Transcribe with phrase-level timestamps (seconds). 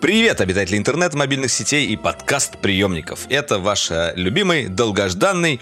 [0.00, 3.26] Привет, обитатели интернета, мобильных сетей и подкаст-приемников.
[3.28, 5.60] Это ваш э, любимый, долгожданный,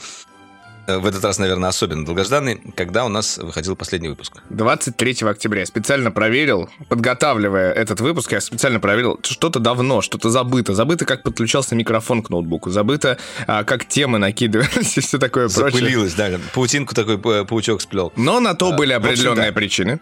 [0.86, 4.34] э, в этот раз, наверное, особенно долгожданный, когда у нас выходил последний выпуск.
[4.50, 5.60] 23 октября.
[5.60, 10.72] Я специально проверил, подготавливая этот выпуск, я специально проверил, что-то давно, что-то забыто.
[10.72, 12.70] Забыто, как подключался микрофон к ноутбуку.
[12.70, 13.18] Забыто,
[13.48, 15.72] а, как темы накидывались и все такое прочее.
[15.72, 18.12] Запылилось, да, паутинку такой э, паучок сплел.
[18.14, 19.52] Но на то А, были в общем, определенные да.
[19.52, 20.00] причины.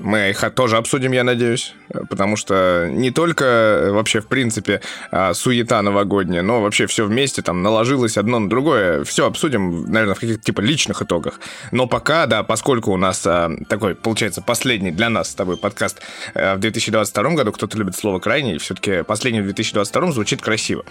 [0.00, 1.74] Мы их тоже обсудим, я надеюсь,
[2.08, 4.80] потому что не только э, вообще, в принципе,
[5.10, 9.02] а, суета новогодняя, но вообще все вместе там наложилось одно на другое.
[9.04, 11.40] Все обсудим, наверное, в каких-то типа личных итогах.
[11.72, 16.00] Но пока, да, поскольку у нас а, такой, получается, последний для нас с тобой подкаст
[16.34, 20.84] а, в 2022 году, кто-то любит слово «крайний», все-таки последний в 2022 звучит красиво,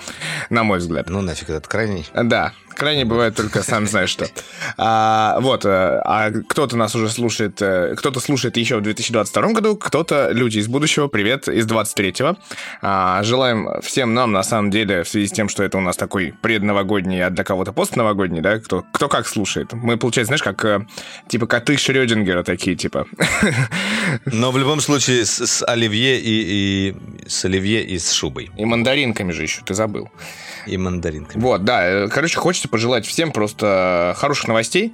[0.49, 1.09] на мой взгляд.
[1.09, 2.05] Ну нафиг этот крайний.
[2.13, 4.27] Да, крайне бывает только сам знаешь что.
[4.79, 8.96] А, вот, э, а кто-то нас уже слушает, э, кто-то слушает еще в 2022
[9.53, 12.37] году, кто-то люди из будущего, привет, из 23-го.
[12.81, 15.98] А, желаем всем нам, на самом деле, в связи с тем, что это у нас
[15.98, 19.73] такой предновогодний, а для кого-то постновогодний, да, кто, кто как слушает.
[19.73, 20.85] Мы, получается, знаешь, как, э,
[21.27, 23.07] типа, коты Шрёдингера такие, типа.
[24.26, 28.49] Но в любом случае с, с оливье и, и с оливье и с шубой.
[28.57, 30.09] И мандаринками же еще, ты забыл.
[30.65, 31.41] И мандаринками.
[31.41, 34.93] Вот, да, э, короче, хочется пожелать всем просто хороших новостей,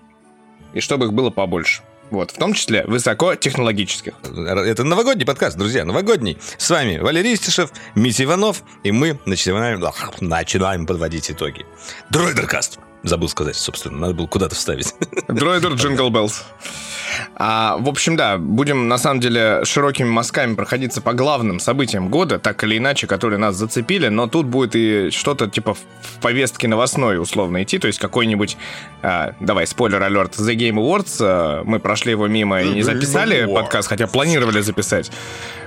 [0.74, 1.84] и чтобы их было побольше.
[2.14, 4.14] Вот, в том числе высокотехнологических.
[4.24, 6.38] Это новогодний подкаст, друзья, новогодний.
[6.60, 9.84] С вами Валерий Истишев, Митя Иванов, и мы начинаем,
[10.22, 11.66] начинаем подводить итоги.
[12.12, 12.78] Droidercast.
[13.04, 14.96] Забыл сказать, собственно, надо было куда-то вставить.
[15.28, 16.44] Droider Jingle Bells.
[17.36, 22.40] А, в общем, да, будем на самом деле широкими мазками проходиться по главным событиям года,
[22.40, 25.82] так или иначе, которые нас зацепили, но тут будет и что-то типа в
[26.22, 28.58] повестке новостной условно идти, то есть какой-нибудь,
[29.02, 33.46] а, давай, спойлер-алерт, The Game Awards, а, мы прошли его мимо и не The записали
[33.46, 35.12] подкаст, хотя планировали записать.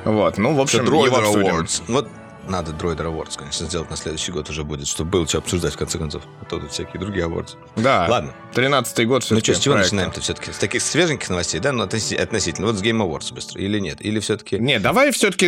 [0.05, 1.47] Вот, ну, в общем, его Дроидер обсудим.
[1.47, 1.82] Awards.
[1.88, 2.09] Вот
[2.49, 5.77] надо Дроидер Awards, конечно, сделать на следующий год уже будет, чтобы было что обсуждать в
[5.77, 6.23] конце концов.
[6.41, 7.57] А то тут всякие другие awards.
[7.77, 8.33] Да, Ладно.
[8.55, 9.53] 13-й год Ну все-таки.
[9.53, 10.53] что, с чего начинаем-то все-таки?
[10.53, 11.73] С таких свеженьких новостей, да?
[11.73, 12.67] Ну, относи- относительно.
[12.69, 13.61] Вот с Game Awards быстро.
[13.61, 13.99] Или нет?
[14.05, 14.59] Или все-таки...
[14.59, 15.47] Не, давай все-таки,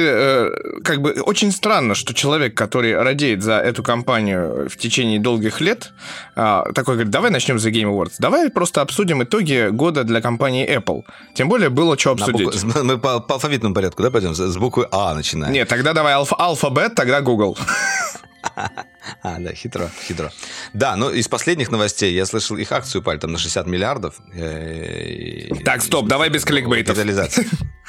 [0.82, 5.92] как бы, очень странно, что человек, который радеет за эту компанию в течение долгих лет,
[6.36, 8.14] а, такой говорит, давай начнем за Game Awards.
[8.18, 11.04] Давай просто обсудим итоги года для компании Apple.
[11.34, 12.46] Тем более было что обсудить.
[12.48, 14.34] букву- Мы по, по алфавитному порядку, да, пойдем?
[14.34, 15.52] С буквы А начинаем.
[15.52, 17.56] Нет, тогда давай алфа, алфабет, тогда Google.
[19.22, 20.30] А, да, хитро, хитро.
[20.72, 24.16] Да, ну из последних новостей я слышал, их акции упали там на 60 миллиардов.
[24.34, 26.94] Э, Так, стоп, давай без кликбейтов.
[26.96, 27.46] Капитализация.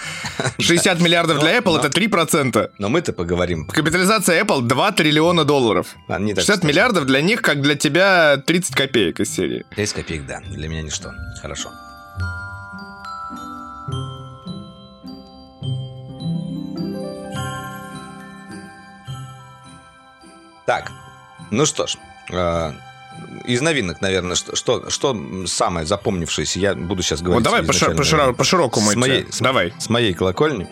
[0.59, 2.71] 60 миллиардов для Apple это 3%.
[2.77, 3.67] Но мы-то поговорим.
[3.67, 5.95] Капитализация Apple 2 триллиона долларов.
[6.07, 6.67] А, не так 60 страшно.
[6.67, 9.65] миллиардов для них, как для тебя 30 копеек из серии.
[9.75, 10.39] 30 копеек, да.
[10.49, 11.11] Для меня ничто.
[11.41, 11.71] Хорошо.
[20.69, 20.91] Так,
[21.49, 21.97] ну что ж,
[22.29, 22.73] э,
[23.45, 27.43] из новинок, наверное, что, что, что самое запомнившееся, я буду сейчас говорить.
[27.43, 29.73] Вот давай по, шир- по широкому с моей, с- Давай.
[29.79, 30.67] с моей колокольни.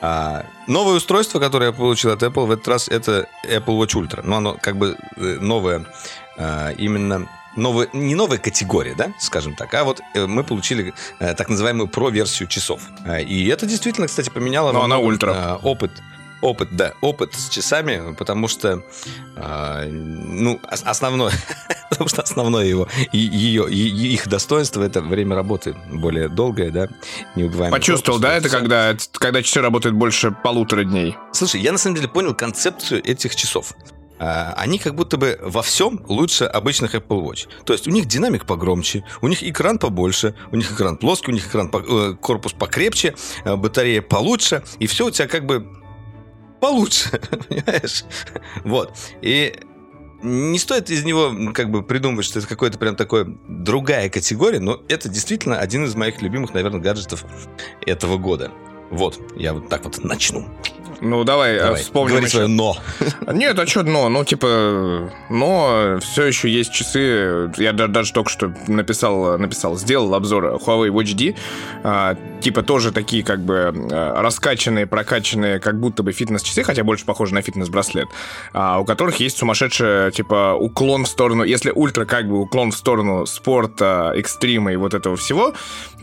[0.00, 4.22] А, новое устройство, которое я получил от Apple в этот раз, это Apple Watch Ultra.
[4.24, 5.84] Но оно как бы э, новое
[6.38, 11.34] а, именно новая, не новая категория, да, скажем так, а вот э, мы получили э,
[11.34, 12.80] так называемую про-версию часов.
[13.28, 15.58] И это действительно, кстати, поменяло Но она ультра.
[15.62, 15.90] опыт.
[16.42, 18.82] Опыт, да, опыт с часами, потому что,
[19.36, 21.32] а, ну, ос- основное,
[21.90, 26.88] потому что основное его, ее, их достоинство это время работы более долгое, да,
[27.36, 31.16] неубываемый Почувствовал, корпус, да, это когда, когда часы работают больше полутора дней?
[31.32, 33.72] Слушай, я на самом деле понял концепцию этих часов.
[34.18, 37.46] А, Они как будто бы во всем лучше обычных Apple Watch.
[37.64, 41.34] То есть у них динамик погромче, у них экран побольше, у них экран плоский, у
[41.34, 43.14] них экран по- э, корпус покрепче,
[43.44, 45.66] э, батарея получше, и все у тебя как бы
[46.62, 47.10] получше,
[47.48, 48.04] понимаешь?
[48.62, 48.96] Вот.
[49.20, 49.52] И
[50.22, 54.80] не стоит из него как бы придумывать, что это какой-то прям такой другая категория, но
[54.88, 57.24] это действительно один из моих любимых, наверное, гаджетов
[57.84, 58.52] этого года.
[58.90, 60.48] Вот, я вот так вот начну.
[61.04, 62.36] Ну, давай, э, Давай, вспомним говори еще.
[62.36, 62.76] свое «но».
[63.32, 64.08] Нет, а что но?
[64.08, 67.50] Ну, типа, но все еще есть часы.
[67.56, 71.34] Я да- даже только что написал, написал, сделал обзор Huawei Watch D.
[71.82, 77.04] А, типа тоже такие как бы а, раскачанные, прокачанные, как будто бы фитнес-часы, хотя больше
[77.04, 78.06] похожи на фитнес-браслет,
[78.52, 82.76] а, у которых есть сумасшедший, типа, уклон в сторону, если ультра как бы уклон в
[82.76, 85.52] сторону спорта, экстрима и вот этого всего,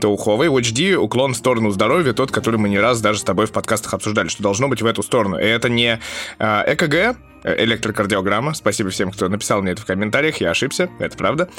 [0.01, 3.19] то у Huawei Watch D уклон в сторону здоровья, тот, который мы не раз даже
[3.19, 5.38] с тобой в подкастах обсуждали, что должно быть в эту сторону.
[5.39, 6.00] И это не
[6.39, 7.13] а, ЭКГ, э,
[7.44, 8.53] электрокардиограмма.
[8.53, 10.38] Спасибо всем, кто написал мне это в комментариях.
[10.38, 11.50] Я ошибся, это правда.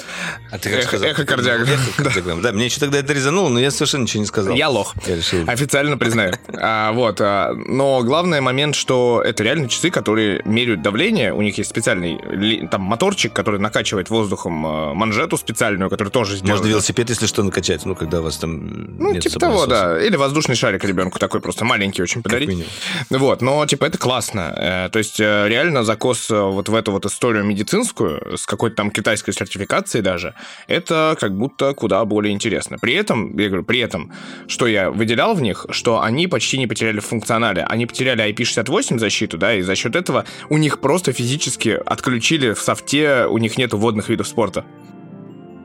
[0.50, 1.08] А ты как Эхо- сказал?
[1.10, 1.72] эхокардиограмма.
[1.72, 2.42] Эхокардиограмма.
[2.42, 4.54] Да, мне еще тогда это резануло, но я совершенно ничего не сказал.
[4.54, 4.94] Я лох.
[5.06, 5.44] Я решил.
[5.46, 6.32] Официально признаю.
[6.62, 11.32] А, вот, а, но главный момент, что это реально часы, которые меряют давление.
[11.32, 16.58] У них есть специальный там моторчик, который накачивает воздухом а, манжету специальную, который тоже сделан.
[16.58, 19.98] Можно велосипед, если что, накачать, ну, когда у вас там Ну, нет типа того, да.
[20.00, 22.66] Или воздушный шарик ребенку такой просто маленький очень подарить.
[23.08, 24.52] Вот, но типа это классно.
[24.56, 28.76] Э, То есть э, реально закос э, вот в эту вот историю медицинскую с какой-то
[28.76, 30.34] там китайской сертификацией даже,
[30.66, 32.76] это как будто куда более интересно.
[32.80, 34.12] При этом, я говорю, при этом,
[34.48, 37.62] что я выделял в них, что они почти не потеряли в функционале.
[37.62, 42.60] Они потеряли IP68 защиту, да, и за счет этого у них просто физически отключили в
[42.60, 44.64] софте, у них нету водных видов спорта.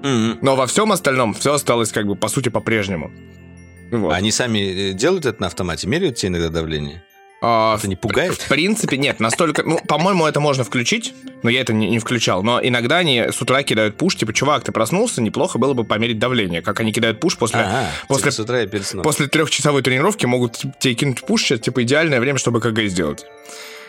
[0.04, 3.12] Но во всем остальном все осталось как бы по сути по-прежнему.
[3.92, 4.14] Вот.
[4.14, 7.04] Они сами э, делают это на автомате, меряют тебе иногда давление?
[7.48, 8.34] А, Это не пугает?
[8.34, 9.62] В принципе, нет, настолько...
[9.62, 11.14] Ну, по-моему, это можно включить,
[11.44, 12.42] но я это не, не включал.
[12.42, 16.18] Но иногда они с утра кидают пуш, типа, чувак, ты проснулся, неплохо было бы померить
[16.18, 16.64] давление.
[16.64, 19.04] Как они кидают пуш после, Ага, после, с утра и перед сном.
[19.04, 23.26] после трехчасовой тренировки могут тебе кинуть пуш, сейчас, типа, идеальное время, чтобы КГ сделать.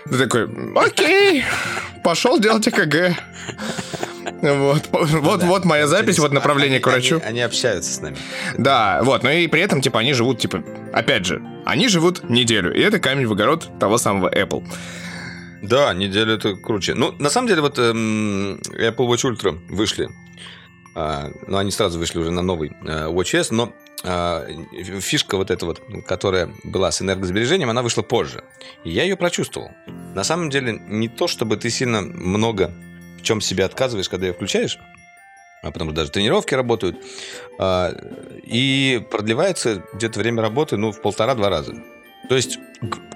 [0.05, 1.43] Ты такой, окей,
[2.05, 3.17] пошел делать ЭКГ.
[4.55, 5.47] Вот, вот, Да.
[5.47, 7.17] вот моя запись, вот направление Они- к врачу.
[7.17, 8.17] Они, они общаются с нами.
[8.59, 10.63] Да, вот, но и при этом, типа, они живут, типа,
[10.93, 14.65] опять же, они живут неделю, и это камень в огород того самого Apple.
[15.63, 16.95] Да, неделю это круче.
[16.95, 20.09] Ну, на самом деле, вот эм, Apple Watch Ultra вышли.
[20.95, 23.73] А, ну, они сразу вышли уже на новый э, Watch S, но
[24.05, 24.47] а,
[25.01, 28.45] фишка вот эта вот, которая была с энергосбережением, она вышла позже.
[28.85, 29.71] И я ее прочувствовал.
[30.15, 32.71] На самом деле, не то, чтобы ты сильно много
[33.27, 34.79] чем себе отказываешь, когда ее включаешь,
[35.63, 37.05] а потому что даже тренировки работают,
[37.59, 37.93] а,
[38.45, 41.75] и продлевается где-то время работы, ну, в полтора-два раза.
[42.29, 42.59] То есть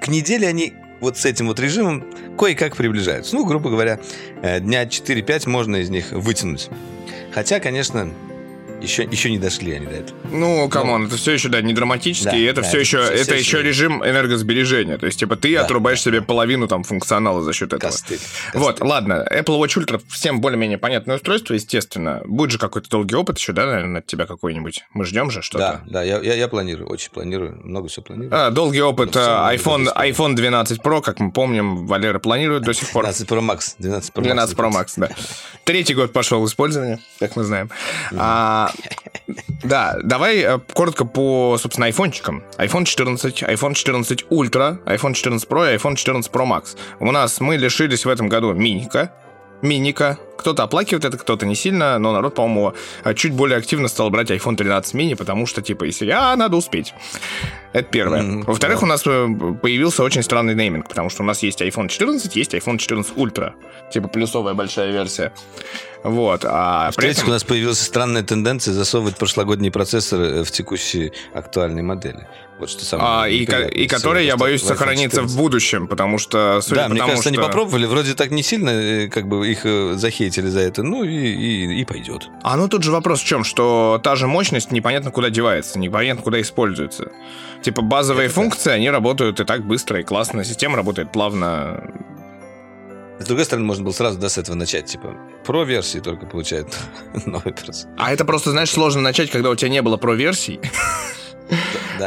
[0.00, 2.04] к, неделе они вот с этим вот режимом
[2.36, 3.34] кое-как приближаются.
[3.34, 4.00] Ну, грубо говоря,
[4.42, 6.68] э, дня 4-5 можно из них вытянуть.
[7.32, 8.12] Хотя, конечно,
[8.81, 10.19] еще, еще не дошли они до этого.
[10.31, 12.81] Ну, come on, это все еще, да, не драматически, Да, и это да, все это
[12.81, 14.99] еще, всё- это всё еще режим энергосбережения.
[14.99, 17.91] То есть, типа, ты Да, отрубаешь да, себе половину там функционала за счет этого.
[17.91, 18.19] Костыль.
[18.55, 18.87] Вот, Костыль.
[18.88, 22.23] ладно, Apple Watch Ultra всем более-менее понятное устройство, естественно.
[22.25, 24.85] Будет же какой-то долгий опыт еще, да, наверное, от тебя какой-нибудь.
[24.94, 25.81] Мы ждем же Да, что-то.
[25.87, 28.31] да, я, я, я планирую, очень планирую, много всего планирую.
[28.32, 32.73] А, долгий опыт Ну, а, iPhone, iPhone 12 Pro, как мы помним, Валера планирует до
[32.75, 33.03] сих пор.
[33.05, 33.75] 12 Pro Max.
[33.79, 34.25] 12 Pro Max.
[34.25, 35.09] 12 Pro Max, да.
[35.65, 37.71] Третий год пошел в использование, как мы знаем.
[38.17, 38.69] А,
[39.62, 42.43] да, давай э, коротко по, собственно, айфончикам.
[42.58, 46.76] iPhone 14, iPhone 14 Ultra, iPhone 14 Pro и iPhone 14 Pro Max.
[46.99, 49.12] У нас мы лишились в этом году миника,
[49.62, 50.19] миника.
[50.40, 52.72] Кто-то оплакивает это, кто-то не сильно, но народ, по-моему,
[53.04, 56.56] э, чуть более активно стал брать iPhone 13 mini, потому что, типа, если а, надо
[56.56, 56.94] успеть.
[57.75, 58.22] Это первое.
[58.22, 58.87] Мгм, Во-вторых, да.
[58.87, 59.28] у нас э,
[59.60, 63.52] появился очень странный нейминг, потому что у нас есть iPhone 14, есть iPhone 14 Ultra.
[63.92, 65.32] Типа плюсовая большая версия.
[66.02, 66.44] Вот.
[66.48, 72.26] А В-третьих, этом- у нас появилась странная тенденция засовывать прошлогодние процессоры в текущие актуальные модели.
[72.58, 75.36] Вот что самое А, и, ко- и который, я боюсь, сохранится в 14.
[75.38, 78.70] будущем, потому что, судя Да, по мне кажется, они что- попробовали, вроде так не сильно,
[78.70, 79.94] э, как бы их э,
[80.31, 82.29] захейтили за это, ну и, и, и пойдет.
[82.43, 86.23] А ну тут же вопрос в чем, что та же мощность непонятно куда девается, непонятно
[86.23, 87.11] куда используется.
[87.62, 91.82] Типа базовые Это функции, они работают и так быстро, и классно, система работает плавно.
[93.19, 96.69] С другой стороны, можно было сразу да, с этого начать, типа, про версии только получают
[97.27, 97.91] новый процессор.
[97.99, 100.58] А это просто, знаешь, сложно начать, когда у тебя не было про-версий.
[101.51, 101.56] Да,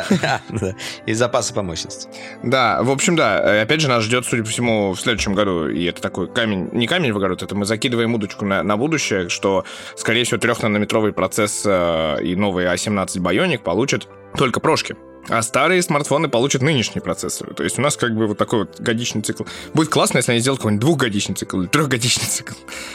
[0.49, 0.75] да.
[1.05, 2.07] И запасы по мощности.
[2.43, 3.39] Да, в общем, да.
[3.39, 6.69] э, Опять же, нас ждет, судя по всему, в следующем году, и это такой камень,
[6.71, 11.13] не камень в огород, это мы закидываем удочку на, на будущее, что, скорее всего, трехнанометровый
[11.13, 14.07] процесс э, и новый A17 Bionic получат
[14.37, 14.95] только прошки.
[15.29, 17.53] А старые смартфоны получат нынешние процессоры.
[17.53, 19.43] То есть у нас как бы вот такой вот годичный цикл.
[19.73, 22.53] Будет классно, если они сделают какой-нибудь двухгодичный цикл или трехгодичный цикл.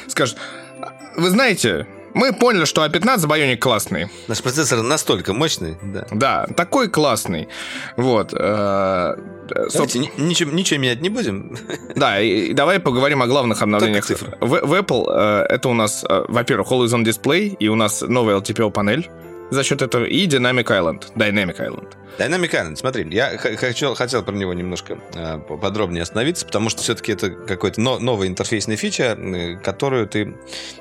[0.09, 0.37] Скажут,
[0.83, 4.09] «А, вы знаете, мы поняли, что А15 Bionic классный.
[4.29, 6.07] Наш процессор настолько мощный, да.
[6.11, 7.49] Да, такой классный.
[7.97, 8.33] Вот.
[8.35, 9.17] э,
[9.73, 11.57] Давайте ни- ничего, ничего менять не будем.
[11.97, 14.09] Да, и, и давай поговорим о главных обновлениях.
[14.41, 18.03] В, в Apple э, это у нас, э, во-первых, Always On Display, и у нас
[18.03, 19.09] новая LTPO-панель
[19.51, 21.05] за счет этого, и Dynamic Island.
[21.15, 21.93] Dynamic Island.
[22.19, 27.13] Dynamic Island, смотри, я хочу, хотел про него немножко э, подробнее остановиться, потому что все-таки
[27.13, 30.35] это какой-то но- новая интерфейсная фича, э, которую ты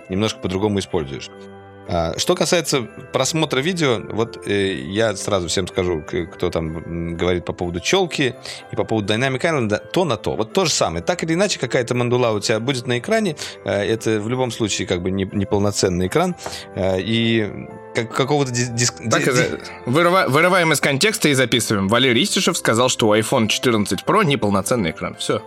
[0.09, 1.29] немножко по-другому используешь.
[1.89, 2.81] А, Что касается
[3.13, 6.03] просмотра видео, вот э, я сразу всем скажу,
[6.33, 8.35] кто там говорит по поводу челки
[8.71, 10.35] и по поводу Dynamic Island, то на то.
[10.35, 11.01] Вот то же самое.
[11.03, 13.35] Так или иначе, какая-то мандула у тебя будет на экране.
[13.63, 16.35] э, Это в любом случае как бы не, неполноценный экран.
[16.75, 17.49] э, И
[17.95, 21.87] как- какого-то дис- диск- Так, ди- ди- вырыва- вырываем из контекста и записываем.
[21.87, 25.15] Валерий Истишев сказал, что у iPhone 14 Pro неполноценный экран.
[25.15, 25.41] Все.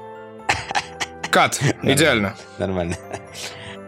[1.30, 2.34] Кат, идеально.
[2.58, 2.96] Нормально.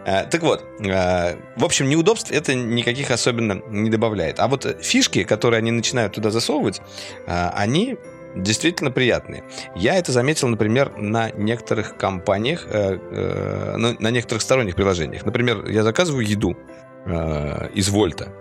[0.05, 4.39] А, Так вот, а, в общем, неудобств это никаких особенно не добавляет.
[4.39, 6.81] А вот фишки, которые они начинают туда засовывать,
[7.27, 7.97] а, они
[8.35, 9.43] действительно приятные.
[9.75, 15.25] Я это заметил, например, на некоторых компаниях, э, э, на некоторых сторонних приложениях.
[15.25, 16.57] Например, я заказываю еду
[17.05, 18.33] э, из Вольта.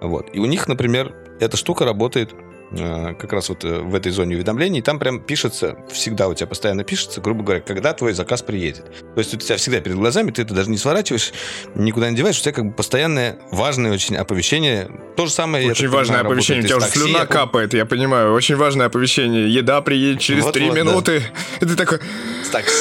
[0.00, 0.30] Вот.
[0.32, 2.36] И у них, например, эта штука работает э,
[2.70, 4.82] как раз вот э, в этой зоне уведомлений.
[4.82, 8.84] Там прям пишется, всегда у тебя постоянно пишется, грубо говоря, когда твой заказ приедет.
[9.14, 11.32] То есть у тебя всегда перед глазами, ты это даже не сворачиваешь,
[11.74, 14.90] никуда не деваешь, у тебя как бы постоянное важное очень оповещение.
[15.16, 16.64] То же самое, я Очень важное понимаю, оповещение.
[16.64, 17.32] У тебя уже слюна такси.
[17.32, 18.32] капает, я понимаю.
[18.32, 19.52] Очень важное оповещение.
[19.52, 20.74] Еда приедет через Вот-вот, три да.
[20.74, 21.22] минуты.
[21.60, 22.00] И ты такой...
[22.44, 22.74] С такси.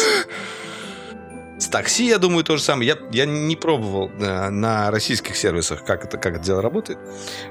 [1.65, 2.87] С такси, я думаю, то же самое.
[2.89, 6.99] Я, я не пробовал э, на российских сервисах, как это, как это дело работает.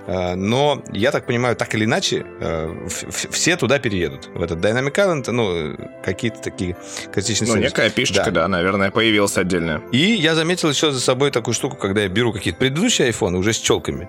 [0.07, 4.29] Э, но я так понимаю, так или иначе, э, в- в- все туда переедут.
[4.33, 6.77] В этот Dynamic Island, ну, э, какие-то такие
[7.13, 7.71] критичные Ну, сервисы.
[7.75, 8.43] некая пишечка, Да.
[8.43, 9.83] да, наверное, появилась отдельная.
[9.91, 13.53] И я заметил еще за собой такую штуку, когда я беру какие-то предыдущие айфоны уже
[13.53, 14.09] с челками.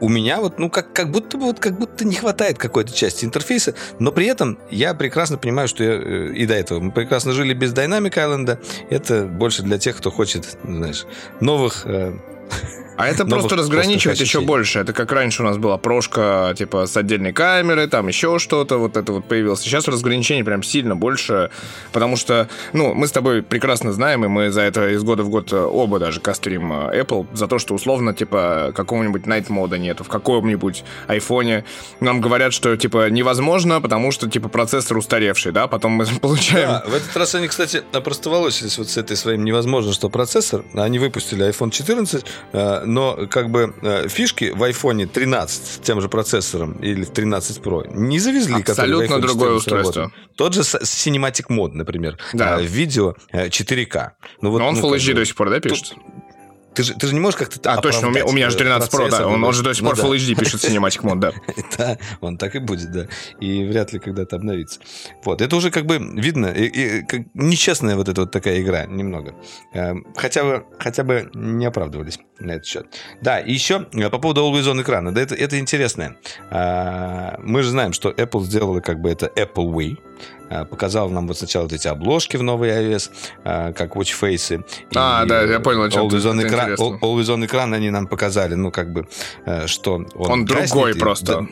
[0.00, 3.24] У меня вот, ну, как, как будто бы вот как будто не хватает какой-то части
[3.24, 7.32] интерфейса, но при этом я прекрасно понимаю, что я, э, и до этого мы прекрасно
[7.32, 8.58] жили без Dynamic Island.
[8.90, 11.06] Это больше для тех, кто хочет, знаешь,
[11.40, 12.12] новых э,
[12.96, 14.78] А это Новых просто разграничивает острых еще больше.
[14.78, 18.96] Это как раньше у нас была прошка, типа, с отдельной камерой, там еще что-то, вот
[18.96, 19.60] это вот появилось.
[19.60, 21.50] Сейчас разграничений прям сильно больше,
[21.92, 25.28] потому что, ну, мы с тобой прекрасно знаем, и мы за это из года в
[25.28, 29.78] год э, оба даже кастрим э, Apple, за то, что условно, типа, какого-нибудь Night мода
[29.78, 31.64] нету в каком-нибудь айфоне.
[32.00, 36.68] Нам говорят, что, типа, невозможно, потому что, типа, процессор устаревший, да, потом мы получаем...
[36.68, 40.64] Да, в этот раз они, кстати, опростоволосились вот с этой своим невозможно, что процессор.
[40.74, 46.00] Они выпустили iPhone 14, э, но как бы э, фишки в iPhone 13 с тем
[46.00, 48.54] же процессором или в 13 Pro не завезли.
[48.54, 49.86] Абсолютно другое 14 работают.
[49.86, 50.12] устройство.
[50.36, 52.60] Тот же Cinematic Mode, например, Да.
[52.60, 54.10] э, видео э, 4K.
[54.40, 55.94] Ну, вот, Но он ну, Full HD бы, до сих пор, да, пишет?
[56.76, 58.92] Ты же, ты же не можешь как-то А, точно, у меня, у меня же 13
[58.92, 61.32] Pro, да, он, он же до сих пор Full HD пишет Cinematic Mode, да.
[61.78, 63.06] Да, он так и будет, да.
[63.40, 64.80] И вряд ли когда-то обновится.
[65.24, 68.84] Вот, это уже как бы видно, и, и как нечестная вот эта вот такая игра
[68.84, 69.34] немного.
[69.72, 72.86] Эм, Хотя бы, хотя бы не оправдывались на этот счет.
[73.22, 75.14] Да, и еще э, по поводу Always On экрана.
[75.14, 76.16] Да, это, это интересно.
[76.50, 79.96] А, Мы же знаем, что Apple сделала как бы это Apple Way.
[80.48, 83.10] А, Показал нам вот сначала вот эти обложки в новый iOS,
[83.44, 84.64] а, как Watch Face.
[84.94, 86.98] А, да, я понял, о чем ты, Always on, это экран, интересно.
[87.02, 89.08] Always on экран они нам показали, ну, как бы,
[89.44, 90.08] э, что он...
[90.14, 91.26] Он другой и- просто.
[91.26, 91.46] да,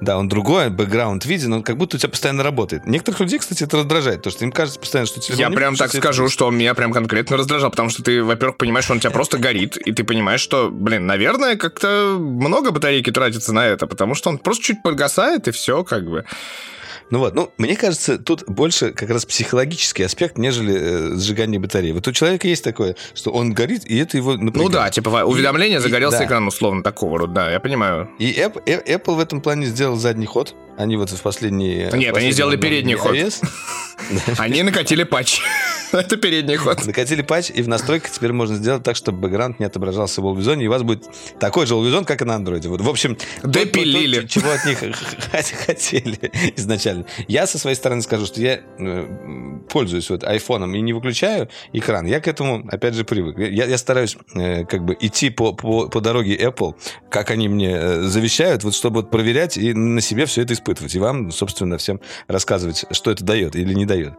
[0.00, 2.86] да, он другой, бэкграунд виден, он как будто у тебя постоянно работает.
[2.86, 5.92] Некоторых людей, кстати, это раздражает, потому что им кажется постоянно, что телефон Я прям так
[5.92, 8.98] скажу, это- что он меня прям конкретно раздражал, потому что ты, во-первых, понимаешь, что он
[8.98, 13.66] у тебя просто горит, и ты понимаешь, что, блин, наверное, как-то много батарейки тратится на
[13.66, 16.24] это, потому что он просто чуть подгасает, и все, как бы.
[17.12, 21.92] Ну вот, ну, мне кажется, тут больше как раз психологический аспект, нежели э, сжигание батареи.
[21.92, 24.56] Вот у человека есть такое, что он горит, и это его напрягает.
[24.56, 26.24] Ну да, типа уведомление, и- загорелся да.
[26.24, 28.08] экран, условно, такого рода, да, я понимаю.
[28.18, 30.54] И App- Э- Apple в этом плане сделал задний ход.
[30.78, 31.84] Они вот в последние...
[31.84, 33.16] Нет, они последние сделали передний ход.
[34.38, 35.40] Они накатили патч.
[35.92, 36.84] Это передний ход.
[36.86, 40.62] Накатили патч, и в настройках теперь можно сделать так, чтобы бэкграунд не отображался в On,
[40.62, 41.04] и у вас будет
[41.38, 42.68] такой же On, как и на андроиде.
[42.68, 44.26] Вот, в общем, то- то- то, Допилили.
[44.26, 44.78] чего от них
[45.66, 46.18] хотели
[46.56, 47.04] изначально.
[47.28, 52.06] Я со своей стороны скажу, что я э, пользуюсь вот айфоном и не выключаю экран.
[52.06, 53.38] Я к этому, опять же, привык.
[53.38, 56.74] Я, я стараюсь э, как бы идти по, по, по дороге Apple,
[57.10, 60.94] как они мне э, завещают, вот чтобы вот проверять и на себе все это испытывать.
[60.94, 64.14] И вам, собственно, всем рассказывать, что это дает или не дает.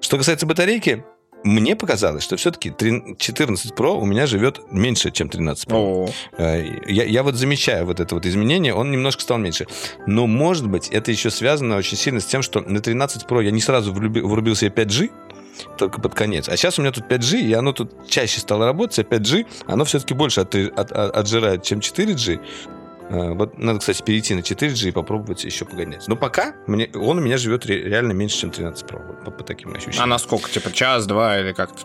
[0.00, 1.04] Что касается батарейки,
[1.44, 6.10] мне показалось, что все-таки 14 Pro у меня живет меньше, чем 13 Pro.
[6.38, 9.66] Э, Я, я вот замечаю вот это вот изменение, он немножко стал меньше.
[10.06, 13.50] Но, может быть, это еще связано очень сильно с тем, что на 13 Pro я
[13.50, 15.10] не сразу влюби- врубил себе 5G,
[15.78, 16.48] только под конец.
[16.48, 19.84] А сейчас у меня тут 5G, и оно тут чаще стало работать, а 5G, оно
[19.84, 22.40] все-таки больше от- от- от- отжирает, чем 4G.
[23.10, 26.06] Э, Вот надо, кстати, перейти на 4G и попробовать еще погонять.
[26.08, 29.44] Но пока мне, он у меня живет ре- реально меньше, чем 13 Pro, по, по
[29.44, 30.02] таким ощущениям.
[30.04, 30.50] а на сколько?
[30.50, 31.82] Типа час, два или как-то?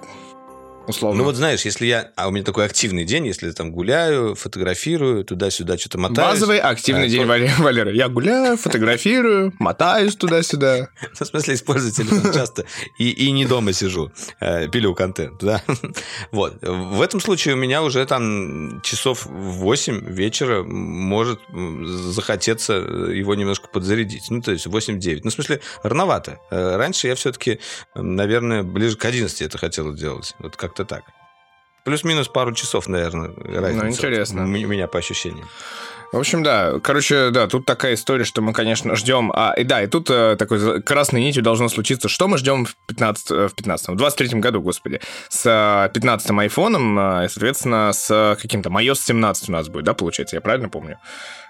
[0.90, 1.20] Условно.
[1.20, 2.12] Ну вот знаешь, если я...
[2.16, 6.32] А у меня такой активный день, если я там гуляю, фотографирую, туда-сюда что-то мотаюсь.
[6.32, 7.54] Базовый активный А, день Валеры.
[7.60, 7.96] Валеры.
[7.96, 10.90] Я гуляю, фотографирую, мотаюсь туда-сюда.
[11.14, 12.66] В смысле, использую телефон часто.
[12.98, 15.62] И, и не дома сижу, э, пилю контент, да.
[16.32, 16.58] Вот.
[16.62, 23.68] В этом случае у меня уже там часов в 8 вечера может захотеться его немножко
[23.68, 24.24] подзарядить.
[24.32, 25.22] Ну, то есть 8-9.
[25.24, 26.40] Ну, в смысле, рановато.
[26.50, 27.60] Э, Раньше я все-таки,
[27.94, 30.34] наверное, ближе к 11 это хотел делать.
[30.40, 31.04] Вот как-то так.
[31.86, 33.88] Плюс-минус пару часов, наверное, разница.
[33.88, 34.44] интересно.
[34.44, 35.48] У меня по ощущениям.
[36.12, 36.80] В общем, да.
[36.82, 39.32] Короче, да, тут такая история, что мы, конечно, ждем.
[39.34, 42.10] А, и да, и тут э, такой красной нитью должно случиться.
[42.10, 47.30] Что мы ждем в 15, в 15 в 23 году, господи, с 15-м айфоном, э,
[47.30, 50.36] соответственно, с каким-то iOS 17 у нас будет, да, получается?
[50.36, 50.98] Я правильно помню?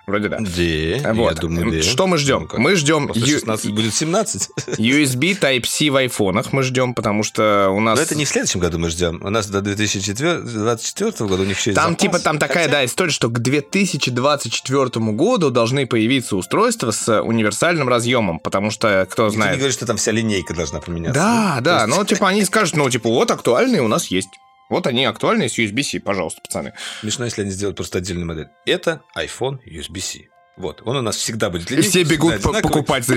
[0.08, 0.38] Вроде да.
[0.39, 1.36] Да, вот.
[1.36, 1.82] я думаю, да.
[1.84, 2.50] Что мы ждем?
[2.58, 3.08] Мы ждем...
[3.10, 4.50] После 16 будет 17.
[4.79, 7.98] USB Type-C в айфонах мы ждем, потому что у нас...
[7.98, 9.22] Но это не в следующем году мы ждем.
[9.24, 12.01] У нас до 2024 года у них еще есть Там запас.
[12.01, 17.88] типа там такая, Хотя- да, история, что к 2024 году должны появиться устройства с универсальным
[17.88, 19.58] разъемом, потому что, кто Никто не знает...
[19.58, 21.20] говорит, что там вся линейка должна поменяться.
[21.22, 24.29] Да, Ну, да, ну типа они скажут, ну типа вот актуальные у нас есть.
[24.69, 26.73] Вот они актуальные с USB-C, пожалуйста, пацаны.
[27.01, 28.47] Смешно, если они сделают просто отдельную модель.
[28.65, 30.27] Это iPhone USB-C.
[30.57, 33.07] Вот, он у нас всегда будет И линейный, все бегут по- покупать.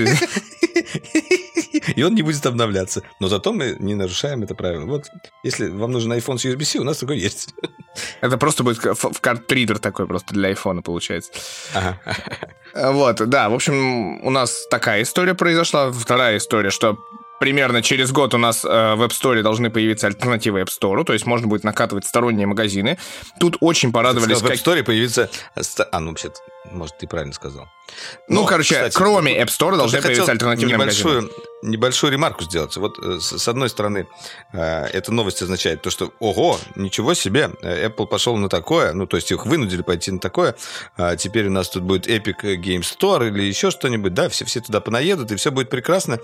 [1.95, 3.01] И он не будет обновляться.
[3.19, 4.85] Но зато мы не нарушаем это правило.
[4.85, 5.05] Вот,
[5.43, 7.53] если вам нужен iPhone с USB-C, у нас такой есть.
[8.21, 11.31] Это просто будет в картридер такой просто для айфона получается.
[11.73, 11.99] Ага.
[12.73, 15.91] Вот, да, в общем, у нас такая история произошла.
[15.91, 16.97] Вторая история, что
[17.43, 21.11] примерно через год у нас э, в App Store должны появиться альтернативы App Store, то
[21.11, 22.97] есть можно будет накатывать сторонние магазины.
[23.37, 24.39] Тут очень порадовались...
[24.41, 25.29] в App как- Store появится...
[25.91, 26.31] А, ну, вообще
[26.71, 27.67] может, ты правильно сказал.
[28.27, 31.09] Ну, Но, короче, кстати, кроме App Store должны появиться альтернативные магазины.
[31.09, 31.31] небольшую,
[31.63, 32.75] небольшую ремарку сделать.
[32.77, 34.07] Вот э, с одной стороны,
[34.53, 39.05] э, эта новость означает то, что ого, ничего себе, э, Apple пошел на такое, ну,
[39.05, 40.55] то есть их вынудили пойти на такое,
[40.97, 44.61] а теперь у нас тут будет Epic Game Store или еще что-нибудь, да, все, все
[44.61, 46.19] туда понаедут, и все будет прекрасно,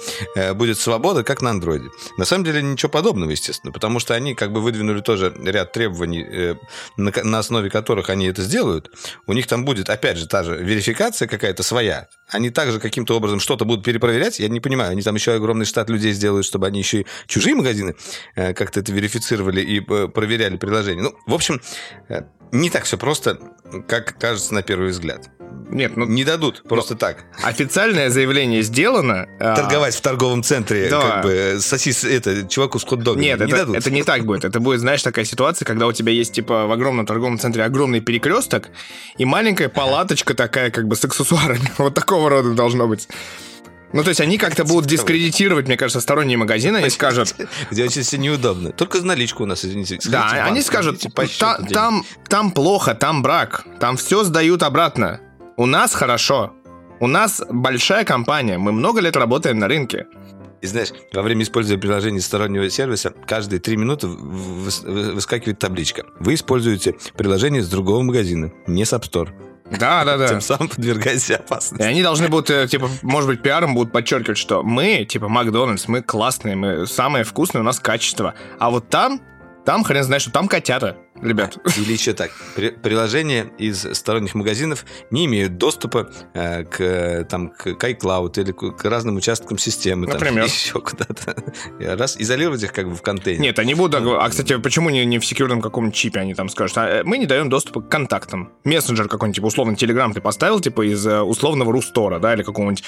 [0.54, 1.90] будет свобода, как на андроиде.
[2.18, 6.58] На самом деле ничего подобного, естественно, потому что они как бы выдвинули тоже ряд требований,
[6.96, 8.92] на основе которых они это сделают.
[9.28, 12.08] У них там будет, опять же, та же верификация какая-то своя.
[12.28, 14.40] Они также каким-то образом что-то будут перепроверять.
[14.40, 17.56] Я не понимаю, они там еще огромный штат людей сделают, чтобы они еще и чужие
[17.56, 17.96] магазины
[18.36, 21.04] э, как-то это верифицировали и э, проверяли приложение.
[21.04, 21.62] Ну, в общем,
[22.08, 22.22] э,
[22.52, 23.40] не так все просто,
[23.88, 25.30] как кажется на первый взгляд.
[25.72, 27.26] Нет, ну, Не дадут просто так.
[27.44, 29.28] официальное заявление сделано.
[29.40, 31.02] а, Торговать в торговом центре, да.
[31.02, 33.22] как бы, сосис, это, чуваку с хот-догом.
[33.22, 33.76] Нет, не это, дадут.
[33.78, 34.46] это не так будет.
[34.46, 38.02] Это будет, знаешь, такая ситуация, когда у тебя есть, типа, в огромном торговом центре огромный
[38.02, 38.70] перекресток
[39.20, 41.70] и маленькая палаточка такая, как бы, с аксессуарами.
[41.78, 43.08] Вот такого рода должно быть.
[43.92, 47.36] Ну, то есть они как-то будут дискредитировать, мне кажется, сторонние магазины, они скажут,
[47.72, 48.72] Где очень все неудобно.
[48.72, 49.98] Только наличку у нас, извините.
[50.10, 51.04] да, они скажут,
[51.72, 55.22] там, там плохо, там брак, там все сдают обратно.
[55.58, 56.54] У нас хорошо.
[57.00, 60.06] У нас большая компания, мы много лет работаем на рынке.
[60.62, 66.04] И знаешь, во время использования приложения стороннего сервиса каждые три минуты выскакивает табличка.
[66.20, 69.30] Вы используете приложение с другого магазина, не с App Store.
[69.78, 70.28] Да, да, да.
[70.28, 71.84] Тем самым подвергаете И опасности.
[71.86, 76.02] они должны будут, э, типа, может быть, пиаром будут подчеркивать, что мы, типа, Макдональдс, мы
[76.02, 78.34] классные, мы самые вкусные, у нас качество.
[78.60, 79.22] А вот там,
[79.66, 81.58] там хрен знает, что там котята, ребят.
[81.78, 82.32] Или еще так.
[82.56, 88.72] При- приложения из сторонних магазинов не имеют доступа э, к, там, к iCloud или к,
[88.72, 90.08] к разным участкам системы.
[90.08, 90.46] там, Например?
[90.46, 91.36] еще куда-то.
[91.80, 93.42] Раз, изолировать их как бы в контейнер.
[93.42, 94.02] Нет, они будут...
[94.02, 96.78] А, кстати, почему не, не в секьюрном каком-нибудь чипе они там скажут?
[96.78, 98.52] А, э, мы не даем доступа к контактам.
[98.64, 102.84] Мессенджер какой-нибудь, типа, условно, Telegram ты поставил, типа, из э, условного Рустора, да, или какого-нибудь,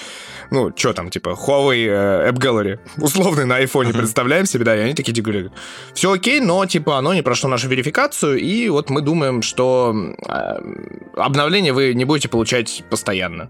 [0.52, 2.80] ну, что там, типа, Huawei э, App Gallery.
[2.98, 5.52] Условный на айфоне представляем себе, да, и они такие, типа, говорят,
[5.94, 9.94] все окей, но, типа, оно не прошло нашу верификацию, и вот мы думаем, что
[10.28, 10.60] э,
[11.16, 13.50] обновление вы не будете получать постоянно.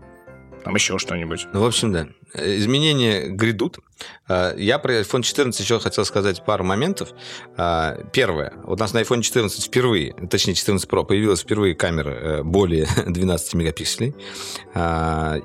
[0.63, 1.47] Там еще что-нибудь.
[1.53, 2.07] Ну, в общем, да.
[2.35, 3.79] Э, Изменения грядут.
[4.27, 7.09] А, Я про iPhone 14 еще хотел сказать пару моментов.
[7.57, 8.53] А, Первое.
[8.63, 12.87] Вот у нас на iPhone 14 впервые, точнее 14 Pro, появилась впервые камера э, более
[13.07, 14.13] 12 мегапикселей.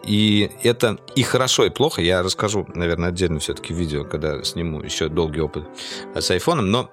[0.07, 2.03] И это и хорошо, и плохо.
[2.03, 5.65] Я расскажу, наверное, отдельно все-таки видео, когда сниму еще долгий опыт
[6.15, 6.61] э, с iPhone.
[6.61, 6.91] Но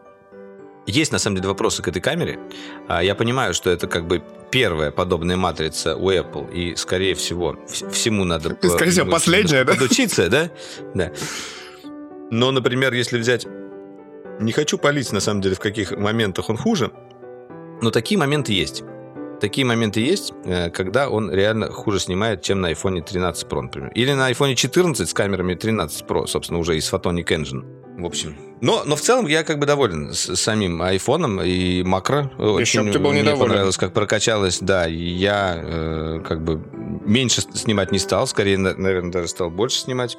[0.85, 2.39] есть, на самом деле, вопросы к этой камере.
[2.87, 7.53] А, Я понимаю, что это как бы первая подобная матрица у Apple, и, скорее всего,
[7.67, 8.55] вс- всему надо...
[8.69, 9.73] Скорее всего, по- последняя, да?
[9.73, 10.49] Подучиться, да?
[10.93, 11.11] Да.
[12.31, 13.47] Но, например, если взять...
[14.39, 16.91] Не хочу палить, на самом деле, в каких моментах он хуже,
[17.81, 18.83] но такие моменты есть.
[19.43, 23.91] Такие моменты есть, э, когда он реально хуже снимает, чем на iPhone 13 Pro, например.
[23.93, 27.99] Или на iPhone 14 с камерами 13 Pro, собственно, уже и с Photonic Engine.
[27.99, 28.37] В общем.
[28.61, 32.31] Но, но в целом я как бы доволен с самим айфоном и макро.
[32.37, 33.49] Очень б ты был мне недоволен.
[33.49, 34.59] понравилось, как прокачалось.
[34.61, 36.61] Да, я э, как бы
[37.05, 40.17] меньше снимать не стал, скорее, на- наверное, даже стал больше снимать.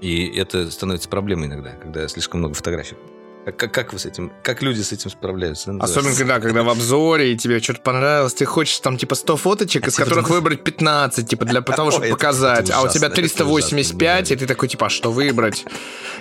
[0.00, 2.96] И это становится проблемой иногда, когда слишком много фотографий.
[3.44, 5.72] Как, как, как вы с этим, как люди с этим справляются?
[5.72, 6.18] Ну, Особенно, да.
[6.18, 9.94] когда, когда в обзоре, и тебе что-то понравилось, ты хочешь там, типа, 100 фоточек, из
[9.94, 10.34] типа, которых да.
[10.34, 12.70] выбрать 15, типа, для того, чтобы показать.
[12.70, 15.64] а у тебя это 385, ужасно, и ты такой, типа, а что выбрать?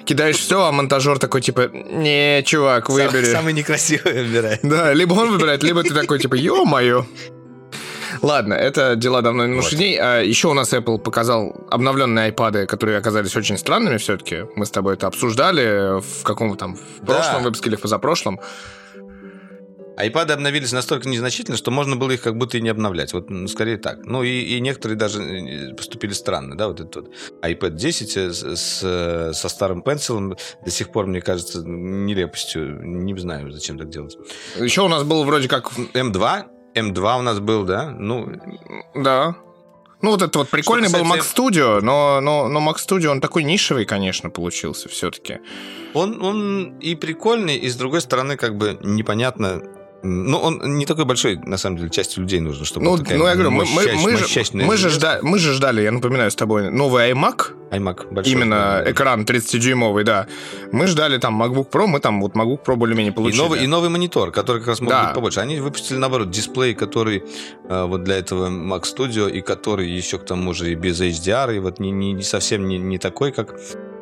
[0.05, 3.25] Кидаешь все, а монтажер такой, типа, не, чувак, выбери.
[3.25, 4.61] Самый некрасивый выбирает.
[4.63, 7.05] Да, либо он выбирает, либо ты такой, типа, ё-моё.
[8.21, 9.77] Ладно, это дела давно минувших вот.
[9.77, 9.97] дней.
[9.99, 14.45] А еще у нас Apple показал обновленные iPad, которые оказались очень странными все-таки.
[14.55, 17.39] Мы с тобой это обсуждали в каком-то там в прошлом да.
[17.39, 18.39] выпуске или в позапрошлом.
[19.99, 23.11] Айпады обновились настолько незначительно, что можно было их как будто и не обновлять.
[23.11, 24.05] Вот скорее так.
[24.05, 28.55] Ну и, и некоторые даже э, поступили странно, да, вот этот вот iPad 10 с,
[28.55, 32.81] с, со старым пенсилом до сих пор, мне кажется, нелепостью.
[32.81, 34.17] Не знаю, зачем так делать.
[34.57, 35.69] Еще у нас был вроде как...
[35.73, 37.91] M2, M2 у нас был, да?
[37.91, 38.31] Ну...
[38.95, 39.35] Да.
[40.01, 43.07] Ну, вот это вот прикольный что, кстати, был Mac Studio, но, но, но Mac Studio,
[43.07, 45.39] он такой нишевый, конечно, получился все-таки.
[45.93, 49.61] Он, он и прикольный, и с другой стороны, как бы непонятно,
[50.01, 53.27] ну, он не такой большой, на самом деле, части людей нужно, чтобы ну, такая ну,
[53.27, 56.35] я говорю, мы, мы, мы, же, мы, же ждали, мы же ждали, я напоминаю с
[56.35, 57.53] тобой, новый iMac.
[57.71, 58.33] iMac большой.
[58.33, 60.27] Именно да, экран 30-дюймовый, да.
[60.71, 63.41] Мы ждали там MacBook Pro, мы там вот MacBook Pro более-менее получили.
[63.41, 65.05] И новый, и новый монитор, который как раз может да.
[65.05, 65.41] быть побольше.
[65.41, 67.23] Они выпустили, наоборот, дисплей, который
[67.67, 71.55] э, вот для этого Mac Studio, и который еще к тому же и без HDR,
[71.55, 73.55] и вот не, не, не совсем не, не такой, как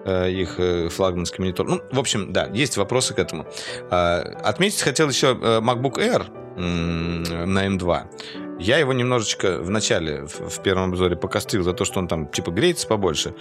[0.08, 1.68] их э, флагманский монитор.
[1.68, 3.46] Ну, в общем, да, есть вопросы к этому.
[3.90, 6.26] А, отметить хотел еще э, MacBook Air
[6.58, 8.60] на M2.
[8.60, 12.50] Я его немножечко в начале, в первом обзоре покострил за то, что он там типа
[12.50, 13.36] греется побольше.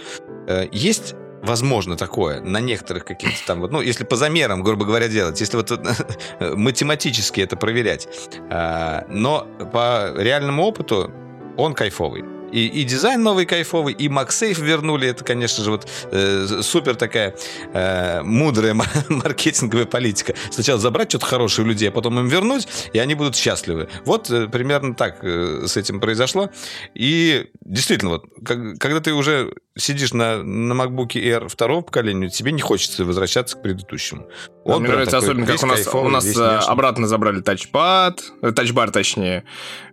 [0.71, 5.39] Есть возможно такое на некоторых каких-то там вот, ну, если по замерам, грубо говоря, делать,
[5.39, 5.71] если вот
[6.39, 8.07] математически это проверять.
[8.51, 11.11] А, но по реальному опыту
[11.57, 12.36] он кайфовый.
[12.51, 15.07] И, и дизайн новый кайфовый, и MagSafe вернули.
[15.07, 17.35] Это, конечно же, вот э, супер такая
[17.73, 18.73] э, мудрая
[19.09, 20.33] маркетинговая политика.
[20.51, 23.89] Сначала забрать что-то хорошее у людей, а потом им вернуть, и они будут счастливы.
[24.05, 26.49] Вот э, примерно так э, с этим произошло.
[26.93, 32.51] И действительно, вот, как, когда ты уже сидишь на, на MacBook Air второго поколения, тебе
[32.51, 34.27] не хочется возвращаться к предыдущему.
[34.63, 38.91] Он Мне нравится особенно, как у нас, у нас э, обратно забрали тачпад, э, тачбар
[38.91, 39.43] точнее,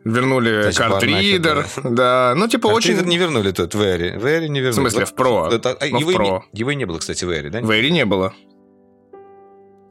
[0.05, 2.35] вернули картридер, да.
[2.37, 3.01] Ну, типа очень...
[3.03, 4.19] не вернули тут в Эре.
[4.19, 4.89] В Эре не вернули.
[4.89, 5.53] В смысле, в Pro?
[5.53, 6.41] Это, ну, его, в Pro.
[6.53, 7.61] Не, его не было, кстати, в Эре, да?
[7.61, 8.35] В Эре не было.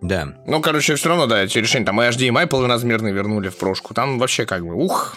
[0.01, 0.35] Да.
[0.45, 3.93] Ну, короче, все равно, да, эти решения, там и HDMI полноразмерный вернули в прошку.
[3.93, 5.15] Там вообще как бы, Ух!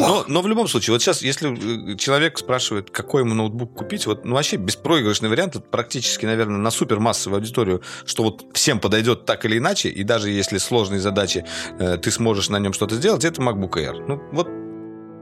[0.00, 4.06] Но, но в любом случае, вот сейчас, если э, человек спрашивает, какой ему ноутбук купить,
[4.06, 9.24] вот ну, вообще беспроигрышный вариант, это практически, наверное, на супермассовую аудиторию, что вот всем подойдет
[9.24, 11.44] так или иначе, и даже если сложные задачи
[11.78, 14.04] э, ты сможешь на нем что-то сделать, это MacBook Air.
[14.06, 14.48] Ну, вот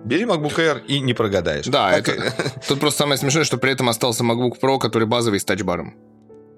[0.04, 1.66] Бери MacBook Air и не прогадаешь.
[1.66, 2.12] Да, это,
[2.68, 5.94] тут просто самое смешное, что при этом остался MacBook Pro, который базовый с тачбаром.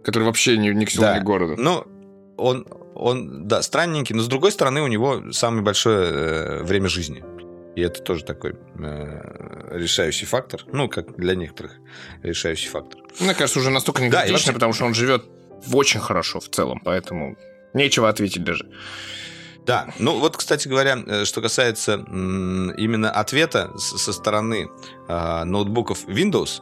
[0.02, 1.16] Который вообще ни, ни к селу, да.
[1.16, 1.54] ни к городу.
[1.58, 1.84] Ну,
[2.36, 7.22] он, он, да, странненький, но с другой стороны у него самое большое э, время жизни.
[7.76, 10.64] И это тоже такой э, решающий фактор.
[10.72, 11.72] Ну, как для некоторых
[12.22, 13.00] решающий фактор.
[13.20, 14.52] Мне кажется, уже настолько не да, вообще...
[14.52, 15.24] потому что он живет
[15.72, 17.36] очень хорошо в целом, поэтому
[17.72, 18.68] нечего ответить даже.
[19.66, 24.68] Да, ну вот, кстати говоря, э, что касается именно ответа со стороны
[25.08, 26.60] э, ноутбуков Windows,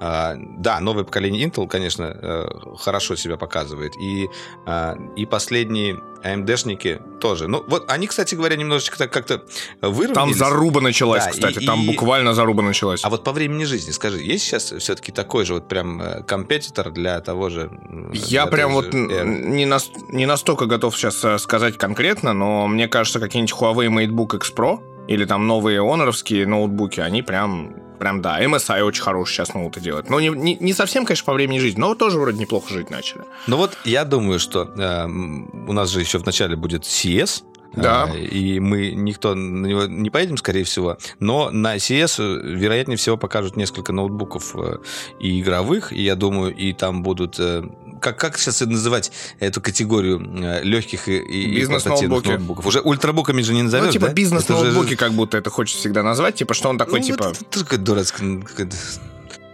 [0.00, 3.96] да, новое поколение Intel, конечно, э, хорошо себя показывает.
[3.96, 4.28] И,
[4.66, 7.48] а, и последние AMD-шники тоже.
[7.48, 9.44] Ну, вот они, кстати говоря, немножечко так как-то
[9.80, 10.14] выровнялись.
[10.14, 11.58] Там заруба началась, да, кстати.
[11.60, 11.86] И, там и...
[11.86, 13.04] буквально заруба началась.
[13.04, 16.90] А вот по времени жизни, скажи, есть сейчас все-таки такой же вот прям э, компетитор
[16.90, 17.70] для того же...
[18.12, 19.78] Я прям вот не, на,
[20.08, 24.80] не настолько готов сейчас э, сказать конкретно, но мне кажется, какие-нибудь Huawei MateBook X Pro
[25.06, 30.10] или там новые оноровские ноутбуки, они прям Прям да, MSI очень хороший сейчас ноуты делает.
[30.10, 33.22] Но не, не, не совсем, конечно, по времени жизни, но тоже вроде неплохо жить начали.
[33.46, 37.42] Ну вот я думаю, что э, у нас же еще в начале будет CS,
[37.76, 38.04] да.
[38.04, 40.96] А, и мы никто на него не поедем, скорее всего.
[41.18, 44.78] Но на CS, э, вероятнее всего, покажут несколько ноутбуков э,
[45.18, 47.64] и игровых, и я думаю, и там будут э,
[48.00, 50.20] как, как сейчас называть эту категорию
[50.62, 52.28] легких и, бизнес-ноутбуки.
[52.28, 52.66] ноутбуков?
[52.66, 54.12] Уже ультрабуками же не назовешь, Ну, типа да?
[54.12, 54.96] бизнес-ноутбуки, уже...
[54.96, 57.24] как будто это хочется всегда назвать, типа, что он такой, ну, типа...
[57.24, 58.42] Это, это, это дурацкое...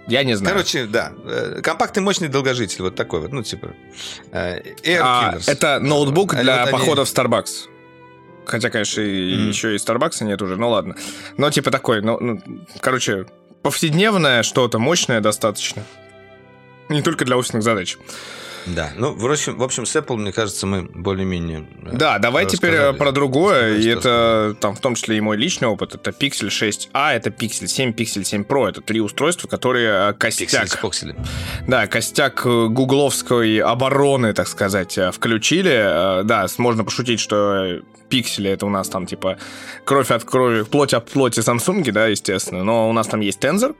[0.07, 0.57] Я не знаю.
[0.57, 1.13] Короче, да.
[1.63, 2.83] Компактный, мощный долгожитель.
[2.83, 3.33] Вот такой вот.
[3.33, 3.75] Ну, типа...
[4.33, 7.11] Air а, это ноутбук для вот похода они...
[7.11, 7.69] в Starbucks.
[8.45, 9.49] Хотя, конечно, mm-hmm.
[9.49, 10.97] еще и Старбакса нет уже, ну ладно.
[11.37, 12.41] Но типа такой, ну, ну
[12.81, 13.27] короче,
[13.63, 15.85] повседневное что-то, мощное достаточно.
[16.95, 17.97] Не только для офисных задач.
[18.67, 21.67] Да, ну, в общем, в общем, с Apple, мне кажется, мы более-менее...
[21.87, 25.37] Э, да, давай теперь э, про другое, и это там в том числе и мой
[25.37, 30.11] личный опыт, это Pixel 6a, это Pixel 7, Pixel 7 Pro, это три устройства, которые
[30.11, 30.67] э, костяк...
[30.67, 31.17] Pixel
[31.67, 36.25] Да, костяк гугловской обороны, так сказать, включили.
[36.25, 39.39] Да, можно пошутить, что пиксели, это у нас там типа
[39.85, 43.75] кровь от крови, плоть от плоти Samsung, да, естественно, но у нас там есть Tensor,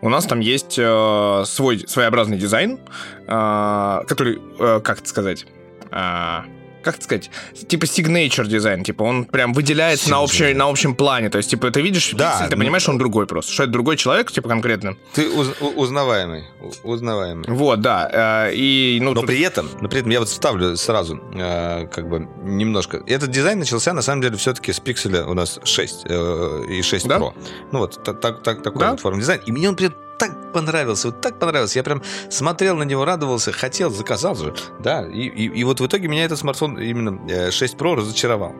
[0.00, 2.78] у нас там есть э, свой своеобразный дизайн,
[3.26, 5.46] э, который, э, как это сказать,
[5.90, 6.38] э,
[6.84, 7.30] как сказать,
[7.66, 11.70] типа signature дизайн, типа он прям выделяется на, общей, на общем плане, то есть, типа,
[11.70, 14.30] ты видишь да, пиксель, ты ну, понимаешь, что он другой просто, что это другой человек,
[14.30, 14.96] типа, конкретно.
[15.14, 16.44] Ты уз, узнаваемый,
[16.82, 17.44] узнаваемый.
[17.48, 18.98] Вот, да, э, и...
[19.02, 19.26] Ну, но тут...
[19.26, 23.02] при этом, но при этом я вот вставлю сразу, э, как бы, немножко.
[23.06, 27.08] Этот дизайн начался, на самом деле, все-таки с пикселя у нас 6 э, и 6
[27.08, 27.18] да?
[27.18, 27.32] Pro.
[27.72, 28.90] Ну вот, так, так, так, такой да?
[28.92, 29.40] вот формы дизайн.
[29.46, 31.78] И мне он при так понравился, вот так понравился.
[31.78, 34.54] Я прям смотрел на него, радовался, хотел, заказал же.
[34.80, 38.54] Да, и, и, и вот в итоге меня этот смартфон именно 6 э, Pro разочаровал.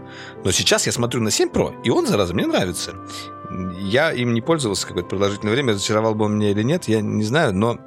[0.44, 2.94] Но сейчас я смотрю на 7 Pro, и он, зараза, мне нравится.
[3.78, 7.24] Я им не пользовался какое-то продолжительное время, разочаровал бы он меня или нет, я не
[7.24, 7.78] знаю, но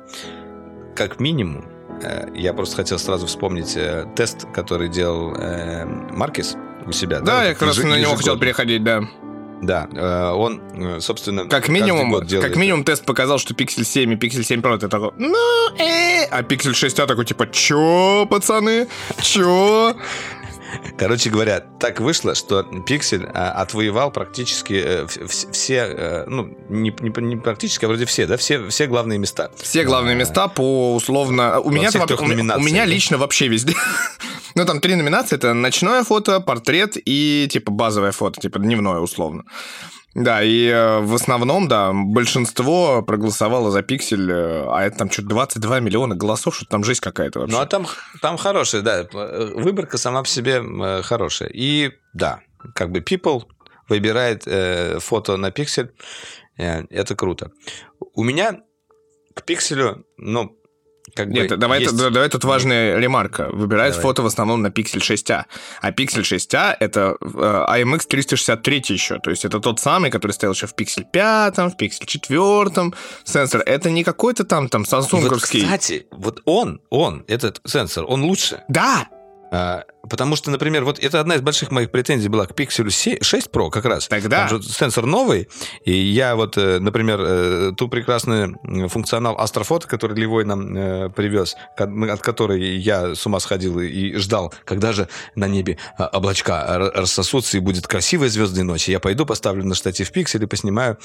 [0.95, 1.65] как минимум
[2.01, 5.35] э, я просто хотел сразу вспомнить э, тест, который делал
[6.11, 7.19] Маркис у себя.
[7.19, 9.03] Да, да я как раз на него хотел переходить, да.
[9.61, 14.15] Да, э, он, э, собственно, как минимум, как минимум тест показал, что Pixel 7 и
[14.15, 15.35] Pixel 7 Pro это такой, ну,
[15.79, 18.87] э, а Pixel 6a такой типа, чё, пацаны,
[19.21, 19.95] чё?
[20.97, 27.21] Короче говоря, так вышло, что Pixel а, отвоевал практически э, все, э, ну, не, не,
[27.21, 29.51] не практически, а вроде все, да, все, все главные места.
[29.57, 31.59] Все главные места по условно...
[31.59, 33.75] У меня, у, у меня лично вообще везде.
[34.55, 35.35] Ну, там три номинации.
[35.35, 39.43] Это ночное фото, портрет и, типа, базовое фото, типа, дневное, условно.
[40.17, 45.27] Да, и э, в основном, да, большинство проголосовало за пиксель, э, а это там что-то
[45.27, 47.55] 22 миллиона голосов, что там жизнь какая-то вообще.
[47.55, 47.85] Ну, а там,
[48.19, 51.49] там хорошая, да, выборка сама по себе э, хорошая.
[51.53, 52.39] И, да,
[52.73, 53.43] как бы people
[53.89, 55.91] выбирает э, фото на пиксель,
[56.57, 57.51] э, это круто.
[58.15, 58.61] У меня
[59.35, 60.56] к пикселю, ну,
[61.17, 61.93] как Нет, бы давай, есть...
[61.93, 63.49] это, давай тут важная ремарка.
[63.51, 64.03] Выбирает давай.
[64.03, 65.43] фото в основном на Pixel 6a.
[65.81, 69.19] А Pixel 6a это э, IMX 363 еще.
[69.19, 72.91] То есть это тот самый, который стоял еще в Pixel 5, в Pixel 4
[73.23, 73.61] сенсор.
[73.65, 75.61] Это не какой-то там, там самсунговский.
[75.61, 78.63] Вот, кстати, вот он, он, этот сенсор, он лучше.
[78.69, 79.16] Да, а,
[79.49, 83.69] потому что, например, вот это одна из больших моих претензий была к Pixel 6 Pro
[83.69, 84.07] как раз.
[84.07, 84.47] Тогда.
[84.47, 85.47] Там же сенсор новый,
[85.85, 88.55] и я вот, э, например, э, ту прекрасный
[88.89, 94.53] функционал Астрофото, который Левой нам э, привез, от которой я с ума сходил и ждал,
[94.65, 98.89] когда же на небе а, облачка рассосутся и будет красивая звездная ночь.
[98.89, 100.97] Я пойду, поставлю на штатив Pixel и поснимаю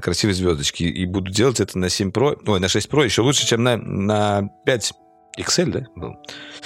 [0.00, 0.84] красивые звездочки.
[0.84, 3.76] И буду делать это на 7 Pro, ой, на 6 Pro еще лучше, чем на,
[3.76, 4.92] на 5
[5.38, 6.16] XL, да, был.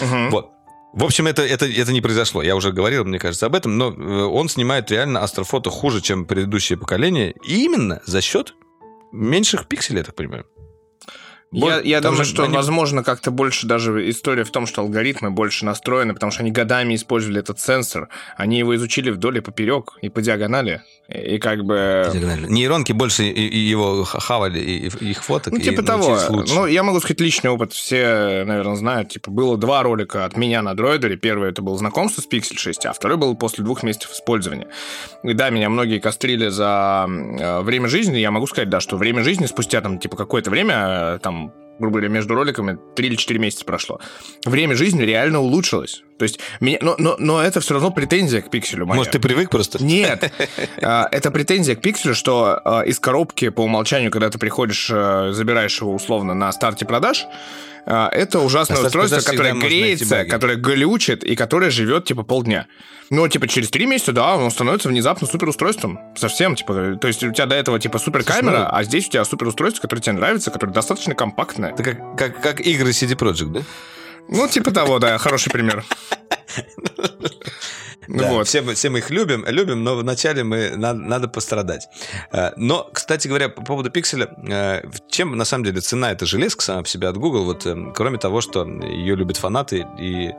[0.01, 0.31] Угу.
[0.31, 0.52] Вот.
[0.93, 2.43] В общем, это, это, это не произошло.
[2.43, 6.27] Я уже говорил, мне кажется, об этом, но э, он снимает реально астрофото хуже, чем
[6.27, 7.35] предыдущее поколение.
[7.45, 8.55] И именно за счет
[9.11, 10.47] меньших пикселей, я так понимаю.
[11.53, 12.55] Я, я думаю, что, они...
[12.55, 16.95] возможно, как-то больше даже история в том, что алгоритмы больше настроены, потому что они годами
[16.95, 18.09] использовали этот сенсор.
[18.37, 20.83] Они его изучили вдоль и поперек, и по диагонали.
[21.09, 22.11] И, как бы...
[22.49, 26.19] Нейронки больше его хавали, и, их фоток, Ну, типа того.
[26.47, 27.73] Ну, я могу сказать личный опыт.
[27.73, 29.11] Все, наверное, знают.
[29.11, 31.17] Типа, было два ролика от меня на дроидере.
[31.17, 34.69] Первый это был знакомство с Pixel 6, а второй был после двух месяцев использования.
[35.23, 38.17] И да, меня многие кострили за э, время жизни.
[38.19, 41.42] Я могу сказать, да, что время жизни спустя там, типа, какое-то время, там,
[41.83, 44.01] грубо говоря, между роликами 3 или 4 месяца прошло.
[44.45, 46.05] Время жизни реально улучшилось.
[46.17, 48.87] То есть, меня, но, но, но это все равно претензия к пикселю.
[48.87, 48.99] Моя.
[48.99, 49.83] Может, ты привык просто?
[49.83, 50.33] Нет.
[50.81, 55.31] А, это претензия к пикселю, что а, из коробки по умолчанию, когда ты приходишь, э,
[55.33, 57.27] забираешь его условно на старте продаж,
[57.87, 62.67] это ужасное а устройство, которое греется, которое глючит и которое живет типа полдня.
[63.11, 65.99] Но типа через три месяца, да, он становится внезапно супер устройством.
[66.17, 69.11] Совсем, типа, то есть у тебя до этого типа супер камера, ну, а здесь у
[69.11, 71.73] тебя супер устройство, которое тебе нравится, которое достаточно компактное.
[71.73, 73.61] Это как, как, как игры CD Projekt, да?
[74.29, 75.85] Ну, типа того, да, хороший пример.
[78.13, 78.47] Да, вот.
[78.47, 81.89] все, мы, все мы их любим, любим, но вначале мы надо, надо пострадать.
[82.31, 86.63] Э, но, кстати говоря, по поводу пикселя, э, чем на самом деле цена эта железка
[86.63, 90.31] сама по себе от Google, вот эм, кроме того, что ее любят фанаты и,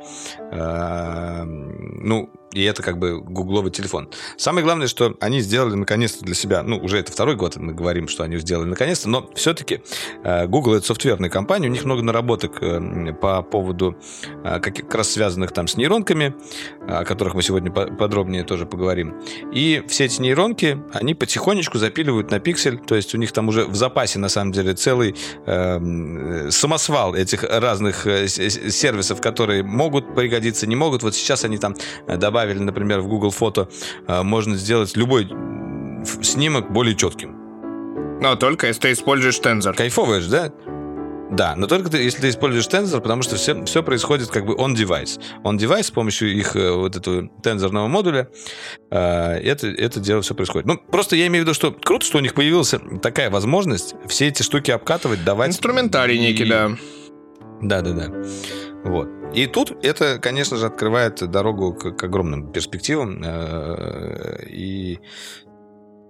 [0.52, 4.10] э, ну, и это как бы гугловый телефон.
[4.38, 8.08] Самое главное, что они сделали наконец-то для себя, ну, уже это второй год мы говорим,
[8.08, 9.82] что они сделали наконец-то, но все-таки
[10.24, 13.98] э, Google это софтверная компания, у них много наработок э, по поводу
[14.44, 16.36] э, как раз связанных там с нейронками,
[16.88, 19.20] о которых мы сегодня подробнее тоже поговорим.
[19.52, 23.66] И все эти нейронки, они потихонечку запиливают на пиксель, то есть у них там уже
[23.66, 30.76] в запасе, на самом деле, целый э, самосвал этих разных сервисов, которые могут пригодиться, не
[30.76, 31.04] могут.
[31.04, 31.76] Вот сейчас они там
[32.08, 33.70] добавили добавили, например, в Google Фото,
[34.08, 35.30] э, можно сделать любой
[36.22, 38.20] снимок более четким.
[38.22, 39.76] Но только если ты используешь тензор.
[39.76, 40.52] Кайфовый же, да?
[41.32, 44.54] Да, но только ты, если ты используешь тензор, потому что все, все происходит как бы
[44.54, 45.20] on device.
[45.44, 48.28] On device с помощью их э, вот этого тензорного модуля
[48.92, 50.68] э, это, это дело все происходит.
[50.68, 54.28] Ну, просто я имею в виду, что круто, что у них появилась такая возможность все
[54.28, 55.50] эти штуки обкатывать, давать...
[55.50, 56.72] Инструментарий некий, да.
[57.62, 58.12] Да, да, да.
[58.84, 59.08] Вот.
[59.34, 63.22] И тут это, конечно же, открывает дорогу к, к огромным перспективам.
[63.24, 65.00] Э, и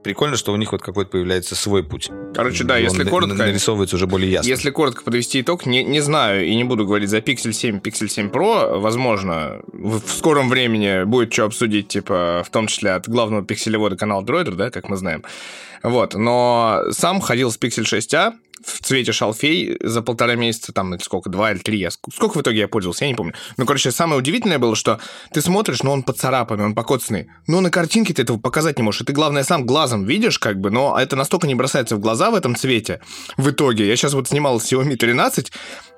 [0.03, 2.09] прикольно, что у них вот какой-то появляется свой путь.
[2.35, 3.35] Короче, да, если коротко...
[3.35, 4.49] Нарисовывается уже более ясно.
[4.49, 8.07] Если коротко подвести итог, не, не знаю и не буду говорить за Pixel 7, Pixel
[8.07, 8.79] 7 Pro.
[8.79, 13.95] Возможно, в, в скором времени будет что обсудить, типа, в том числе от главного пикселевода
[13.95, 15.23] канала Droider, да, как мы знаем.
[15.81, 18.33] Вот, но сам ходил с Pixel 6a,
[18.65, 22.59] в цвете шалфей за полтора месяца, там, сколько, два или три, я, сколько в итоге
[22.59, 23.33] я пользовался, я не помню.
[23.57, 24.99] Ну, короче, самое удивительное было, что
[25.31, 29.01] ты смотришь, но он поцарапанный, он покоцанный, но на картинке ты этого показать не можешь,
[29.01, 32.31] и ты, главное, сам глазом видишь, как бы, но это настолько не бросается в глаза
[32.31, 33.01] в этом цвете.
[33.37, 35.51] В итоге, я сейчас вот снимал Xiaomi 13,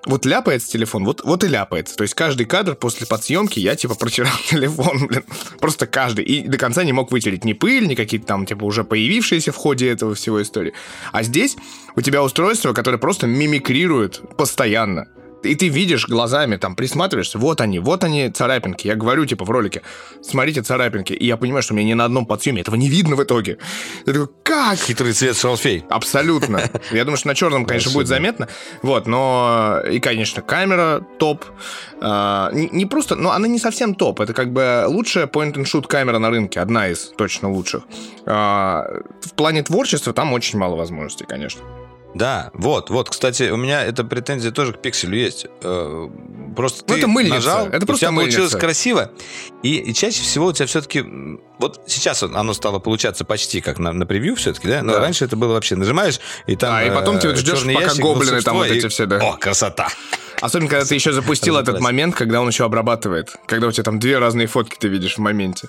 [0.06, 1.96] вот ляпается телефон, вот, вот и ляпается.
[1.96, 5.24] То есть каждый кадр после подсъемки я, типа, протирал телефон, блин,
[5.60, 6.26] просто каждый.
[6.26, 9.56] И до конца не мог вытереть ни пыль, ни какие-то там, типа, уже появившиеся в
[9.56, 10.74] ходе этого всего истории.
[11.12, 11.58] А здесь
[11.96, 15.08] у тебя устройство, которое просто мимикрирует постоянно
[15.46, 18.88] и ты видишь глазами, там, присматриваешься, вот они, вот они царапинки.
[18.88, 19.82] Я говорю, типа, в ролике,
[20.22, 21.14] смотрите царапинки.
[21.14, 23.58] И я понимаю, что у меня ни на одном подсъеме этого не видно в итоге.
[24.06, 24.78] Я такой, как?
[24.78, 25.86] Хитрый цвет шалфей.
[25.90, 26.70] Абсолютно.
[26.92, 28.48] Я думаю, что на черном, конечно, будет заметно.
[28.82, 31.46] Вот, но и, конечно, камера топ.
[32.02, 34.20] А, не, просто, но она не совсем топ.
[34.22, 36.60] Это как бы лучшая point-and-shoot камера на рынке.
[36.60, 37.84] Одна из точно лучших.
[38.26, 38.86] А,
[39.22, 41.62] в плане творчества там очень мало возможностей, конечно.
[42.16, 45.48] Да, вот, вот, кстати, у меня эта претензия тоже к пикселю есть.
[45.62, 46.10] Э,
[46.56, 47.36] просто ну, ты это мыльница.
[47.36, 48.38] нажал, это просто у тебя мыльница.
[48.38, 49.12] получилось красиво,
[49.64, 51.04] и, и чаще всего у тебя все-таки...
[51.60, 54.82] Вот сейчас оно стало получаться почти как на, на превью все-таки, да?
[54.82, 55.00] Но да.
[55.00, 56.74] раньше это было вообще, нажимаешь, и там...
[56.74, 59.18] А, и потом ты вот ждешь, пока ящик, гоблины там вот эти все, да.
[59.18, 59.90] О, красота!
[60.40, 63.36] Особенно, когда ты еще запустил этот момент, когда он еще обрабатывает.
[63.46, 65.68] Когда у тебя там две разные фотки ты видишь в моменте.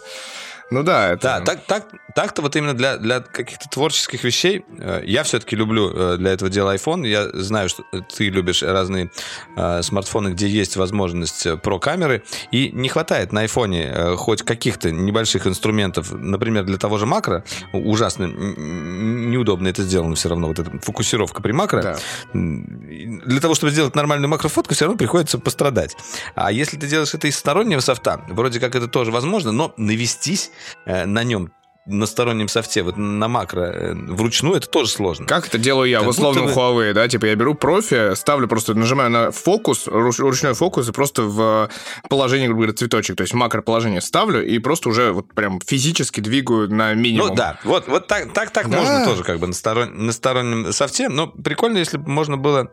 [0.71, 1.23] Ну да, это...
[1.23, 5.93] Да, так, так, так-то вот именно для, для каких-то творческих вещей э, я все-таки люблю
[5.95, 7.07] э, для этого дела iPhone.
[7.07, 9.13] Я знаю, что ты любишь разные
[9.57, 15.47] э, смартфоны, где есть возможность про камеры, и не хватает на iPhone хоть каких-то небольших
[15.47, 21.43] инструментов, например, для того же макро, ужасно неудобно это сделано все равно, вот эта фокусировка
[21.43, 21.83] при макро.
[21.83, 21.97] Да.
[22.33, 25.97] Для того, чтобы сделать нормальную макрофотку, все равно приходится пострадать.
[26.35, 30.51] А если ты делаешь это из стороннего софта, вроде как это тоже возможно, но навестись
[30.56, 30.56] Э,
[30.87, 31.51] на нем
[31.87, 35.27] на стороннем софте, вот на макро, э, вручную, это тоже сложно.
[35.27, 36.53] Как это делаю я как в условном бы...
[36.53, 37.09] Huawei, да?
[37.09, 41.71] Типа я беру профи, ставлю просто, нажимаю на фокус, ручной фокус, и просто в
[42.09, 46.21] положение, грубо говоря, цветочек, то есть в макроположение ставлю, и просто уже вот прям физически
[46.21, 47.29] двигаю на минимум.
[47.29, 48.79] Ну да, вот, вот так, так, так да.
[48.79, 52.73] можно тоже как бы на, сторон, на стороннем софте, но прикольно, если бы можно было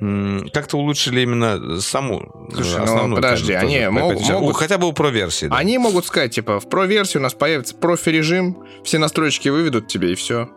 [0.00, 3.08] как-то улучшили именно саму Слушай, ну, основную.
[3.08, 4.56] Ну, подожди, они могут, могут...
[4.56, 5.46] Хотя бы у Pro-версии.
[5.46, 5.56] Да.
[5.56, 10.14] Они могут сказать, типа, в Pro-версии у нас появится профи-режим, все настройки выведут тебе, и
[10.14, 10.48] все.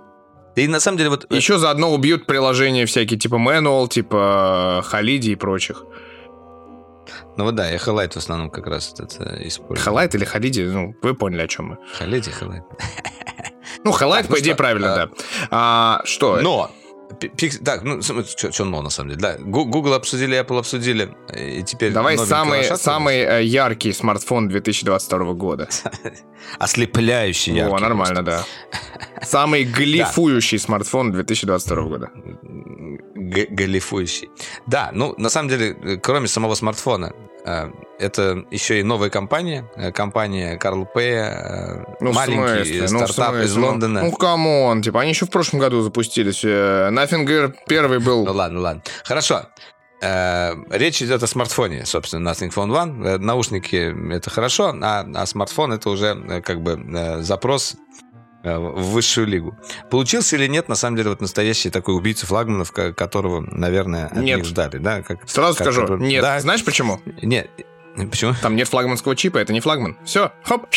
[0.55, 1.25] И на самом деле вот...
[1.29, 5.85] Э, Еще заодно убьют приложения всякие, типа Manual, типа Halide и прочих.
[7.37, 9.83] Ну вот да, я Halide в основном как раз это использую.
[9.83, 11.77] Halide или Halide, ну, вы поняли, о чем мы.
[11.97, 12.63] Halide, Halide.
[13.83, 15.11] Ну, Halide, по идее, правильно, а, да.
[15.49, 16.39] А, что?
[16.41, 16.69] Но
[17.19, 17.59] Pix...
[17.59, 19.21] Так, ну, что но, на самом деле.
[19.21, 25.69] Да, Google обсудили, Apple обсудили, и теперь Давай самый, самый э, яркий смартфон 2022 года.
[26.59, 27.75] Ослепляющий яркий.
[27.75, 28.45] О, нормально, да.
[29.21, 32.09] Самый глифующий смартфон 2022 года.
[33.15, 34.29] Галифующий.
[34.67, 37.13] Да, ну, на самом деле, э, кроме самого смартфона,
[37.45, 37.71] э,
[38.01, 41.85] это еще и новая компания, компания Карла Пэя.
[41.99, 44.01] Ну, маленький ну, стартап ну, из Лондона.
[44.01, 46.43] Ну, come on, типа, они еще в прошлом году запустились.
[46.43, 48.25] Nothing Ear первый был.
[48.25, 48.83] Ну, ладно, ладно.
[49.03, 49.45] Хорошо.
[50.01, 53.07] Э, речь идет о смартфоне, собственно, Nothing Phone One.
[53.07, 57.75] Э, наушники— это хорошо, а, а смартфон— это уже э, как бы запрос
[58.43, 59.55] в высшую лигу.
[59.91, 64.37] Получился или нет, на самом деле, вот настоящий такой убийца флагманов, которого, наверное, от нет.
[64.37, 64.79] них ждали.
[64.79, 65.03] Да?
[65.03, 66.23] Как, Сразу как, скажу, как, нет.
[66.23, 66.39] Да.
[66.39, 66.99] Знаешь почему?
[67.21, 67.51] Нет.
[67.95, 68.33] Почему?
[68.41, 69.97] Там нет флагманского чипа, это не флагман.
[70.05, 70.67] Все, хоп,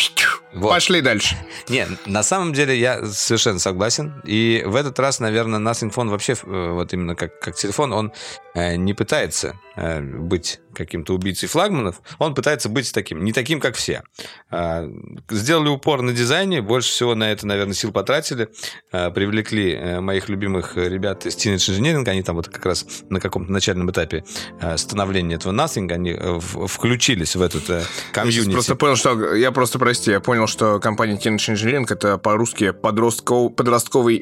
[0.55, 0.69] вот.
[0.69, 1.35] Пошли дальше.
[1.67, 4.21] Не, на самом деле я совершенно согласен.
[4.23, 8.13] И в этот раз, наверное, Nothing Phone вообще, э, вот именно как, как телефон, он
[8.55, 12.01] не пытается э, быть каким-то убийцей флагманов.
[12.19, 14.03] Он пытается быть таким, не таким, как все.
[14.51, 14.87] Э,
[15.29, 18.49] сделали упор на дизайне, больше всего на это, наверное, сил потратили.
[18.91, 22.07] Э, привлекли э, моих любимых ребят из Teenage Engineering.
[22.07, 24.23] Они там вот как раз на каком-то начальном этапе
[24.61, 28.47] э, становления этого Nothing, они э, включились в этот э, комьюнити.
[28.49, 29.35] Я просто понял, что...
[29.35, 34.17] Я просто, прости, я понял, что компания Teenage Engineering это по-русски подростковый, подростковый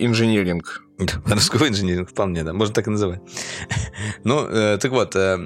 [1.26, 3.20] Городской инжиниринг, вполне, да, можно так и называть.
[4.24, 5.40] ну, э, так вот, э,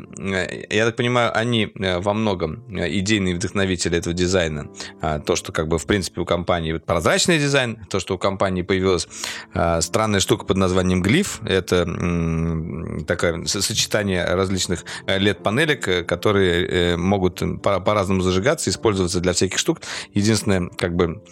[0.70, 4.68] я так понимаю, они э, во многом э, идейные вдохновители этого дизайна.
[5.02, 8.62] А, то, что как бы в принципе у компании прозрачный дизайн, то, что у компании
[8.62, 9.08] появилась
[9.54, 17.80] а, странная штука под названием глиф, это м, такое сочетание различных LED-панелек, которые могут по-
[17.80, 19.80] по-разному зажигаться, использоваться для всяких штук.
[20.14, 21.24] Единственное, как бы,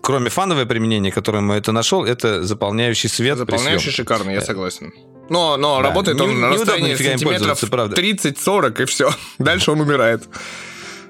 [0.00, 4.92] кроме фановое применение, которое мы это нашел, это заполняющий свет Заполняющий шикарный, я согласен.
[5.30, 9.10] Но, но да, работает не, он на расстоянии сантиметров 30-40, и все.
[9.38, 10.28] Дальше он умирает.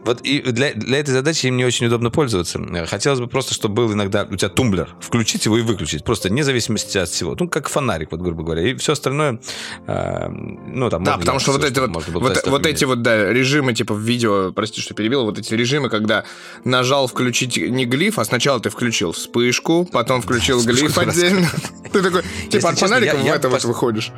[0.04, 2.60] Вот и для, для этой задачи им не очень удобно пользоваться.
[2.86, 4.94] Хотелось бы просто, чтобы был иногда у тебя тумблер.
[5.00, 6.04] Включить его и выключить.
[6.04, 7.36] Просто вне зависимости от всего.
[7.38, 8.62] Ну, как фонарик, вот, грубо говоря.
[8.62, 9.40] И все остальное,
[9.86, 11.04] э, ну, там...
[11.04, 14.52] Да, потому что вот, эти вот, вот, вот эти вот, да, режимы, типа, в видео,
[14.52, 16.24] прости, что перебил, вот эти режимы, когда
[16.64, 21.48] нажал включить не глиф, а сначала ты включил вспышку, потом включил глиф отдельно.
[21.92, 24.12] Ты такой, типа, от фонарика в это вот выходишь.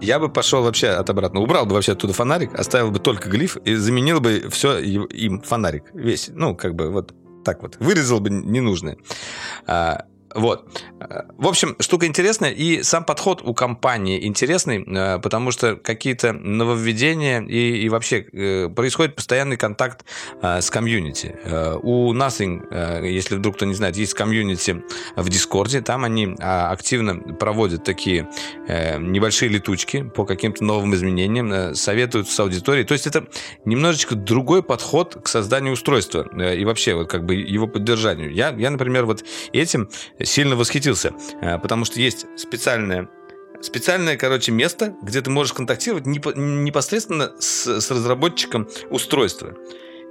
[0.00, 1.40] Я бы пошел вообще от обратно.
[1.40, 5.84] Убрал бы вообще оттуда фонарик, оставил бы только глиф и заменил бы все им фонарик.
[5.94, 6.30] Весь.
[6.32, 7.76] Ну, как бы вот так вот.
[7.80, 8.98] Вырезал бы ненужное.
[9.66, 10.04] А,
[10.34, 10.68] вот.
[11.38, 17.40] В общем, штука интересная, и сам подход у компании интересный, э, потому что какие-то нововведения
[17.42, 20.04] и, и вообще э, происходит постоянный контакт
[20.40, 21.36] э, с комьюнити.
[21.82, 24.82] У Nothing, если вдруг кто не знает, есть комьюнити
[25.16, 28.28] в Дискорде, там они а, активно проводят такие
[28.68, 32.86] небольшие летучки по каким-то новым изменениям, советуются с аудиторией.
[32.86, 33.26] То есть это
[33.64, 36.22] немножечко другой подход к созданию устройства
[36.52, 38.32] и вообще вот как бы его поддержанию.
[38.32, 39.88] Я, я например, вот этим
[40.24, 43.08] сильно восхитился, э, потому что есть специальное
[43.62, 49.54] специальное, короче, место, где ты можешь контактировать непосредственно с, с разработчиком устройства.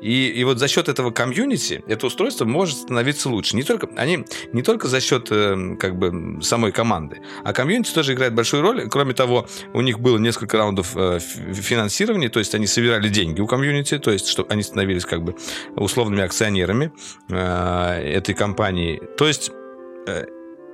[0.02, 3.56] И, и вот за счет этого комьюнити это устройство может становиться лучше.
[3.58, 8.14] Не только, они не только за счет э, как бы самой команды, а комьюнити тоже
[8.14, 8.88] играет большую роль.
[8.90, 13.48] Кроме того, у них было несколько раундов э, финансирования, то есть они собирали деньги у
[13.48, 15.36] комьюнити, то есть чтобы они становились как бы
[15.76, 16.94] условными акционерами
[17.28, 19.02] э, этой компании.
[19.18, 19.52] То есть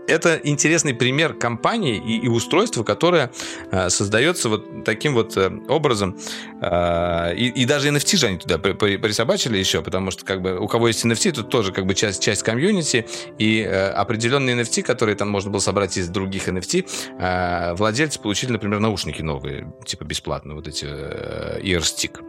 [0.08, 3.32] это интересный пример компании и, и устройства, которое
[3.72, 6.18] э, создается вот таким вот э, образом.
[6.62, 10.42] Э, и, и даже NFT же они туда при, при, присобачили еще, потому что как
[10.42, 13.06] бы у кого есть NFT, тут тоже как бы часть, часть комьюнити,
[13.38, 16.88] и э, определенные NFT, которые там можно было собрать из других NFT,
[17.20, 22.22] э, владельцы получили, например, наушники новые, типа бесплатно, вот эти э, Earstick.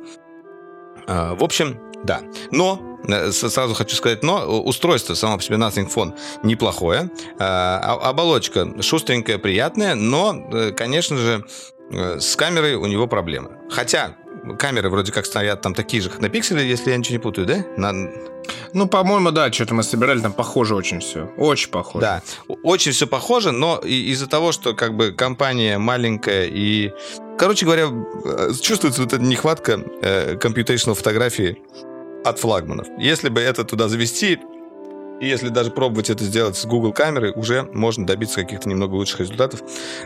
[1.07, 2.21] Э, в общем, да.
[2.51, 7.99] Но Э, сразу хочу сказать, но устройство само по себе Nothing Phone неплохое, э, а,
[8.03, 11.45] оболочка шустренькая, приятная, но, э, конечно же,
[11.89, 13.51] с камерой у него проблемы.
[13.71, 14.17] Хотя
[14.59, 17.47] камеры вроде как стоят там такие же, как на пикселе, если я ничего не путаю,
[17.47, 17.65] да?
[17.77, 17.93] На...
[18.73, 21.31] Ну, по-моему, да, что-то мы собирали, там похоже очень все.
[21.37, 22.01] Очень похоже.
[22.01, 22.23] Да,
[22.63, 26.93] очень все похоже, но из-за того, что как бы компания маленькая и...
[27.39, 27.89] Короче говоря,
[28.61, 31.59] чувствуется вот эта нехватка э, computational фотографии
[32.25, 32.87] от флагманов.
[32.99, 34.39] Если бы это туда завести,
[35.21, 39.21] и если даже пробовать это сделать с Google камерой, уже можно добиться каких-то немного лучших
[39.21, 39.63] результатов.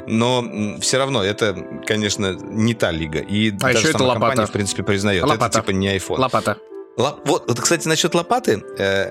[0.07, 0.45] Но
[0.81, 1.57] все равно это,
[1.87, 3.19] конечно, не та лига.
[3.19, 4.47] И а даже сама компания, лопата.
[4.47, 5.25] в принципе, признает.
[5.25, 5.59] Лопата.
[5.59, 6.19] Это типа не iPhone.
[6.19, 6.59] Лопата.
[6.97, 7.21] Лап...
[7.25, 8.63] Вот, вот, кстати, насчет лопаты.
[8.79, 9.11] Э,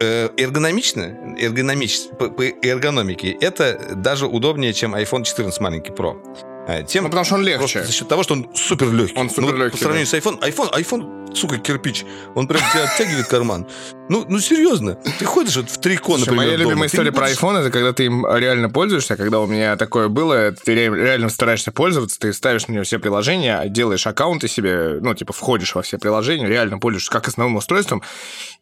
[0.00, 6.20] э, эргономично, эргономич, по, по эргономике, это даже удобнее, чем iPhone 14 маленький Pro.
[6.66, 7.82] Э, тем ну, потому что он легче.
[7.82, 9.18] За счет того, что он супер легкий.
[9.18, 9.64] Он супер легкий.
[9.64, 10.20] Ну, по сравнению да.
[10.20, 12.04] с iPhone, iPhone, iPhone, сука, кирпич.
[12.34, 13.66] Он прям тебя оттягивает карман.
[14.12, 14.98] Ну, ну серьезно.
[15.18, 18.04] Ты ходишь вот в трико, например, Моя дома, любимая история про iPhone, это когда ты
[18.04, 19.16] им реально пользуешься.
[19.16, 23.64] Когда у меня такое было, ты реально стараешься пользоваться, ты ставишь на него все приложения,
[23.68, 28.02] делаешь аккаунты себе, ну, типа, входишь во все приложения, реально пользуешься как основным устройством.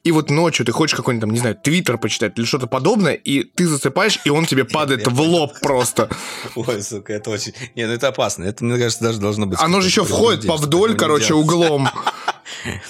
[0.04, 3.42] И вот ночью ты хочешь какой-нибудь там, не знаю, твиттер почитать или что-то подобное, и
[3.42, 6.10] ты засыпаешь, и он тебе падает в лоб просто.
[6.54, 7.54] Ой, сука, это очень...
[7.74, 8.44] Не, ну это опасно.
[8.44, 9.58] Это, мне кажется, даже должно быть...
[9.60, 11.88] Оно же еще входит по вдоль, короче, углом.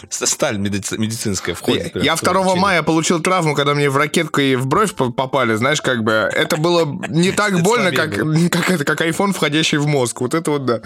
[0.09, 1.97] Сталь медицинская входит.
[1.97, 6.03] Я 2 мая получил травму, когда мне в ракетку и в бровь попали, знаешь, как
[6.03, 6.13] бы.
[6.33, 8.17] Это было не так больно, как,
[8.51, 10.21] как, это, как iPhone, входящий в мозг.
[10.21, 10.81] Вот это вот да.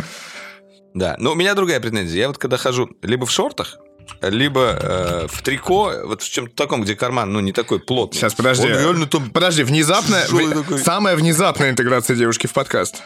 [0.95, 2.21] Да, но у меня другая претензия.
[2.21, 3.79] Я вот когда хожу либо в шортах,
[4.23, 8.19] либо э, в трико, вот в чем-то таком, где карман, ну, не такой плотный.
[8.19, 8.67] Сейчас, подожди.
[8.67, 9.31] Он реально там...
[9.31, 10.27] Подожди, внезапная...
[10.29, 10.79] В...
[10.79, 13.03] Самая внезапная интеграция девушки в подкаст.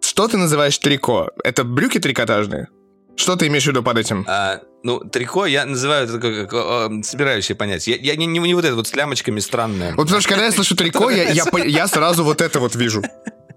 [0.00, 1.30] Что ты называешь трико?
[1.44, 2.68] Это брюки трикотажные?
[3.16, 4.24] Что ты имеешь в виду под этим?
[4.28, 7.96] А, ну, трико я называю это как, как, собирающее понятие.
[7.96, 9.90] Я, я не, не, не вот это вот с лямочками странное.
[9.94, 13.02] Вот потому что когда я слышу трико, я, я, я сразу вот это вот вижу.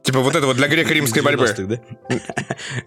[0.03, 1.45] Типа вот это вот для греко-римской борьбы.
[1.45, 1.79] 90-х, да?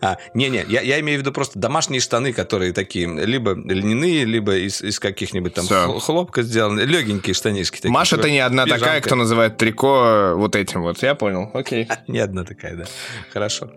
[0.02, 4.56] А, Не-не, я, я имею в виду просто домашние штаны, которые такие, либо льняные, либо
[4.56, 7.76] из, из каких-нибудь там хл- хлопка сделаны, легенькие штанишки.
[7.76, 9.06] такие, Маша, типа ты не одна такая, пижамка.
[9.06, 11.02] кто называет трико вот этим вот.
[11.02, 11.88] Я понял, окей.
[12.06, 12.84] Не одна такая, да.
[13.32, 13.70] Хорошо.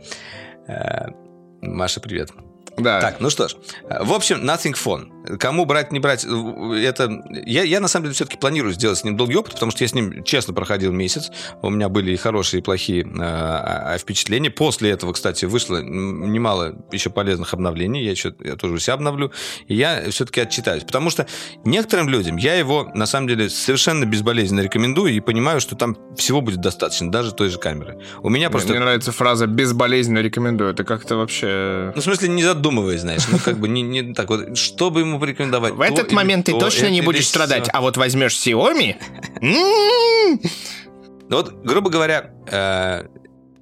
[0.68, 1.08] Э,
[1.62, 2.32] Маша, привет.
[2.80, 3.02] Да.
[3.02, 3.56] Так, ну что ж.
[4.02, 5.10] В общем, Nothing Phone.
[5.38, 7.22] Кому брать, не брать, э, это...
[7.46, 9.88] Я, я на самом деле все-таки планирую сделать с ним долгий опыт, потому что я
[9.88, 11.32] с ним честно проходил месяц.
[11.62, 14.50] У меня были и хорошие, и плохие э, а- а впечатления.
[14.50, 18.04] После этого, кстати, вышло немало еще полезных обновлений.
[18.04, 19.32] Я, еще, я тоже себя обновлю.
[19.68, 20.84] И я все-таки отчитаюсь.
[20.84, 21.28] Потому что
[21.66, 26.42] некоторым людям я его, на самом деле, совершенно безболезненно рекомендую и понимаю, что там всего
[26.42, 28.00] будет достаточно, даже той же камеры.
[28.22, 28.70] У меня Мне- просто...
[28.72, 30.72] Мне нравится фраза «безболезненно рекомендую».
[30.72, 31.92] Это как-то вообще...
[31.96, 33.28] Ну, в смысле, не задумываясь, знаешь.
[33.32, 34.58] Ну, как бы не, не так вот.
[34.58, 35.74] Что бы ему порекомендовать?
[35.74, 37.70] В то этот момент ты то, точно не будешь страдать.
[37.72, 38.96] А вот возьмешь Xiaomi...
[39.42, 40.40] м,
[41.30, 43.06] Ну, вот, грубо говоря, э,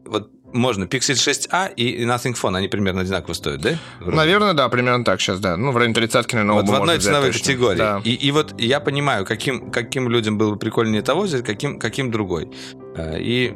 [0.05, 3.71] вот можно Pixel 6a и Nothing Phone, они примерно одинаково стоят, да?
[3.99, 4.15] Вроде.
[4.15, 5.57] Наверное, да, примерно так сейчас, да.
[5.57, 7.43] Ну, в районе тридцатки, наверное, Вот в одной ценовой точно.
[7.45, 7.77] категории.
[7.77, 8.01] Да.
[8.05, 12.11] И, и вот я понимаю, каким, каким людям было бы прикольнее того взять, каким, каким
[12.11, 12.49] другой.
[12.95, 13.53] Э, И,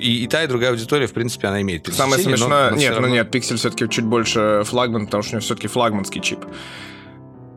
[0.00, 2.70] и, и та, и другая аудитория, в принципе, она имеет Самое пересечение, но- смешное...
[2.72, 5.68] но нет, ну равно- нет, Pixel все-таки чуть больше флагман, потому что у него все-таки
[5.68, 6.40] флагманский чип.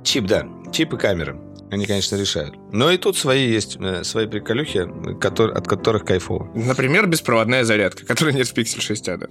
[0.07, 0.47] Чип, да.
[0.71, 1.37] Чип и камеры.
[1.69, 2.55] Они, конечно, решают.
[2.71, 4.87] Но и тут свои есть, э, свои приколюхи,
[5.19, 6.49] котор- от которых кайфово.
[6.55, 9.27] Например, беспроводная зарядка, которой нет в Pixel 6a, да.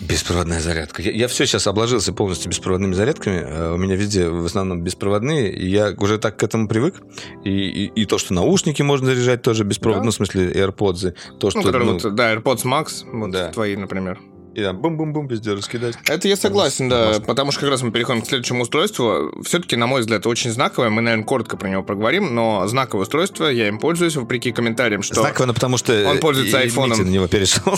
[0.00, 1.02] Беспроводная зарядка.
[1.02, 3.36] Я, все сейчас обложился полностью беспроводными зарядками.
[3.44, 5.52] Э, У меня везде в основном беспроводные.
[5.52, 7.02] И я уже так к этому привык.
[7.44, 10.06] И, и, и то, что наушники можно заряжать тоже беспроводно, Да.
[10.06, 11.14] ну, в смысле AirPods.
[11.38, 13.50] То, что Ну, которые ну, вот, да, AirPods Max, вот Да.
[13.52, 14.18] твои, например.
[14.54, 15.96] И там бум-бум-бум везде раскидать.
[16.06, 17.24] Это я согласен, да, Классно.
[17.24, 19.32] потому что как раз мы переходим к следующему устройству.
[19.44, 20.90] Все-таки, на мой взгляд, очень знаковое.
[20.90, 25.16] Мы, наверное, коротко про него поговорим, но знаковое устройство, я им пользуюсь, вопреки комментариям, что...
[25.16, 26.98] Знаково, потому что Он пользуется айфоном.
[26.98, 27.76] На него перешел.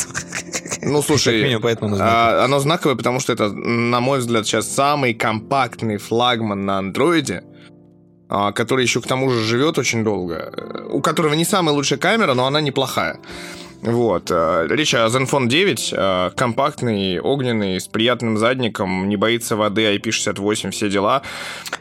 [0.83, 2.41] Ну, слушай, минимум, поэтому оно знаковое.
[2.41, 7.43] а, оно знаковое, потому что это, на мой взгляд, сейчас самый компактный флагман на андроиде,
[8.29, 11.99] а, который еще к тому же живет очень долго, э, у которого не самая лучшая
[11.99, 13.19] камера, но она неплохая.
[13.83, 14.31] Вот.
[14.31, 20.71] э, Речь о Zenfone 9, э, компактный, огненный, с приятным задником, не боится воды, IP68,
[20.71, 21.23] все дела.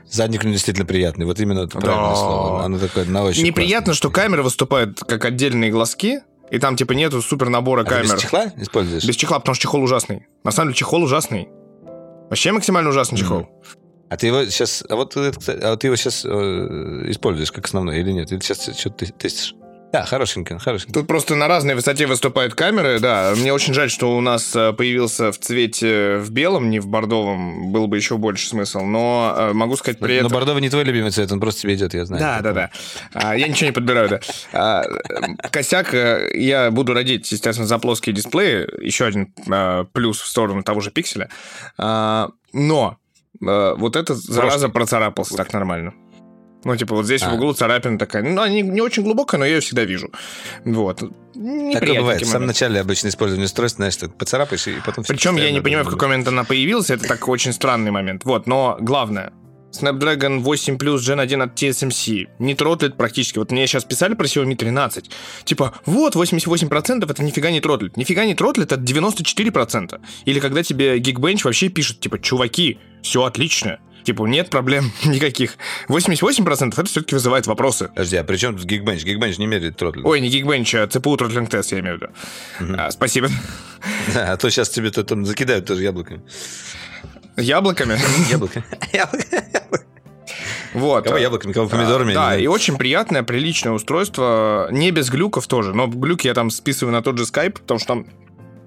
[0.09, 1.25] Задник ну, действительно приятный.
[1.25, 1.81] Вот именно это Да.
[1.81, 2.63] правильное слово.
[2.63, 6.19] Оно такое на ощупь Неприятно, что камера выступает как отдельные глазки,
[6.51, 8.01] и там типа нету супер набора классное.
[8.01, 8.15] А камер.
[8.15, 9.03] без чехла используешь?
[9.05, 10.27] Без чехла, потому что чехол ужасный.
[10.43, 11.49] На самом деле чехол ужасный.
[12.29, 13.47] Вообще максимально ужасный чехол.
[14.09, 15.31] А ты его сейчас, а вот, а
[15.71, 18.31] вот ты его сейчас используешь как основной или нет?
[18.31, 19.55] Или сейчас что-то тестишь?
[19.95, 20.91] Да, хорошенько, хорошенько.
[20.91, 23.33] Тут просто на разной высоте выступают камеры, да.
[23.37, 27.71] Мне очень жаль, что у нас э, появился в цвете в белом, не в бордовом.
[27.71, 28.81] Был бы еще больше смысл.
[28.81, 30.33] Но э, могу сказать при Но этом...
[30.33, 32.21] бордовый не твой любимый цвет, он просто тебе идет, я знаю.
[32.21, 32.71] Да, да, да.
[33.13, 34.19] А, я ничего не подбираю, да.
[34.51, 38.67] А, э, косяк э, я буду родить, естественно, за плоские дисплеи.
[38.83, 41.29] Еще один э, плюс в сторону того же пикселя.
[41.77, 42.97] А, но
[43.41, 45.93] э, вот этот зараза процарапался так нормально.
[46.65, 47.29] Ну, типа, вот здесь А.
[47.29, 48.23] в углу царапина такая.
[48.23, 50.09] Ну, она не, не очень глубокая, но я ее всегда вижу.
[50.65, 50.97] Вот.
[50.97, 52.21] Такое Неприятненький бывает.
[52.23, 55.05] В самом начале обычно использование устройства, знаешь, ты поцарапаешь, и потом...
[55.05, 56.89] Причем я не понимаю, в какой момент она появилась.
[56.89, 58.25] Это так очень странный момент.
[58.25, 59.31] Вот, но главное.
[59.79, 62.29] Snapdragon 8 Plus Gen 1 от TSMC.
[62.39, 63.37] Не тротлит практически.
[63.37, 65.11] Вот мне сейчас писали про Xiaomi 13.
[65.43, 67.95] Типа, вот, 88% это нифига не тротлит.
[67.95, 69.99] Нифига не тротлит, это 94%.
[70.25, 73.79] Или когда тебе Geekbench вообще пишет, типа, чуваки, все отлично.
[74.05, 75.57] Типа, нет проблем никаких.
[75.87, 77.87] 88% это все-таки вызывает вопросы.
[77.87, 79.03] Подожди, а при чем тут Geekbench?
[79.03, 80.01] Geekbench не меряет тротль.
[80.03, 82.75] Ой, не Geekbench, а CPU Throttling Test, я имею в виду.
[82.77, 83.29] А, спасибо.
[84.13, 86.21] Да, а то сейчас тебе то там закидают тоже яблоками.
[87.35, 87.99] Яблоками.
[88.29, 88.63] Яблоко.
[90.75, 91.05] Вот.
[91.05, 92.11] Кого яблоками, кого помидорами.
[92.11, 94.67] я Да, и очень приятное, приличное устройство.
[94.71, 97.87] Не без глюков тоже, но глюки я там списываю на тот же Skype, потому что
[97.87, 98.07] там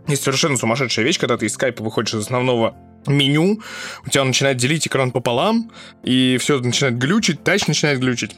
[0.08, 2.74] есть совершенно сумасшедшая вещь, когда ты из скайпа выходишь из основного
[3.06, 3.60] меню,
[4.06, 5.70] у тебя начинает делить экран пополам,
[6.02, 8.36] и все начинает глючить, тач начинает глючить.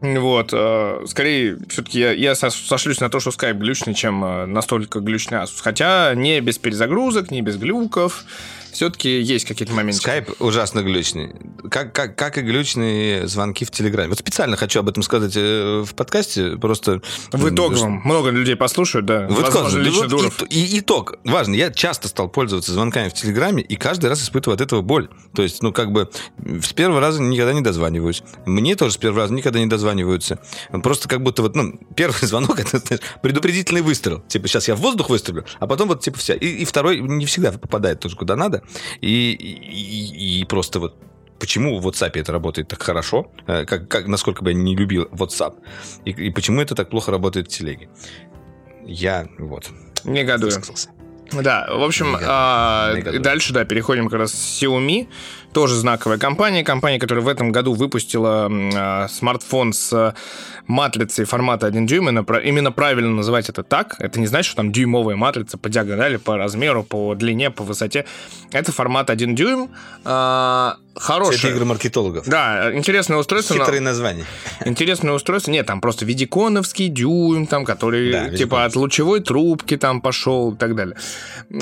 [0.00, 4.46] Вот, э, скорее, все-таки я, я со- сошлюсь на то, что Skype глючный, чем э,
[4.46, 5.60] настолько глючный Asus.
[5.62, 8.24] Хотя не без перезагрузок, не без глюков.
[8.72, 10.00] Все-таки есть какие-то моменты.
[10.00, 11.34] Скайп ужасно глючный.
[11.70, 14.08] Как, как, как и глючные звонки в Телеграме.
[14.08, 16.56] Вот специально хочу об этом сказать э, в подкасте.
[16.56, 17.02] Просто...
[17.32, 18.00] В итоговом.
[18.04, 19.26] Много людей послушают, да.
[19.28, 20.42] В Возможно, лично Вот Дуров.
[20.48, 21.18] и, и итог.
[21.24, 21.54] Важно.
[21.54, 25.08] Я часто стал пользоваться звонками в Телеграме и каждый раз испытываю от этого боль.
[25.34, 26.10] То есть, ну, как бы
[26.62, 28.22] с первого раза никогда не дозваниваюсь.
[28.46, 30.38] Мне тоже с первого раза никогда не дозваниваются.
[30.82, 34.20] Просто как будто вот, ну, первый звонок это знаешь, предупредительный выстрел.
[34.28, 36.34] Типа, сейчас я в воздух выстрелю, а потом вот типа вся.
[36.34, 38.61] И, и второй не всегда попадает тоже куда надо.
[39.00, 40.96] И, и, и просто вот
[41.38, 45.08] почему в WhatsApp это работает так хорошо, э, как, как, насколько бы я не любил
[45.10, 45.54] WhatsApp,
[46.04, 47.88] и, и почему это так плохо работает в телеге.
[48.84, 49.70] Я вот.
[50.04, 50.52] Негодую.
[50.52, 50.90] высказался.
[51.32, 52.28] Да, в общем, Негодую.
[52.30, 53.22] а, Негодую.
[53.22, 55.08] дальше, да, переходим как раз с Xiaomi.
[55.52, 56.64] Тоже знаковая компания.
[56.64, 60.14] Компания, которая в этом году выпустила а, смартфон с а,
[60.66, 62.08] матрицей формата 1 дюйм.
[62.08, 63.96] Именно, правильно называть это так.
[63.98, 68.06] Это не значит, что там дюймовая матрица по диагонали, по размеру, по длине, по высоте.
[68.50, 69.70] Это формат 1 дюйм.
[70.04, 71.50] А, Это хороший.
[71.50, 72.26] игры маркетологов.
[72.26, 73.54] Да, интересное устройство.
[73.54, 74.24] но- Хитрые названия.
[74.64, 75.50] Интересное устройство.
[75.50, 80.56] Нет, там просто видиконовский дюйм, там, который Да, типа от лучевой трубки там пошел и
[80.56, 80.96] так далее.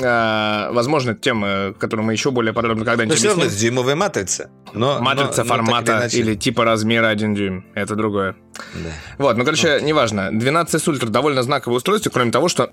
[0.01, 3.95] А, возможно, это тема, которую мы еще более подробно Но когда-нибудь все равно это дюймовая
[3.95, 4.49] матрица.
[4.73, 7.65] Но, Матрица но- но формата иначе- или типа размера 1 дюйм.
[7.75, 8.35] Это другое.
[8.73, 8.89] Да.
[9.17, 10.29] Вот, ну, короче, неважно.
[10.31, 12.71] 12 Ultra довольно знаковое устройство, кроме того, что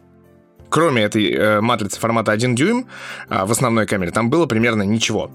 [0.68, 2.86] кроме этой э, матрицы формата 1 дюйм
[3.28, 5.30] а, в основной камере, там было примерно ничего.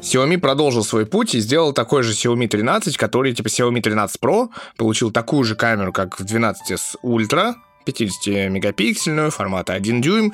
[0.00, 4.48] Xiaomi продолжил свой путь и сделал такой же Xiaomi 13, который типа Xiaomi 13 Pro,
[4.76, 7.54] получил такую же камеру, как в 12 с Ultra,
[7.86, 10.32] 50-мегапиксельную, формата 1 дюйм,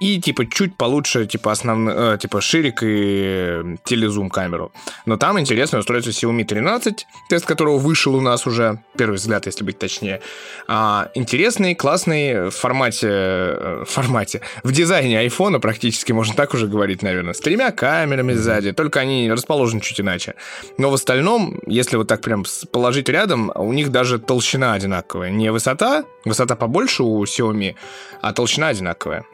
[0.00, 4.72] и типа чуть получше, типа основной, типа ширик и э, телезум камеру.
[5.06, 9.64] Но там интересное устройство Xiaomi 13, тест которого вышел у нас уже, первый взгляд, если
[9.64, 10.20] быть точнее.
[10.68, 16.66] А, интересный, классный в формате, э, в формате, в дизайне айфона практически, можно так уже
[16.66, 20.34] говорить, наверное, с тремя камерами сзади, только они расположены чуть иначе.
[20.78, 25.30] Но в остальном, если вот так прям положить рядом, у них даже толщина одинаковая.
[25.30, 27.74] Не высота, высота побольше у Xiaomi,
[28.22, 29.24] а толщина одинаковая.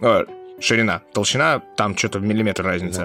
[0.63, 1.03] Ширина.
[1.13, 3.05] Толщина, там что-то в миллиметр разница.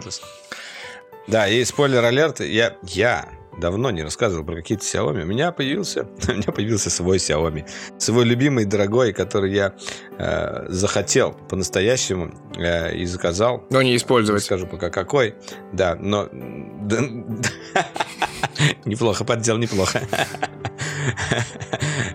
[1.27, 3.27] Да, и спойлер-алерт, я, я
[3.57, 5.23] давно не рассказывал про какие-то Xiaomi.
[5.23, 7.65] У меня появился, у меня появился свой Xiaomi.
[7.97, 9.73] Свой любимый, дорогой, который я
[10.17, 13.65] э, захотел по-настоящему э, и заказал.
[13.69, 14.43] Но не использовать.
[14.43, 15.35] скажу пока какой.
[15.73, 16.29] Да, но...
[18.85, 20.01] Неплохо, поддел, неплохо.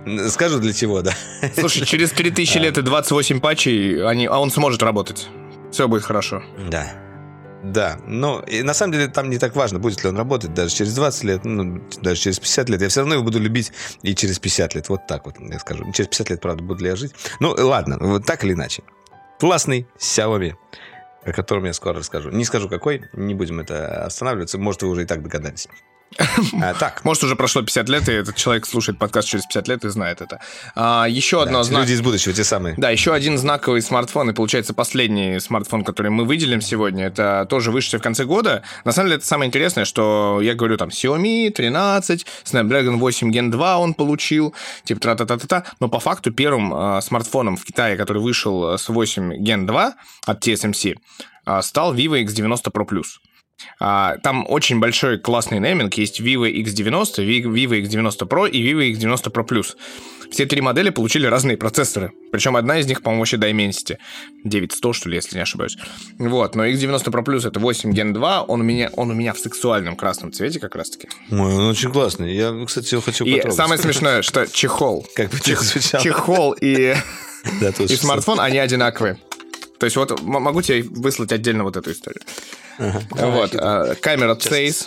[0.28, 1.12] Скажу для чего, да.
[1.54, 5.28] Слушай, через 3000 лет и 28 патчей, они, а он сможет работать.
[5.70, 6.42] Все будет хорошо.
[6.68, 7.11] Да.
[7.62, 10.74] Да, но и на самом деле там не так важно, будет ли он работать даже
[10.74, 12.82] через 20 лет, ну, даже через 50 лет.
[12.82, 14.88] Я все равно его буду любить и через 50 лет.
[14.88, 15.84] Вот так вот, я скажу.
[15.92, 17.12] Через 50 лет, правда, буду ли я жить.
[17.38, 18.82] Ну, ладно, вот так или иначе.
[19.38, 20.54] Классный Xiaomi,
[21.24, 22.30] о котором я скоро расскажу.
[22.30, 24.58] Не скажу какой, не будем это останавливаться.
[24.58, 25.68] Может, вы уже и так догадались.
[26.60, 29.84] А, так, Может, уже прошло 50 лет, и этот человек слушает подкаст через 50 лет
[29.84, 30.40] и знает это.
[30.74, 31.82] А, еще одно да, знак...
[31.82, 32.74] люди из будущего, те самые.
[32.76, 37.70] Да, еще один знаковый смартфон, и получается последний смартфон, который мы выделим сегодня, это тоже
[37.70, 38.62] вышедший в конце года.
[38.84, 43.50] На самом деле, это самое интересное, что я говорю там Xiaomi 13, Snapdragon 8 Gen
[43.50, 44.54] 2 он получил,
[44.84, 49.66] типа тра-та-та-та-та, но по факту первым э, смартфоном в Китае, который вышел с 8 Gen
[49.66, 49.94] 2
[50.26, 50.96] от TSMC,
[51.46, 53.04] э, стал Vivo X90 Pro Plus.
[53.80, 55.94] А, Там очень большой классный нейминг.
[55.94, 59.76] Есть Vivo X90, Ви- Vivo X90 Pro и Vivo X90 Pro Plus.
[60.30, 62.12] Все три модели получили разные процессоры.
[62.30, 63.98] Причем одна из них, по-моему, вообще Dimensity.
[64.44, 65.76] 9100, что ли, если не ошибаюсь.
[66.18, 68.42] Вот, но X90 Pro Plus это 8 Gen 2.
[68.44, 71.08] Он у меня, он у меня в сексуальном красном цвете как раз-таки.
[71.30, 72.34] Ой, он очень классный.
[72.34, 73.56] Я, кстати, его хочу И потрогать.
[73.56, 75.06] самое смешное, что чехол.
[75.14, 75.38] Как бы.
[75.38, 76.94] Чехол и,
[77.60, 79.18] Да, и смартфон, они одинаковые.
[79.82, 82.22] То есть вот могу тебе выслать отдельно вот эту историю.
[82.78, 84.86] Вот, а, камера Zeiss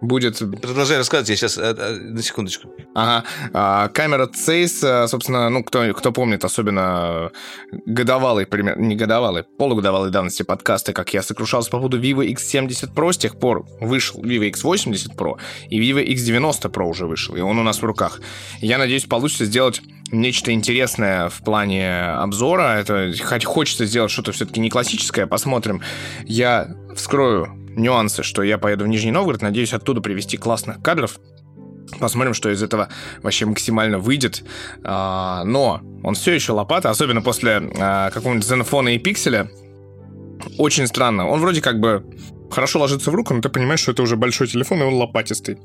[0.00, 1.56] будет Продолжай рассказывать, я сейчас...
[1.56, 2.70] На секундочку.
[2.94, 3.24] Ага.
[3.52, 7.30] А, камера Zeiss, а, собственно, ну, кто, кто помнит, особенно
[7.86, 13.12] годовалый, пример, не годовалый, полугодовалой давности подкасты, как я сокрушался по поводу Vivo X70 Pro,
[13.12, 15.38] с тех пор вышел Vivo X80 Pro,
[15.68, 18.20] и Vivo X90 Pro уже вышел, и он у нас в руках.
[18.60, 19.82] Я надеюсь, получится сделать
[20.12, 22.78] нечто интересное в плане обзора.
[22.78, 25.26] Это хоть хочется сделать что-то все-таки не классическое.
[25.26, 25.82] Посмотрим.
[26.24, 29.42] Я вскрою нюансы, что я поеду в Нижний Новгород.
[29.42, 31.18] Надеюсь, оттуда привезти классных кадров.
[31.98, 32.88] Посмотрим, что из этого
[33.22, 34.44] вообще максимально выйдет.
[34.84, 39.50] А, но он все еще лопата, особенно после а, какого-нибудь Zenfone и Пикселя.
[40.58, 41.28] Очень странно.
[41.28, 42.04] Он вроде как бы
[42.50, 45.58] хорошо ложится в руку, но ты понимаешь, что это уже большой телефон, и он лопатистый.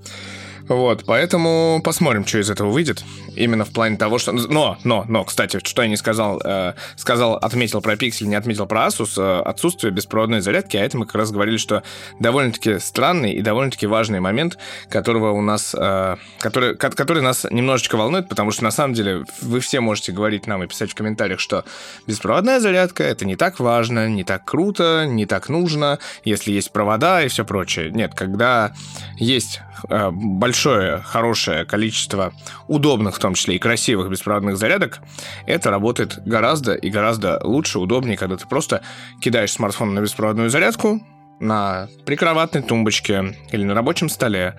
[0.68, 3.04] Вот, поэтому посмотрим, что из этого выйдет.
[3.36, 4.32] Именно в плане того, что...
[4.32, 8.66] Но, но, но, кстати, что я не сказал, э, сказал, отметил про Pixel, не отметил
[8.66, 11.84] про Asus, э, отсутствие беспроводной зарядки, а это мы как раз говорили, что
[12.20, 14.58] довольно-таки странный и довольно-таки важный момент,
[14.90, 19.24] которого у нас, э, который, ко- который нас немножечко волнует, потому что на самом деле
[19.42, 21.64] вы все можете говорить нам и писать в комментариях, что
[22.08, 27.22] беспроводная зарядка это не так важно, не так круто, не так нужно, если есть провода
[27.22, 27.92] и все прочее.
[27.92, 28.74] Нет, когда
[29.18, 30.10] есть э,
[30.56, 32.34] большое, хорошее количество
[32.70, 35.00] удобных, в том числе и красивых беспроводных зарядок,
[35.46, 38.82] это работает гораздо и гораздо лучше, удобнее, когда ты просто
[39.20, 41.06] кидаешь смартфон на беспроводную зарядку
[41.42, 44.56] на прикроватной тумбочке или на рабочем столе,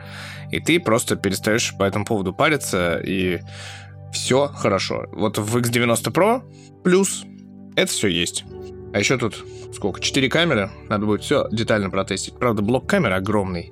[0.50, 3.40] и ты просто перестаешь по этому поводу париться, и
[4.12, 5.06] все хорошо.
[5.12, 6.42] Вот в X90 Pro
[6.84, 7.24] плюс
[7.74, 8.44] это все есть.
[8.96, 9.44] А еще тут
[9.74, 10.00] сколько?
[10.00, 10.70] Четыре камеры.
[10.88, 12.32] Надо будет все детально протестить.
[12.38, 13.70] Правда, блок камеры огромный.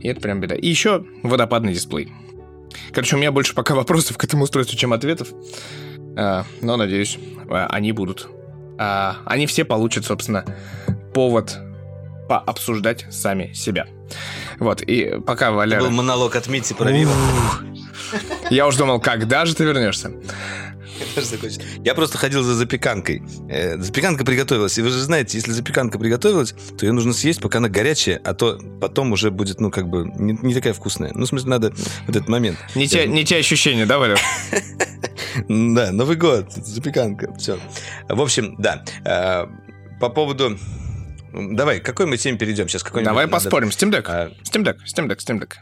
[0.00, 0.56] И это прям беда.
[0.56, 2.12] И еще водопадный дисплей.
[2.90, 5.28] Короче, у меня больше пока вопросов к этому устройству, чем ответов.
[6.16, 8.26] А, но, надеюсь, а, они будут.
[8.76, 10.44] А, они все получат, собственно,
[11.14, 11.56] повод
[12.28, 13.86] пообсуждать сами себя.
[14.58, 15.78] Вот, и пока Валя...
[15.78, 17.12] Был монолог от Мити про Виво.
[18.50, 20.10] Я уж думал, когда же ты вернешься?
[21.84, 23.22] Я просто ходил за запеканкой.
[23.48, 24.78] Э, запеканка приготовилась.
[24.78, 28.34] И вы же знаете, если запеканка приготовилась, то ее нужно съесть, пока она горячая, а
[28.34, 31.12] то потом уже будет, ну, как бы, не, не такая вкусная.
[31.14, 31.72] Ну, в смысле, надо
[32.06, 32.58] вот этот момент.
[32.74, 34.18] Не те, не те ощущения, да, Валер?
[35.48, 37.58] Да, Новый год, запеканка, все.
[38.08, 38.84] В общем, да.
[39.04, 39.46] Э,
[40.00, 40.56] по поводу
[41.32, 42.84] Давай, к какой мы теме перейдем сейчас?
[42.84, 43.68] Какой Давай поспорим.
[43.68, 44.04] Steam Deck.
[44.06, 44.30] А...
[44.44, 45.54] Steam Deck, Steam Deck, Steam Deck.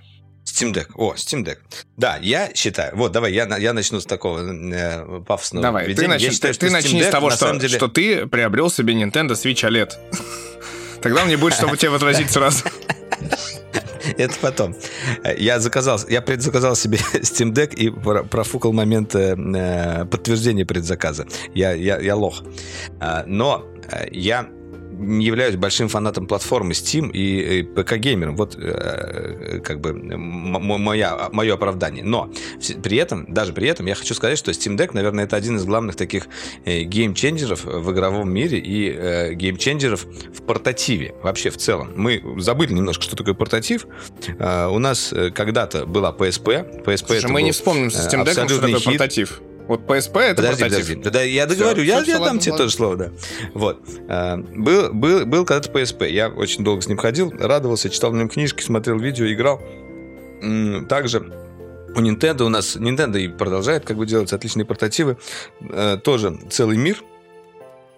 [0.45, 0.89] Steam Deck.
[0.95, 1.59] О, Steam Deck.
[1.97, 2.97] Да, я считаю.
[2.97, 6.03] Вот, давай, я, я начну с такого э, пафосного Давай, ведения.
[6.03, 7.77] ты, начни, я считаю, ты, ты начни Deck, с того, что, деле...
[7.77, 9.93] что ты приобрел себе Nintendo Switch OLED.
[11.01, 12.65] Тогда мне будет, чтобы тебе возразить сразу.
[14.17, 14.75] Это потом.
[15.39, 21.27] Я заказал, я предзаказал себе Steam Deck и профукал момент э, подтверждения предзаказа.
[21.55, 22.43] Я, я, я лох.
[23.01, 24.49] А, но э, я
[24.93, 28.37] не являюсь большим фанатом платформы Steam и ПК-геймером.
[28.37, 32.05] Вот э, как бы моя, мое оправдание.
[32.05, 32.31] Но
[32.83, 35.65] при этом, даже при этом, я хочу сказать, что Steam Deck, наверное, это один из
[35.65, 36.29] главных таких
[36.65, 41.93] э, геймченджеров в игровом мире и э, геймченджеров в портативе вообще в целом.
[41.97, 43.87] Мы забыли немножко, что такое портатив.
[44.39, 46.85] У нас когда-то была PSP.
[46.85, 49.41] PSP Слушай, мы не вспомним с Steam Deck, что такое портатив.
[49.69, 50.89] Вот PSP это подожди, портатив.
[50.89, 52.65] Подожди, да, я договорю, все, я, все, я дам тебе ладно.
[52.65, 53.11] тоже слово, да.
[53.55, 53.81] Вот.
[54.09, 58.19] А, был, был, был когда-то PSP, я очень долго с ним ходил, радовался, читал на
[58.19, 59.63] нем книжки, смотрел видео, играл.
[60.89, 61.21] Также
[61.95, 65.19] у Nintendo у нас, Nintendo и продолжает как бы делать отличные портативы,
[65.61, 67.03] э, тоже целый мир,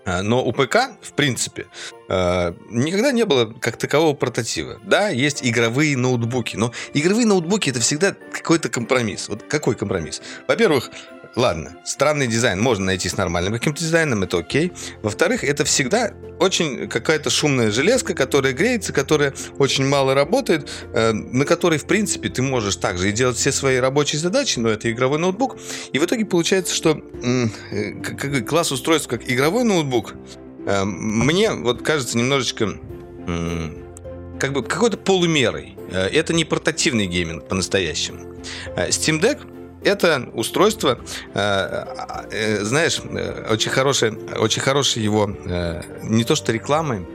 [0.05, 1.67] а, но у ПК, в принципе,
[2.07, 4.79] никогда не было как такового портатива.
[4.85, 9.31] Да, есть игровые ноутбуки, но игровые ноутбуки это всегда какой-то компромисс.
[9.31, 10.21] Вот какой компромисс?
[10.47, 10.91] Во-первых,
[11.37, 14.73] Ладно, странный дизайн можно найти с нормальным каким-то дизайном, это окей.
[15.03, 21.45] Во-вторых, это всегда очень какая-то шумная железка, которая греется, которая очень мало работает, э, на
[21.45, 25.19] которой, в принципе, ты можешь также и делать все свои рабочие задачи, но это игровой
[25.19, 25.57] ноутбук.
[25.93, 30.15] И в итоге получается, что э, класс устройств как игровой ноутбук
[30.67, 32.79] э, мне вот кажется немножечко
[34.39, 35.77] как бы какой-то полумерой.
[35.91, 38.37] Э, это не портативный гейминг по-настоящему.
[38.77, 39.54] Э, Steam Deck
[39.85, 40.99] это устройство,
[41.35, 41.85] э,
[42.31, 45.27] э, знаешь, э, очень хорошее, очень хорошее его
[46.03, 47.07] не то что рекламой,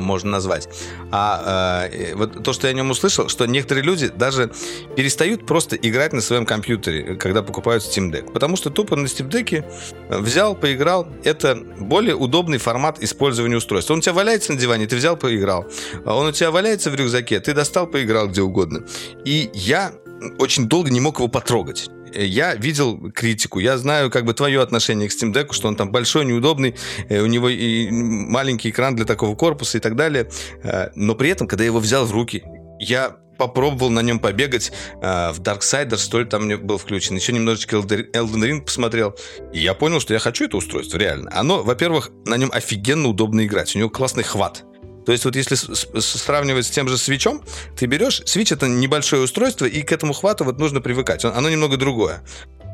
[0.00, 0.68] можно назвать.
[1.10, 4.52] А э, вот то, что я о нем услышал, что некоторые люди даже
[4.94, 8.32] перестают просто играть на своем компьютере, когда покупают Steam Deck.
[8.32, 9.64] Потому что тупо на Steam Deck
[10.10, 11.08] взял, поиграл.
[11.24, 13.94] Это более удобный формат использования устройства.
[13.94, 15.66] Он у тебя валяется на диване, ты взял, поиграл.
[16.04, 18.84] Он у тебя валяется в рюкзаке, ты достал, поиграл где угодно.
[19.24, 19.92] И я
[20.38, 25.08] очень долго не мог его потрогать я видел критику, я знаю как бы твое отношение
[25.08, 26.74] к Steam Deck, что он там большой, неудобный,
[27.08, 30.30] э, у него и маленький экран для такого корпуса и так далее.
[30.62, 32.44] Э, но при этом, когда я его взял в руки,
[32.78, 34.70] я попробовал на нем побегать
[35.02, 39.16] э, в Darksiders, то ли там мне был включен, еще немножечко Elden Ring посмотрел,
[39.52, 41.30] и я понял, что я хочу это устройство, реально.
[41.34, 44.64] Оно, во-первых, на нем офигенно удобно играть, у него классный хват.
[45.04, 45.56] То есть вот если
[46.00, 47.42] сравнивать с тем же свечом,
[47.76, 51.24] ты берешь, свич это небольшое устройство, и к этому хвату вот нужно привыкать.
[51.24, 52.22] Оно немного другое.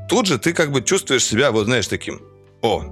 [0.09, 2.21] Тут же ты как бы чувствуешь себя, вот знаешь, таким,
[2.63, 2.85] о,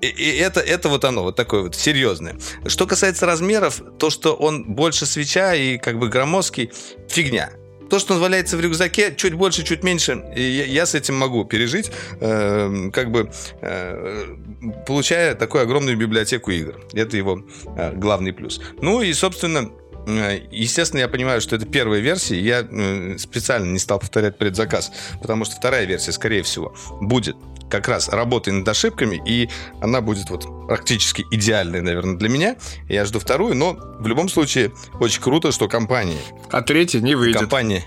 [0.00, 2.36] и, и это, это вот оно, вот такое вот серьезное.
[2.66, 6.70] Что касается размеров, то, что он больше свеча и как бы громоздкий,
[7.08, 7.50] фигня.
[7.90, 11.44] То, что он валяется в рюкзаке, чуть больше, чуть меньше, я, я с этим могу
[11.44, 13.30] пережить, э, как бы
[13.60, 14.36] э,
[14.86, 16.80] получая такую огромную библиотеку игр.
[16.92, 17.44] Это его
[17.76, 18.60] э, главный плюс.
[18.80, 19.70] Ну и, собственно,
[20.06, 22.40] э, Естественно, я понимаю, что это первая версия.
[22.40, 27.36] Я э, специально не стал повторять предзаказ, потому что вторая версия, скорее всего, будет
[27.70, 29.48] как раз работой над ошибками, и
[29.80, 32.56] она будет вот практически идеальная, наверное, для меня.
[32.88, 36.18] Я жду вторую, но в любом случае очень круто, что компания...
[36.50, 37.40] А третья не выйдет.
[37.40, 37.84] Компания...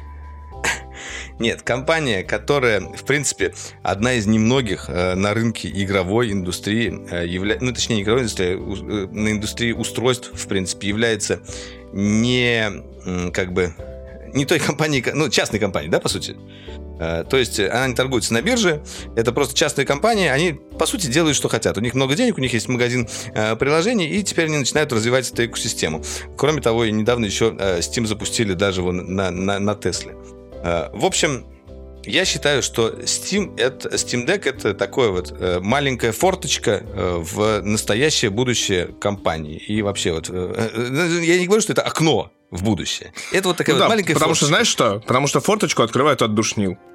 [1.39, 7.57] Нет, компания, которая, в принципе, одна из немногих э, на рынке игровой индустрии, э, явля...
[7.59, 11.41] ну, точнее, не игровой индустрии, э, на индустрии устройств, в принципе, является
[11.91, 12.71] не,
[13.33, 13.73] как бы,
[14.33, 16.37] не той компанией, ну, частной компанией, да, по сути,
[16.97, 18.83] то есть она не торгуется на бирже,
[19.15, 21.77] это просто частные компании, они, по сути, делают, что хотят.
[21.77, 25.29] У них много денег, у них есть магазин э, приложений, и теперь они начинают развивать
[25.31, 26.03] эту экосистему.
[26.37, 30.15] Кроме того, недавно еще э, Steam запустили даже его на, на, на Тесле.
[30.63, 31.45] Э, в общем,
[32.05, 37.61] я считаю, что Steam, это, Steam Deck это такое вот э, маленькая форточка э, в
[37.61, 39.57] настоящее будущее компании.
[39.57, 40.29] И вообще вот...
[40.29, 43.11] Э, э, я не говорю, что это окно в будущее.
[43.31, 44.55] Это вот такая Ну вот да, маленькая потому что, форточка.
[44.55, 44.99] знаешь что?
[45.05, 46.77] Потому что форточку открывают от душнил.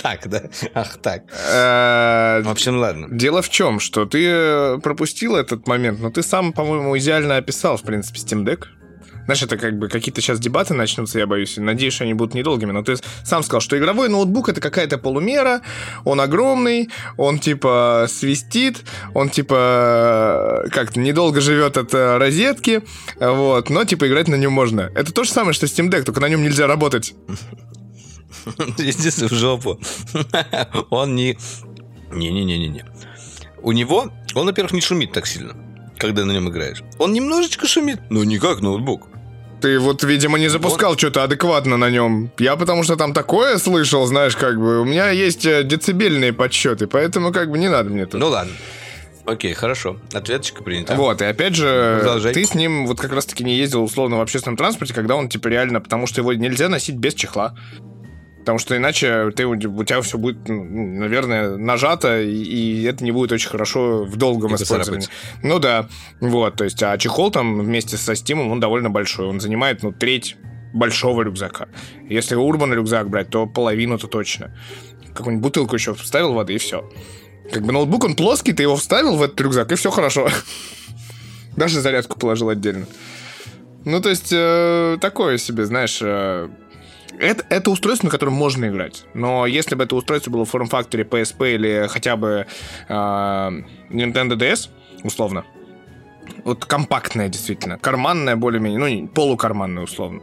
[0.00, 0.42] Так, да?
[0.74, 1.22] Ах, так.
[1.32, 3.08] Э, В общем, ладно.
[3.10, 7.76] Дело в чем, что ты э, пропустил этот момент, но ты сам, по-моему, идеально описал,
[7.76, 8.66] в принципе, Steam Deck.
[9.28, 11.58] Знаешь, это как бы какие-то сейчас дебаты начнутся, я боюсь.
[11.58, 12.72] Надеюсь, что они будут недолгими.
[12.72, 15.60] Но ты сам сказал, что игровой ноутбук это какая-то полумера,
[16.06, 22.82] он огромный, он типа свистит, он типа как-то недолго живет от э, розетки,
[23.20, 24.90] вот, но типа играть на нем можно.
[24.94, 27.12] Это то же самое, что Steam Deck, только на нем нельзя работать.
[28.78, 29.78] Иди в жопу.
[30.88, 31.36] Он не...
[32.10, 32.86] Не-не-не-не-не.
[33.60, 34.10] У него...
[34.34, 35.54] Он, во-первых, не шумит так сильно,
[35.98, 36.82] когда на нем играешь.
[36.96, 39.08] Он немножечко шумит, но не как ноутбук.
[39.60, 42.30] Ты вот, видимо, не запускал что-то адекватно на нем.
[42.38, 44.80] Я потому что там такое слышал, знаешь, как бы.
[44.80, 48.20] У меня есть э, децибельные подсчеты, поэтому как бы не надо мне тут.
[48.20, 48.52] Ну ладно.
[49.26, 49.98] Окей, хорошо.
[50.12, 50.94] Ответочка принята.
[50.94, 52.32] Вот, и опять же, Продолжай.
[52.32, 55.48] ты с ним вот как раз-таки не ездил условно в общественном транспорте, когда он типа
[55.48, 57.54] реально, потому что его нельзя носить без чехла.
[58.48, 63.10] Потому что иначе ты, у тебя все будет, ну, наверное, нажато, и, и это не
[63.10, 65.06] будет очень хорошо в долгом И использовании.
[65.42, 65.86] Ну да,
[66.18, 69.92] вот, то есть, а чехол там вместе со стимом, он довольно большой, он занимает, ну,
[69.92, 70.36] треть
[70.72, 71.68] большого рюкзака.
[72.08, 74.56] Если урбан рюкзак брать, то половину-то точно.
[75.14, 76.90] Какую-нибудь бутылку еще вставил воды, и все.
[77.52, 80.30] Как бы ноутбук, он плоский, ты его вставил в этот рюкзак, и все хорошо.
[81.54, 82.86] Даже зарядку положил отдельно.
[83.84, 85.98] Ну, то есть, э, такое себе, знаешь...
[86.00, 86.48] э,
[87.18, 89.04] это, это устройство, на котором можно играть.
[89.14, 92.46] Но если бы это устройство было в форм-факторе PSP или хотя бы
[92.88, 94.70] э, Nintendo DS,
[95.02, 95.44] условно,
[96.44, 100.22] вот компактное действительно, карманное более-менее, ну, полукарманное условно.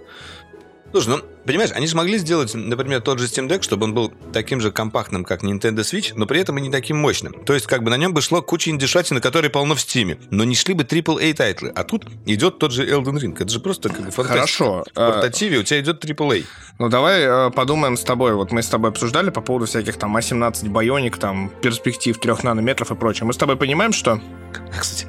[0.91, 4.13] Слушай, ну, понимаешь, они же могли сделать, например, тот же Steam Deck, чтобы он был
[4.31, 7.33] таким же компактным, как Nintendo Switch, но при этом и не таким мощным.
[7.45, 10.43] То есть, как бы на нем бы шло куча индюшатины, которые полно в Steam, но
[10.43, 11.69] не шли бы AAA тайтлы.
[11.75, 13.35] А тут идет тот же Elden Ring.
[13.35, 14.33] Это же просто как фантастика.
[14.33, 14.83] Хорошо.
[14.93, 16.45] В э, портативе у тебя идет AAA.
[16.79, 18.33] Ну, давай э, подумаем с тобой.
[18.33, 22.91] Вот мы с тобой обсуждали по поводу всяких там А17 Байоник, там, перспектив 3 нанометров
[22.91, 23.25] и прочее.
[23.25, 24.21] Мы с тобой понимаем, что...
[24.53, 25.07] А, Кстати,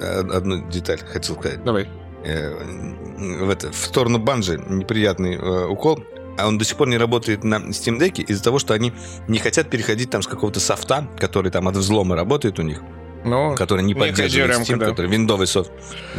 [0.00, 1.62] э, одну деталь хотел сказать.
[1.64, 1.88] Давай.
[2.24, 2.54] Э,
[3.44, 6.02] В, это, в сторону банжи неприятный э, укол.
[6.38, 8.92] А он до сих пор не работает на Steam Deck из-за того, что они
[9.26, 12.80] не хотят переходить там с какого-то софта, который там от взлома работает у них,
[13.24, 14.86] Ну, который не поддерживает Steam, да.
[14.86, 15.72] который виндовый софт.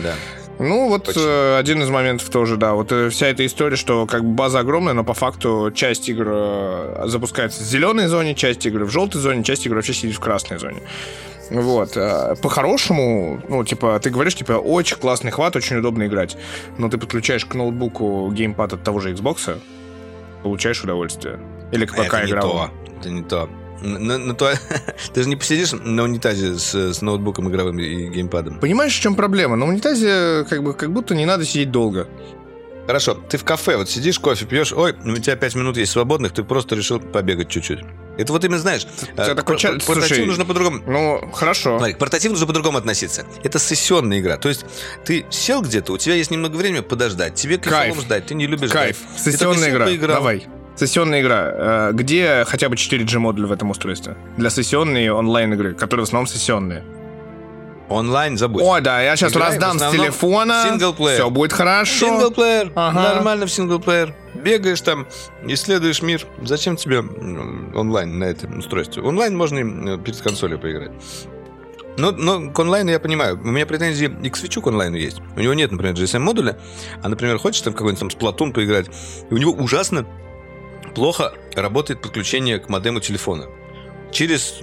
[0.04, 0.14] Да.
[0.60, 1.22] Ну, вот Почти.
[1.24, 2.74] э, один из моментов тоже, да.
[2.74, 6.26] Вот э, вся эта история, что как бы база огромная, но по факту часть игр
[6.28, 10.20] э, запускается в зеленой зоне, часть игр в желтой зоне, часть игр вообще сидит в
[10.20, 10.82] красной зоне.
[11.50, 11.98] Вот.
[11.98, 16.38] э, По-хорошему, ну, типа, ты говоришь, типа, очень классный хват, очень удобно играть.
[16.78, 19.60] Но ты подключаешь к ноутбуку геймпад от того же Xbox,
[20.44, 21.40] получаешь удовольствие.
[21.72, 22.60] Или к А ПК это не игровому.
[22.68, 22.92] то.
[23.00, 23.50] Это не то.
[23.82, 24.54] На- на то-
[25.14, 28.60] Ты же не посидишь на унитазе с, с ноутбуком игровым и геймпадом.
[28.60, 29.56] Понимаешь, в чем проблема?
[29.56, 32.08] На унитазе как, бы, как будто не надо сидеть долго.
[32.88, 36.34] Хорошо, ты в кафе, вот сидишь, кофе пьешь, ой, у тебя пять минут есть свободных,
[36.34, 37.80] ты просто решил побегать чуть-чуть.
[38.20, 40.82] Это вот именно, знаешь, тебя э, такой пор- слушай, нужно по-другому.
[40.86, 41.78] Ну, хорошо.
[41.78, 43.26] Смотри, к портативу нужно по-другому относиться.
[43.44, 44.38] Это сессионная игра.
[44.38, 44.66] То есть
[45.06, 48.00] ты сел где-то, у тебя есть немного времени подождать, тебе Кайф.
[48.02, 48.98] ждать, ты не любишь Кайф.
[48.98, 49.22] ждать.
[49.34, 49.86] Сессионная игра.
[49.86, 50.18] поиграл.
[50.18, 50.48] Давай.
[50.76, 51.52] Сессионная игра.
[51.54, 54.16] Э, Где хотя бы 4G модуль в этом устройстве?
[54.38, 56.84] Для сессионной онлайн игры, которые в основном сессионные.
[57.90, 58.62] Онлайн забудь.
[58.64, 60.64] Ой, да, я сейчас Играем раздам с телефона.
[60.68, 61.16] синглплеер.
[61.16, 62.06] Все будет хорошо.
[62.06, 63.02] Синглплеер, Ага.
[63.16, 64.14] нормально в синглплеер.
[64.44, 65.08] Бегаешь там,
[65.44, 66.26] исследуешь мир.
[66.44, 69.04] Зачем тебе онлайн на этом устройстве?
[69.04, 70.92] Онлайн можно и м, перед консолью поиграть.
[71.98, 73.38] Но, но к онлайну я понимаю.
[73.38, 75.20] У меня претензии и к свечу к онлайну есть.
[75.36, 76.58] У него нет, например, GSM-модуля,
[77.04, 78.88] а, например, хочешь там какой-нибудь там Splatoon поиграть,
[79.30, 80.06] и у него ужасно
[80.96, 83.48] плохо работает подключение к модему телефона.
[84.12, 84.60] Через,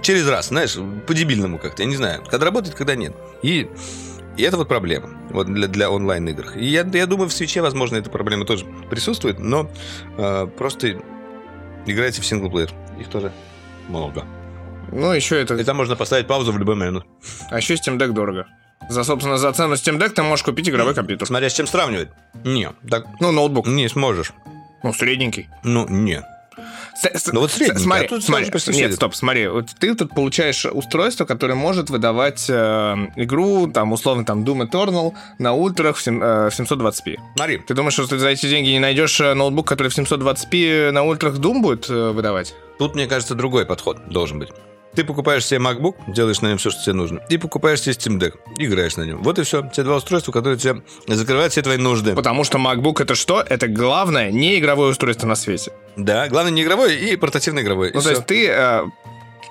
[0.00, 0.76] через раз, знаешь,
[1.06, 2.22] по-дебильному как-то, я не знаю.
[2.30, 3.14] Когда работает, когда нет.
[3.42, 3.68] И,
[4.36, 6.52] и это вот проблема вот для, для онлайн-игр.
[6.56, 9.70] И я, я думаю, в свече, возможно, эта проблема тоже присутствует, но
[10.16, 11.00] э, просто
[11.86, 12.70] играйте в синглплеер.
[12.98, 13.32] Их тоже
[13.88, 14.24] много.
[14.92, 15.54] Ну, еще это...
[15.56, 17.04] И там можно поставить паузу в любой момент.
[17.50, 18.46] А еще Steam Deck дорого.
[18.88, 21.26] За, собственно, за цену Steam Deck ты можешь купить игровой компьютер.
[21.26, 22.08] Смотря с чем сравнивать.
[22.44, 23.66] Не, так Ну, ноутбук.
[23.66, 24.32] не сможешь.
[24.82, 25.48] Ну, средненький.
[25.62, 26.22] Ну, не.
[26.96, 28.50] С- Ну, вот с- средненький, Смотри, а тут смотри.
[28.50, 28.96] почти Нет, средний.
[28.96, 29.48] стоп, смотри.
[29.48, 35.12] Вот ты тут получаешь устройство, которое может выдавать э, игру, там, условно, там, Doom Eternal
[35.38, 36.10] на ультрах в, э,
[36.50, 37.16] в 720p.
[37.36, 40.90] Смотри, Ты думаешь, что ты за эти деньги не найдешь э, ноутбук, который в 720p
[40.92, 42.54] на ультрах Doom будет э, выдавать?
[42.78, 44.48] тут, мне кажется, другой подход должен быть.
[44.94, 48.18] Ты покупаешь себе MacBook, делаешь на нем все, что тебе нужно, и покупаешь себе Steam
[48.18, 49.22] Deck, играешь на нем.
[49.22, 49.68] Вот и все.
[49.72, 52.14] Те два устройства, которые тебе закрывают все твои нужды.
[52.14, 53.40] Потому что MacBook это что?
[53.40, 55.72] Это главное не игровое устройство на свете.
[55.96, 57.90] Да, главное не игровое и портативное игровое.
[57.92, 58.10] Ну, И то всё.
[58.16, 58.84] есть ты э,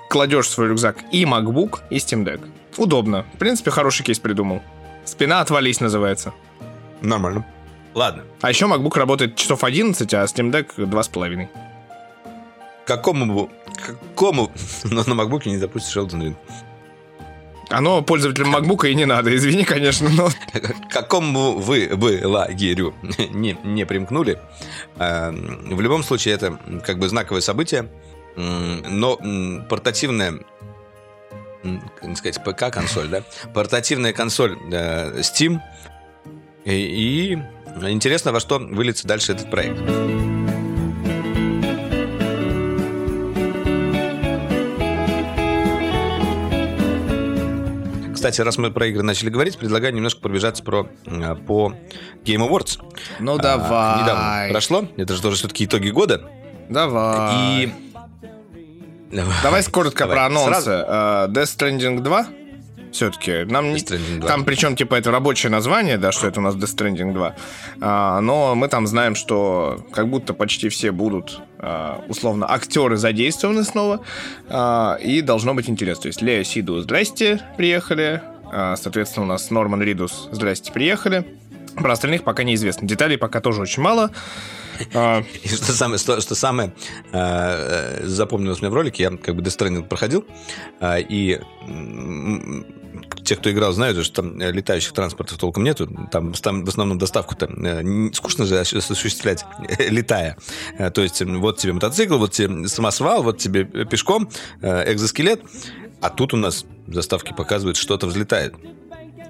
[0.08, 2.40] кладешь в свой рюкзак и MacBook, и Steam Deck.
[2.78, 3.26] Удобно.
[3.34, 4.62] В принципе, хороший кейс придумал.
[5.04, 6.32] Спина отвались называется.
[7.02, 7.44] Нормально.
[7.92, 8.24] Ладно.
[8.40, 11.48] А еще MacBook работает часов 11, а Steam Deck 2,5.
[12.86, 13.50] Какому...
[13.76, 14.50] Какому...
[14.84, 16.36] Но на MacBook не запустишь Elden Ring.
[17.70, 20.28] Оно пользователям MacBook и не надо, извини, конечно, но...
[20.28, 22.94] К какому вы, вы лагерю
[23.30, 24.38] не, не примкнули.
[24.96, 27.88] Э, В любом случае, это как бы знаковое событие.
[28.36, 29.18] Но
[29.68, 30.40] портативная
[32.00, 33.22] как сказать, ПК-консоль, да?
[33.54, 35.60] Портативная консоль э, Steam.
[36.64, 37.38] И, и
[37.88, 39.80] интересно, во что выльется дальше этот проект.
[48.24, 51.74] Кстати, раз мы про игры начали говорить, предлагаю немножко пробежаться про, э, по
[52.24, 52.80] Game Awards.
[53.20, 54.02] Ну А, давай.
[54.02, 54.88] недавно прошло.
[54.96, 56.22] Это же тоже все-таки итоги года.
[56.70, 57.64] Давай.
[57.64, 57.72] И...
[59.42, 60.16] Давай коротко Давай.
[60.16, 60.62] про анонсы.
[60.62, 60.70] Сразу.
[60.70, 62.26] Э, Death Stranding 2
[62.94, 63.44] все-таки.
[63.44, 63.76] Нам не...
[63.76, 64.28] Death Stranding 2.
[64.28, 67.36] Там причем, типа, это рабочее название, да, что это у нас Death Stranding 2.
[67.80, 73.64] А, но мы там знаем, что как будто почти все будут, а, условно, актеры задействованы
[73.64, 74.00] снова.
[74.48, 76.02] А, и должно быть интересно.
[76.02, 78.22] То есть Лео Сиду, здрасте, приехали.
[78.52, 81.26] А, соответственно, у нас Норман Ридус, здрасте, приехали.
[81.74, 82.86] Про остальных пока неизвестно.
[82.86, 84.10] Деталей пока тоже очень мало.
[84.94, 86.72] А, И что самое, что, что самое
[87.12, 90.24] э, э, запомнилось мне в ролике, я как бы Death Stranding проходил,
[90.80, 91.40] э, и
[93.24, 95.88] те, кто играл, знают, что там э, летающих транспортов толком нету.
[96.12, 100.36] Там, там в основном доставку-то э, скучно же ос- осуществлять, э, летая.
[100.94, 104.28] То есть, вот тебе мотоцикл, вот тебе самосвал, вот тебе пешком,
[104.62, 105.42] экзоскелет.
[106.00, 108.54] А тут у нас заставки показывают, что-то взлетает.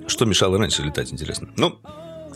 [0.06, 1.48] Что мешало раньше летать, интересно?
[1.56, 1.78] Ну,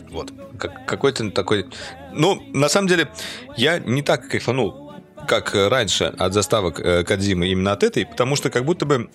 [0.09, 0.31] вот.
[0.57, 1.67] Как, какой-то такой...
[2.13, 3.09] Ну, на самом деле,
[3.57, 4.93] я не так кайфанул,
[5.27, 9.09] как раньше от заставок Кадзимы именно от этой, потому что как будто бы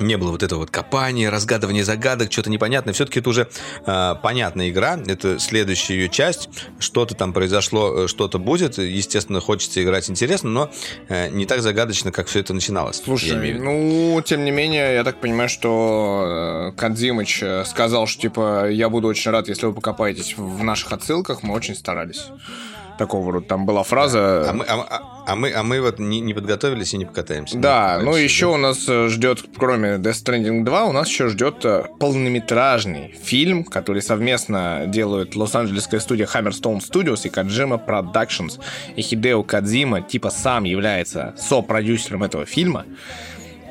[0.00, 2.94] не было вот этого вот копания, разгадывания загадок, что-то непонятное.
[2.94, 3.48] Все-таки это уже
[3.86, 6.48] э, понятная игра, это следующая ее часть.
[6.78, 8.78] Что-то там произошло, э, что-то будет.
[8.78, 10.70] Естественно, хочется играть интересно, но
[11.08, 13.02] э, не так загадочно, как все это начиналось.
[13.04, 18.70] Слушай, ну, тем не менее, я так понимаю, что э, Кадзимыч э, сказал, что, типа,
[18.70, 22.26] я буду очень рад, если вы покопаетесь в наших отсылках, мы очень старались.
[23.02, 24.48] Такого рода, там была фраза...
[24.48, 27.58] А мы, а, а- мы, а мы вот не, не подготовились и не покатаемся.
[27.58, 31.28] Да, Не ну еще у нас э, ждет, кроме Death Stranding 2, у нас еще
[31.28, 38.60] ждет э, полнометражный фильм, который совместно делают лос-анджелесская студия Hammerstone Studios и Kojima Productions.
[38.94, 42.84] И Хидео Кадзима типа сам является сопродюсером этого фильма.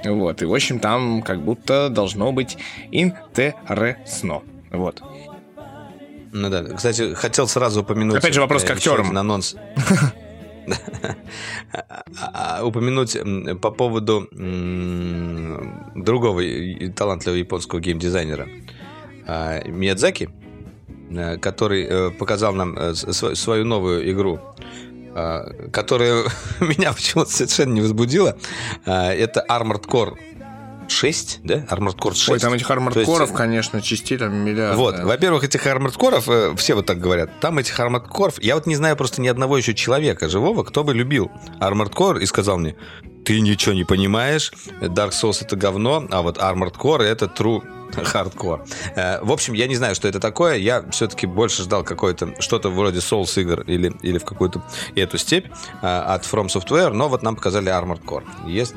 [0.03, 2.57] Вот, и в общем там как будто должно быть
[2.91, 4.41] интересно.
[4.71, 5.01] Вот.
[6.31, 6.63] Ну да.
[6.63, 8.17] Кстати, хотел сразу упомянуть...
[8.17, 9.17] Опять же вопрос к э, актерам.
[9.17, 9.55] анонс.
[11.73, 12.03] А-
[12.59, 13.17] а- Упомянуть
[13.61, 14.27] по поводу
[15.95, 16.41] другого
[16.95, 18.47] талантливого японского геймдизайнера
[19.25, 20.29] а, Миядзаки,
[21.09, 24.39] э, который э, показал нам свою новую игру,
[25.73, 26.25] которая
[26.59, 28.37] меня почему-то совершенно не возбудила.
[28.85, 30.13] Это Armored Core
[30.91, 31.55] 6, да?
[31.69, 32.29] Armored Core 6.
[32.29, 34.77] Ой, там этих есть, арморкоров, э, конечно, частей там миллиард.
[34.77, 35.05] вот, да.
[35.05, 38.95] во-первых, этих армордкоров, э, все вот так говорят, там этих армордкоров, я вот не знаю
[38.95, 42.75] просто ни одного еще человека живого, кто бы любил армордкор и сказал мне,
[43.25, 47.61] ты ничего не понимаешь, Dark Souls это говно, а вот Armored Core это true
[48.03, 48.63] хардкор.
[48.95, 50.55] Э, В общем, я не знаю, что это такое.
[50.55, 54.63] Я все-таки больше ждал какое-то что-то вроде Souls игр или, или в какую-то
[54.95, 55.47] эту степь
[55.81, 58.23] от From Software, но вот нам показали Armored Core.
[58.47, 58.75] Есть-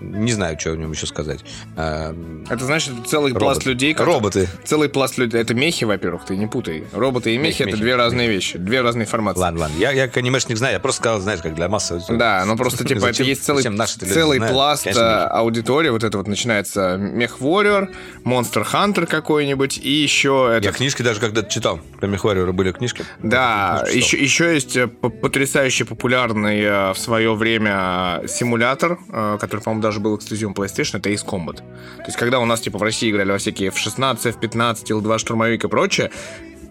[0.00, 1.40] Не знаю, что о нем еще сказать.
[1.76, 2.14] Э,
[2.48, 3.42] Это значит целый робот.
[3.42, 4.48] пласт людей, которые- Роботы.
[4.64, 5.40] Целый пласт людей.
[5.40, 6.84] Это мехи, во-первых, ты не путай.
[6.92, 7.98] Роботы и мехи, Мехи, это мехи, две мехи.
[7.98, 9.40] разные вещи, две разные формации.
[9.40, 9.74] Ладно, ладно.
[9.78, 12.18] Я, я как анимешник знаю, я просто сказал, знаешь, как для аудитории.
[12.18, 15.90] Да, ну просто типа это есть целый, целый пласт э, аудитории.
[15.90, 17.88] Вот это вот начинается Мех Warrior,
[18.24, 21.80] Monster Hunter какой-нибудь, и еще Я книжки даже когда-то читал.
[21.98, 23.04] Про Мехвариора были книжки.
[23.22, 28.98] Да, еще, еще есть э, потрясающе популярный э, в свое время симулятор,
[29.38, 31.56] который, по-моему, даже был эксклюзивом PlayStation, это Ace Combat.
[31.56, 35.64] То есть, когда у нас, типа, в России играли во всякие F-16, F-15, Ил-2 штурмовик
[35.64, 36.10] и прочее,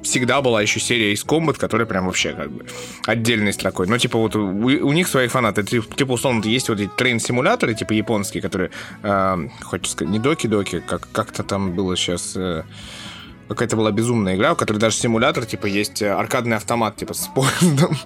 [0.02, 2.66] всегда была еще серия Ace Combat, которая прям вообще как бы
[3.06, 3.88] отдельной строкой.
[3.88, 5.64] Но, типа, вот у, у них свои фанаты.
[5.64, 8.72] Тип- Типа, условно, есть вот эти трейн-симуляторы, типа, японские, которые,
[9.04, 12.34] э, хочется сказать, не доки-доки, как, как-то там было сейчас...
[12.38, 12.64] э,
[13.50, 17.28] Какая-то была безумная игра, у которой даже симулятор, типа, есть э, аркадный автомат, типа, с
[17.36, 17.98] поездом.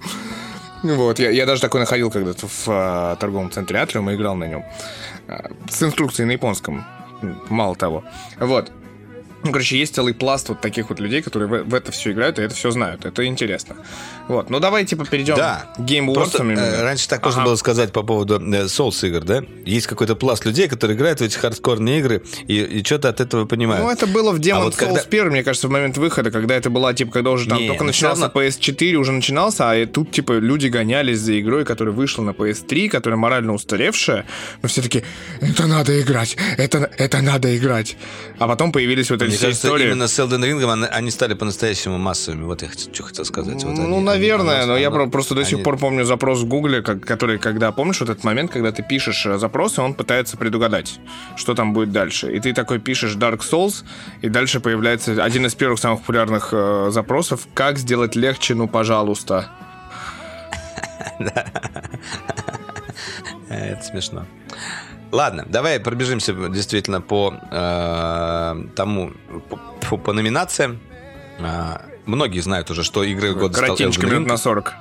[0.83, 4.43] Вот, я, я даже такой находил когда-то в а, торговом центре Атриум и играл на
[4.43, 4.65] нем.
[5.27, 6.85] А, с инструкцией на японском,
[7.49, 8.03] мало того.
[8.37, 8.71] Вот.
[9.43, 12.37] Ну, короче, есть целый пласт вот таких вот людей, которые в, в это все играют
[12.37, 13.05] и это все знают.
[13.05, 13.75] Это интересно.
[14.27, 14.49] Вот.
[14.49, 15.65] Ну, давай, типа, перейдем Да.
[15.75, 16.57] к Просто, Awards.
[16.59, 17.49] э, раньше так можно Ага.
[17.49, 19.41] было сказать по поводу э, Souls игр, да?
[19.65, 23.45] Есть какой-то пласт людей, которые играют в эти хардкорные игры и, и что-то от этого
[23.45, 23.83] понимают.
[23.83, 26.31] Ну, это было в Demon А вот Souls когда- 1, мне кажется, в момент выхода,
[26.31, 29.69] когда это была, типа, когда уже там Не, только ну, начинался равно- PS4, уже начинался,
[29.71, 34.25] а и тут, типа, люди гонялись за игрой, которая вышла на PS3, которая морально устаревшая,
[34.61, 35.03] но все таки
[35.41, 37.97] это надо играть, это, это надо играть.
[38.39, 39.87] А потом появились вот эти Мне все кажется, истории.
[39.87, 42.43] именно с Elden Ring они, стали по-настоящему массовыми.
[42.45, 43.63] Вот я что хотел сказать.
[43.63, 47.37] Вот ну, они- наверное, но я просто до сих пор помню запрос в Гугле, который,
[47.39, 50.99] когда, помнишь, вот этот момент, когда ты пишешь э, запрос, и он пытается предугадать,
[51.35, 52.31] что там будет дальше.
[52.31, 53.83] И ты такой пишешь Dark Souls,
[54.21, 59.49] и дальше появляется один из первых самых популярных э, запросов, как сделать легче, ну, пожалуйста.
[63.49, 64.25] Э, Это смешно.
[65.11, 69.11] Ладно, давай пробежимся действительно по э, тому,
[69.49, 69.57] по,
[69.89, 70.79] по- по номинациям.
[71.39, 74.27] Э, многие знают уже, что игры года стал минут Ring.
[74.27, 74.73] на 40.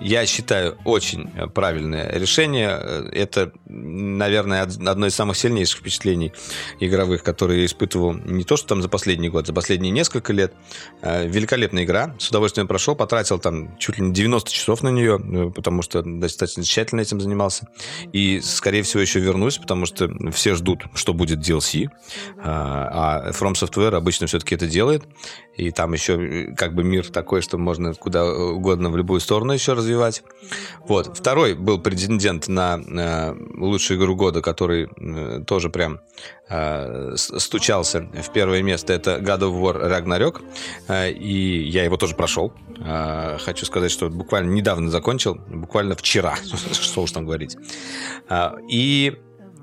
[0.00, 2.70] Я считаю, очень э, правильное решение.
[2.80, 6.32] Э, Это, наверное, од- одно из самых сильнейших впечатлений
[6.80, 10.54] игровых, которые я испытывал не то, что там за последний год, за последние несколько лет.
[11.02, 12.14] Э, Великолепная игра.
[12.18, 12.96] С удовольствием прошел.
[12.96, 17.68] Потратил там чуть ли не 90 часов на нее, потому что достаточно тщательно этим занимался.
[18.12, 21.88] И, скорее всего, еще вернусь, потому что все ждут, что будет DLC.
[22.42, 25.04] А From Software обычно все-таки это делает.
[25.56, 29.74] И там еще как бы мир такой, что можно куда угодно в любую сторону еще
[29.74, 29.89] развивать.
[30.86, 31.16] Вот.
[31.16, 36.00] Второй был претендент на э, лучшую игру года, который э, тоже прям
[36.48, 38.92] э, стучался в первое место.
[38.92, 40.42] Это God of War Ragnarok.
[40.88, 42.52] Э, и я его тоже прошел.
[42.84, 45.34] Э, хочу сказать, что буквально недавно закончил.
[45.34, 46.36] Буквально вчера.
[46.72, 47.56] Что уж там говорить.
[48.28, 49.16] А, И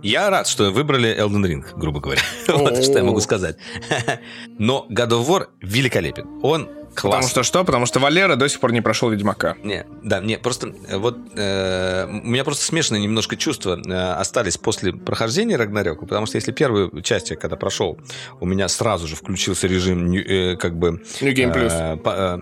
[0.03, 2.21] я рад, что выбрали Elden Ring, грубо говоря.
[2.47, 3.57] Вот что я могу сказать.
[4.59, 6.39] Но God of War великолепен.
[6.43, 7.29] Он Потому классный.
[7.29, 7.63] что что?
[7.63, 9.55] Потому что Валера до сих пор не прошел Ведьмака.
[9.63, 14.57] Не, да, мне просто э, вот э, у меня просто смешанные немножко чувства э, остались
[14.57, 17.97] после прохождения Рагнарёка, потому что если первую часть я когда прошел,
[18.39, 21.71] у меня сразу же включился режим э, как бы New Game Plus.
[21.71, 22.39] э, по- э,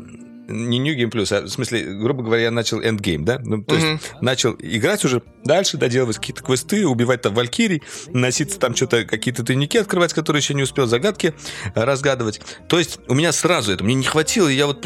[0.47, 3.39] не New Game Plus, а в смысле, грубо говоря, я начал Endgame, да?
[3.43, 3.83] Ну, то Мгм.
[3.93, 9.43] есть начал играть уже дальше, доделывать какие-то квесты, убивать там валькирий, носиться там что-то, какие-то
[9.43, 11.33] тайники открывать, которые еще не успел, загадки
[11.73, 12.41] э, разгадывать.
[12.67, 14.81] То есть у меня сразу это, мне не хватило, и я вот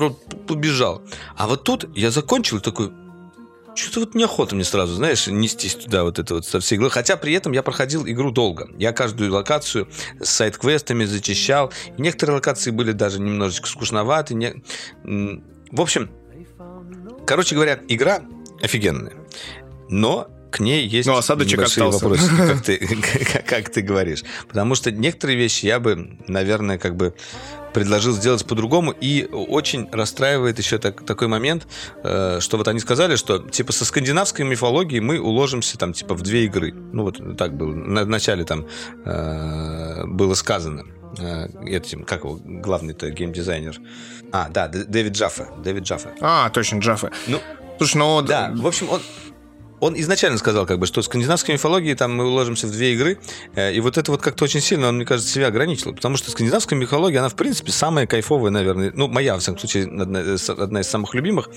[0.48, 1.04] побежал.
[1.38, 2.92] А вот тут я закончил такой,
[3.76, 6.90] что-то вот неохота мне сразу, знаешь, нестись туда вот это вот со всей иглы.
[6.90, 8.70] Хотя при этом я проходил игру долго.
[8.78, 9.88] Я каждую локацию
[10.22, 11.72] с сайт-квестами зачищал.
[11.98, 14.34] И некоторые локации были даже немножечко скучноваты.
[14.34, 14.64] Не...
[15.72, 16.10] В общем,
[17.26, 18.22] короче говоря, игра
[18.62, 19.14] офигенная.
[19.90, 22.06] Но к ней есть Ну, осадочек небольшие остался.
[22.06, 22.78] вопросики, как ты,
[23.24, 24.24] как, как ты говоришь.
[24.48, 27.14] Потому что некоторые вещи я бы, наверное, как бы
[27.74, 28.92] предложил сделать по-другому.
[28.92, 31.68] И очень расстраивает еще так- такой момент,
[32.04, 36.22] э, что вот они сказали, что типа со скандинавской мифологией мы уложимся там типа в
[36.22, 36.74] две игры.
[36.74, 37.74] Ну вот так было.
[37.74, 38.66] На, вначале там
[39.06, 40.86] э, было сказано
[41.18, 43.78] э, этим, как его, главный-то геймдизайнер.
[44.32, 45.50] А, да, Дэвид Джаффа.
[45.64, 46.14] Дэвид Джаффа.
[46.22, 47.12] А, точно, Джаффа.
[47.28, 47.40] Ну,
[47.80, 48.22] Слушай, ну...
[48.22, 49.02] да, в общем, он,
[49.80, 53.18] он изначально сказал, как бы, что скандинавской мифологии там мы уложимся в две игры,
[53.56, 56.32] э, и вот это вот как-то очень сильно, он, мне кажется, себя ограничил, потому что
[56.32, 60.50] скандинавская мифология, она, в принципе, самая кайфовая, наверное, ну, моя, во всяком случае, одна, из-
[60.50, 61.50] одна из самых любимых,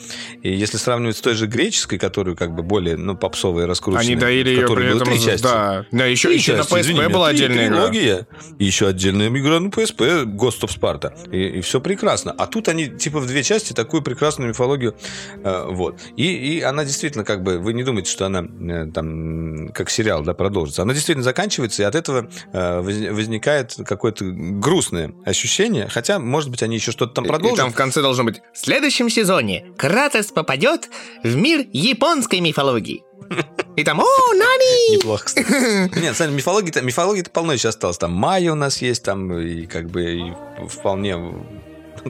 [0.42, 4.16] и если сравнивать с той же греческой, которую, как бы, более, ну, попсовая, раскрученная, Они
[4.16, 5.08] доили ее при было этом...
[5.08, 5.42] три части.
[5.42, 7.76] Да, да еще, Три еще на части, PSP извини была три отдельная игра.
[7.88, 8.26] трилогия,
[8.58, 11.12] и еще отдельная игра на PSP, Ghost of Sparta.
[11.30, 12.32] И, все прекрасно.
[12.32, 14.94] А тут они типа в две части такую прекрасную мифологию.
[15.42, 16.00] э, вот.
[16.16, 16.24] И,
[16.58, 17.58] и она действительно как бы...
[17.58, 20.82] Вы не думаете, что она э, там как сериал да, продолжится.
[20.82, 25.88] Она действительно заканчивается, и от этого э, воз- возникает какое-то грустное ощущение.
[25.88, 27.58] Хотя, может быть, они еще что-то там И продолжат.
[27.58, 28.40] там в конце должно быть...
[28.52, 30.88] В следующем сезоне Кратос попадет
[31.24, 33.02] в мир японской мифологии.
[33.76, 34.96] И там, о, Нани!
[34.96, 35.48] Неплохо, кстати.
[36.00, 37.96] Нет, кстати, мифологии-то, мифологии-то полно еще осталось.
[37.98, 40.22] Там майя у нас есть, там и как бы и
[40.68, 41.16] вполне...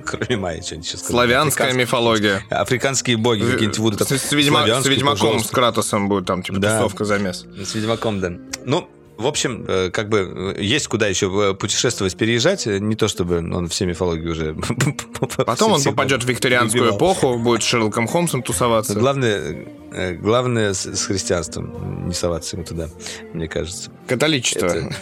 [0.05, 1.11] Кроме что-нибудь сейчас сказать.
[1.11, 2.43] Славянская Африканские- мифология.
[2.51, 4.01] Африканские боги какие-нибудь будут.
[4.03, 5.49] С, ведьма- с Ведьмаком, пожалуйста.
[5.49, 6.77] с Кратосом будет там, типа, Да.
[6.79, 7.45] тусовка, замес.
[7.63, 8.33] С Ведьмаком, да.
[8.65, 8.89] Ну,
[9.19, 12.67] в общем, э, как бы э, есть куда еще э, путешествовать, переезжать.
[12.67, 14.57] Э, Не то чтобы он все мифологии уже...
[15.47, 18.95] Потом он попадет в викторианскую эпоху, будет с Шерлоком Холмсом тусоваться.
[18.95, 22.89] Главное, э, главное с, христианством не соваться ему туда,
[23.33, 23.91] мне кажется.
[24.09, 24.67] Католичество.
[24.67, 24.95] Это-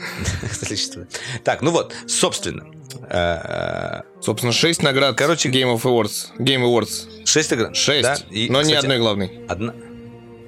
[0.60, 1.06] Католичество.
[1.44, 2.79] Так, ну вот, собственно, Э,
[4.20, 6.36] Собственно, 6 наград Короче, Game of Awards.
[6.38, 7.24] Game Awards.
[7.24, 7.76] Шесть наград.
[7.76, 8.16] 6, да?
[8.30, 9.44] И, но кстати, одной главной.
[9.48, 9.74] Одна,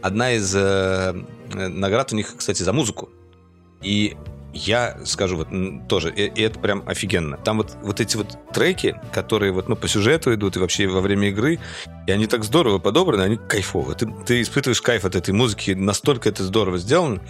[0.03, 1.15] одна из э,
[1.55, 3.11] э, наград у них, кстати, за музыку.
[3.83, 4.17] И
[4.53, 5.49] я скажу вот
[5.89, 7.37] тоже, и, и это прям офигенно.
[7.39, 11.01] Там вот, вот эти вот треки, которые вот, ну, по сюжету идут и вообще во
[11.01, 11.59] время игры,
[12.07, 13.97] и они так здорово подобраны, они кайфовые.
[13.97, 17.21] Ты, ты испытываешь кайф от этой музыки, настолько это здорово сделано.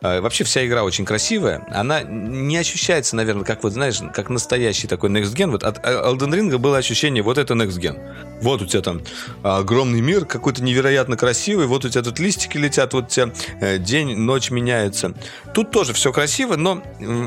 [0.00, 1.66] А, вообще вся игра очень красивая.
[1.70, 5.50] Она не ощущается, наверное, как вот, знаешь, как настоящий такой Next Gen.
[5.50, 7.98] Вот от э, Elden Ring было ощущение, вот это Next Gen.
[8.40, 9.02] Вот у тебя там
[9.42, 13.78] огромный мир, какой-то невероятно красивый, вот у тебя тут листики летят, вот у тебя э,
[13.78, 15.14] день, ночь меняется.
[15.54, 16.71] Тут тоже все красиво, но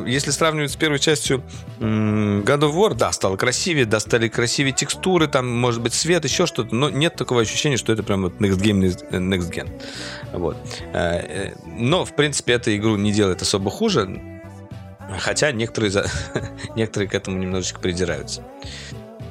[0.06, 1.44] если сравнивать с первой частью
[1.80, 6.46] God of War, да, стало красивее, да, стали красивее текстуры, там, может быть, свет, еще
[6.46, 8.82] что-то, но нет такого ощущения, что это прям вот Next Game,
[9.12, 9.70] Next Gen.
[10.34, 10.58] Вот.
[10.94, 14.22] Э, э, Но, в принципе, эта игру не делает особо хуже,
[15.20, 16.10] хотя некоторые, за-
[16.76, 18.44] некоторые к этому немножечко придираются.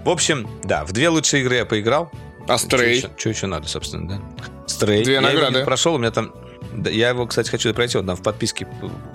[0.05, 2.11] В общем, да, в две лучшие игры я поиграл.
[2.47, 3.11] А Stray?
[3.17, 4.21] Что еще надо, собственно, да?
[4.67, 5.03] Стрей.
[5.05, 5.65] Две я награды.
[5.65, 6.35] прошел, у меня там...
[6.75, 7.97] да, Я его, кстати, хочу пройти.
[7.99, 8.67] Вот там в подписке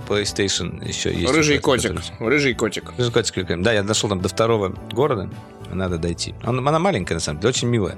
[0.08, 1.34] PlayStation еще есть.
[1.34, 2.02] Рыжий какой-то, котик.
[2.12, 2.94] который- Рыжий котик.
[2.98, 3.62] Рыжий котик.
[3.62, 5.30] Да, я дошел там до второго города.
[5.72, 6.34] Надо дойти.
[6.44, 7.96] Он- она маленькая, на самом деле, очень милая.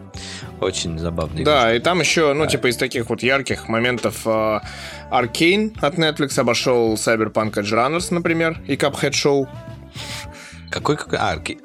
[0.60, 1.46] Очень забавная.
[1.46, 4.28] Да, и там еще, ну, типа, из таких вот ярких моментов
[5.10, 9.48] Arcane от Netflix обошел Cyberpunk Edgerunners, например, и Cuphead Show.
[10.70, 11.18] Какой, какой?
[11.18, 11.60] А, арки...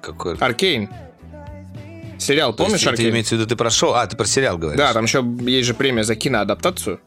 [0.00, 0.36] Какой?
[0.36, 0.88] Arcane.
[2.18, 3.10] Сериал, помнишь Arcane?
[3.10, 3.94] имеется в виду, ты прошел?
[3.94, 4.78] А, ты про сериал говоришь?
[4.78, 7.00] Да, там еще есть же премия за киноадаптацию.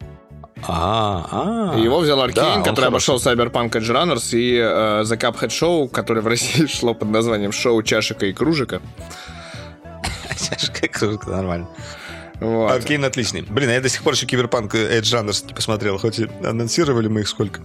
[0.68, 1.78] А, а.
[1.78, 2.88] И его взял Arcane, Да, который хороший.
[2.88, 7.82] обошел Cyberpunk Edgerunners и э, The Cuphead Show, который в России шло под названием «Шоу
[7.84, 8.80] чашика и кружика».
[10.50, 11.68] Чашка кружка, нормально.
[12.40, 12.72] Вот.
[12.72, 13.42] Аркейн отличный.
[13.44, 17.08] Блин, а я до сих пор еще Киберпанк Edge Runners не посмотрел, хоть и анонсировали
[17.08, 17.62] мы их сколько.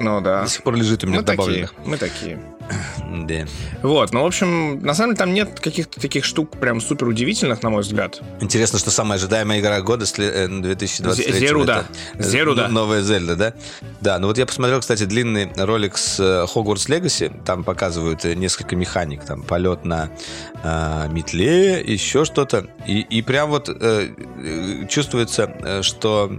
[0.00, 0.42] Ну да.
[0.42, 1.74] До сих пор лежит у меня Мы в такие, добавленных.
[1.84, 2.40] мы такие.
[3.26, 3.44] Да.
[3.82, 7.62] Вот, ну, в общем, на самом деле там нет каких-то таких штук прям супер удивительных,
[7.62, 8.20] на мой взгляд.
[8.40, 11.86] Интересно, что самая ожидаемая игра года сле- э, 2023 Зеруда.
[12.12, 12.68] это, э, Зеруда.
[12.68, 13.54] Новая Зельда, да?
[14.00, 17.32] Да, ну вот я посмотрел, кстати, длинный ролик с э, Hogwarts Legacy.
[17.44, 19.24] Там показывают э, несколько механик.
[19.24, 20.10] Там полет на
[20.62, 22.66] э, метле, еще что-то.
[22.86, 24.08] И, и прям вот э,
[24.88, 26.30] чувствуется, что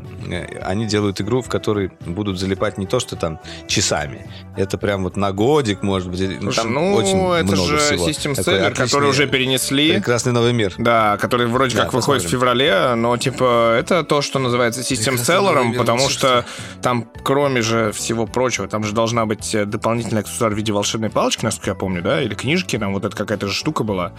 [0.61, 4.29] они делают игру, в которой будут залипать не то, что там часами.
[4.55, 6.16] Это прям вот на годик, может быть.
[6.17, 8.09] Слушай, там ну, очень это много же всего.
[8.09, 9.93] System Seller, который уже перенесли.
[9.93, 10.73] Прекрасный новый мир.
[10.77, 12.39] Да, который вроде Да, как выходит в посмотрим.
[12.39, 16.45] феврале, но типа это то, что называется System Seller, потому ну, что
[16.81, 21.09] там, кроме же всего прочего, там же должна быть э, дополнительный аксессуар в виде волшебной
[21.09, 24.13] палочки, насколько я помню, да, или книжки, там вот эта какая-то же штука была.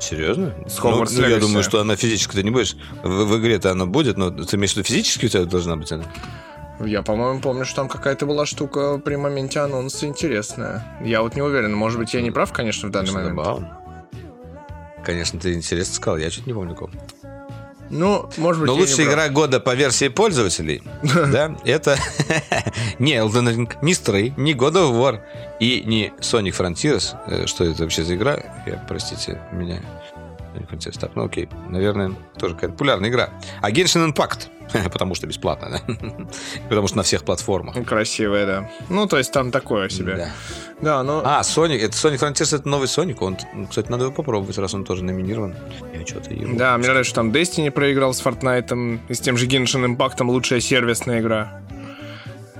[0.00, 0.54] Серьезно?
[0.66, 2.76] С ну, ну, я думаю, что она физически ты не будешь.
[3.02, 5.90] В, в игре-то она будет, но ты имеешь в виду физически у тебя должна быть
[5.90, 6.04] она?
[6.80, 10.84] Я, по-моему, помню, что там какая-то была штука при моменте анонса интересная.
[11.02, 13.46] Я вот не уверен, может быть, я не прав, конечно, в данный Конечно, момент.
[13.46, 13.78] забавно.
[15.04, 16.90] Конечно, ты интересно сказал, я чуть не помню кого.
[17.90, 19.08] Ну, может быть, Но лучшая прав.
[19.08, 21.96] игра года по версии пользователей, да, это
[22.98, 25.20] не Elden Ring, не Stray, не God of War
[25.58, 27.16] и не Sonic Frontiers.
[27.26, 28.38] Э, Что это вообще за игра?
[28.66, 29.80] Я, простите, меня...
[30.58, 30.98] Sonic Frontiers.
[30.98, 33.30] Так, ну окей, наверное, тоже какая-то популярная игра.
[33.60, 34.48] А Genshin Impact,
[34.90, 35.94] потому что бесплатно, да?
[36.68, 37.84] Потому что на всех платформах.
[37.86, 38.70] Красивая, да.
[38.88, 40.16] Ну, то есть там такое себе.
[40.16, 40.30] Да.
[40.80, 41.22] Да, ну...
[41.24, 43.16] А, Sonic, это Sonic Frontiers, это новый Sonic.
[43.20, 43.36] Он,
[43.68, 45.56] кстати, надо его попробовать, раз он тоже номинирован.
[45.92, 46.56] Я что-то его...
[46.56, 50.22] Да, мне нравится, что там Destiny проиграл с Fortnite и с тем же Genshin Impact
[50.24, 51.60] лучшая сервисная игра.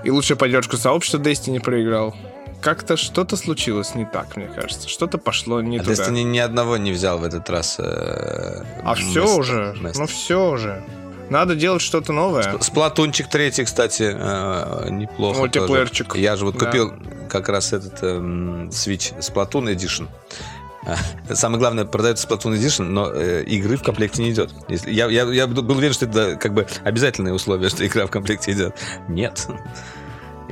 [0.04, 2.14] И лучшая поддержку сообщества Destiny проиграл.
[2.60, 4.88] Как-то что-то случилось не так, мне кажется.
[4.88, 5.92] Что-то пошло не А туда.
[5.92, 7.76] Destiny ни одного не взял в этот раз.
[7.78, 9.76] э, А все уже.
[9.80, 10.00] место.
[10.00, 10.82] Ну все уже.
[11.30, 12.58] Надо делать что-то новое.
[12.60, 15.40] Сплатунчик третий, кстати, э, неплохо.
[15.40, 16.08] Мультиплеерчик.
[16.08, 16.20] тоже.
[16.20, 16.66] Я же вот Да.
[16.66, 16.92] купил
[17.28, 20.08] как раз этот эм, Switch Splatoon Edition.
[21.34, 24.50] Самое главное, продается Splatoon Edition, но э, игры в комплекте не идет.
[24.68, 28.10] Если- Я, я, я был уверен, что это как бы обязательное условие, что игра в
[28.10, 28.74] комплекте идет.
[29.08, 29.46] Нет.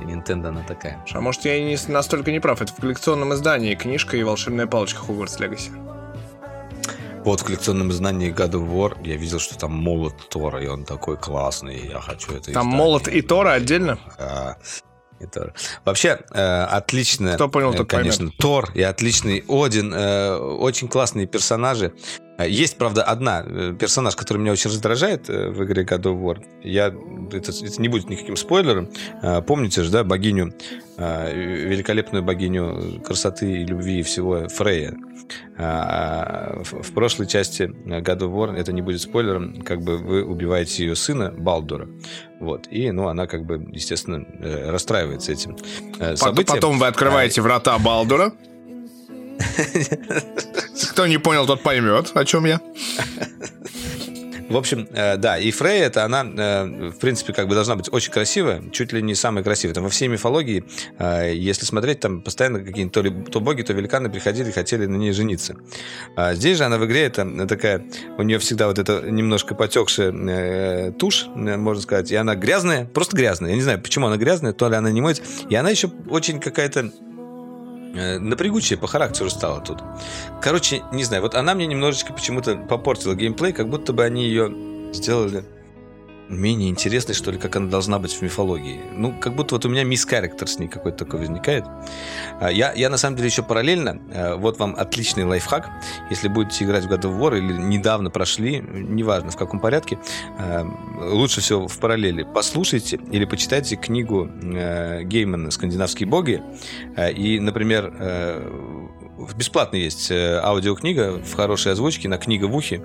[0.07, 1.05] Nintendo она такая.
[1.13, 2.63] А может, я и не настолько не прав.
[2.63, 5.71] Это в коллекционном издании книжка и волшебная палочка Hogwarts Legacy.
[7.25, 10.85] Вот в коллекционном издании God of War я видел, что там молот Тора, и он
[10.85, 12.77] такой классный, и я хочу это Там издание.
[12.77, 13.99] молот и Тора отдельно?
[14.17, 14.57] А,
[15.19, 15.53] и Тор.
[15.85, 17.35] Вообще, э, отлично.
[17.35, 19.93] Кто понял, э, тот Конечно, Тор и отличный Один.
[19.93, 21.95] э, очень классные персонажи.
[22.39, 26.21] Э, Есть, правда, одна э, персонаж, который меня очень раздражает э, в игре God of
[26.23, 26.45] War.
[26.63, 26.95] Я,
[27.33, 28.89] это, это не будет никаким спойлером.
[29.23, 30.53] Э, Помните же, да, богиню,
[30.97, 34.95] э, великолепную богиню красоты и любви и всего Фрея.
[35.59, 40.85] А, В прошлой части God of War, это не будет спойлером, как бы вы убиваете
[40.85, 41.89] ее сына Балдура.
[42.39, 42.69] Вот.
[42.71, 44.25] И, ну, она как бы, естественно,
[44.71, 45.57] расстраивается этим
[46.17, 46.55] событием.
[46.55, 48.33] Потом вы открываете врата Балдура.
[50.91, 52.61] Кто не понял, тот поймет, о чем я.
[54.49, 57.93] В общем, э, да, и Фрейя, это она, э, в принципе, как бы должна быть
[57.93, 59.75] очень красивая, чуть ли не самая красивая.
[59.75, 60.65] Там во всей мифологии,
[60.99, 64.87] э, если смотреть, там постоянно какие-то то, ли, то боги, то великаны приходили и хотели
[64.87, 65.57] на ней жениться.
[66.15, 67.85] А здесь же она в игре, это такая,
[68.19, 73.51] у нее всегда вот эта немножко потекшая тушь, можно сказать, и она грязная, просто грязная.
[73.51, 75.23] Я не знаю, почему она грязная, то ли она не моется.
[75.49, 76.93] И она еще очень какая-то
[77.97, 79.79] напрягучая по характеру стала тут.
[80.43, 84.53] Короче, не знаю, вот она мне немножечко почему-то попортила геймплей, как будто бы они ее
[84.93, 85.45] сделали
[86.29, 88.81] менее интересной, что ли, как она должна быть в мифологии.
[88.93, 91.65] Ну, как будто вот у меня мисс Character с ней какой-то такой возникает.
[92.41, 95.69] А, я, я на самом деле еще параллельно, э, вот вам отличный лайфхак,
[96.11, 99.99] если будете играть в God of War или недавно прошли, неважно в каком порядке,
[100.39, 100.65] э,
[101.01, 106.43] лучше всего в параллели послушайте или почитайте книгу э, Геймана «Скандинавские боги»,
[106.97, 107.93] и, например,
[109.37, 112.83] бесплатно есть аудиокнига в хорошей озвучке на книга в ухе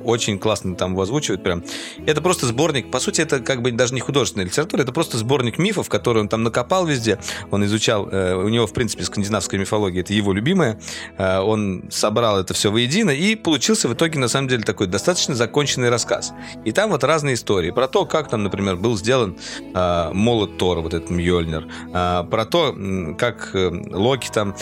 [0.00, 1.62] очень классно там его озвучивают прям.
[2.06, 5.58] Это просто сборник, по сути, это как бы даже не художественная литература, это просто сборник
[5.58, 7.18] мифов, которые он там накопал везде.
[7.50, 10.80] Он изучал, э, у него, в принципе, скандинавская мифология, это его любимая.
[11.18, 15.34] Э, он собрал это все воедино и получился в итоге, на самом деле, такой достаточно
[15.34, 16.32] законченный рассказ.
[16.64, 19.36] И там вот разные истории про то, как там, например, был сделан
[19.74, 22.74] э, молот Тора, вот этот Мьёльнир, про то,
[23.18, 24.54] как Локи там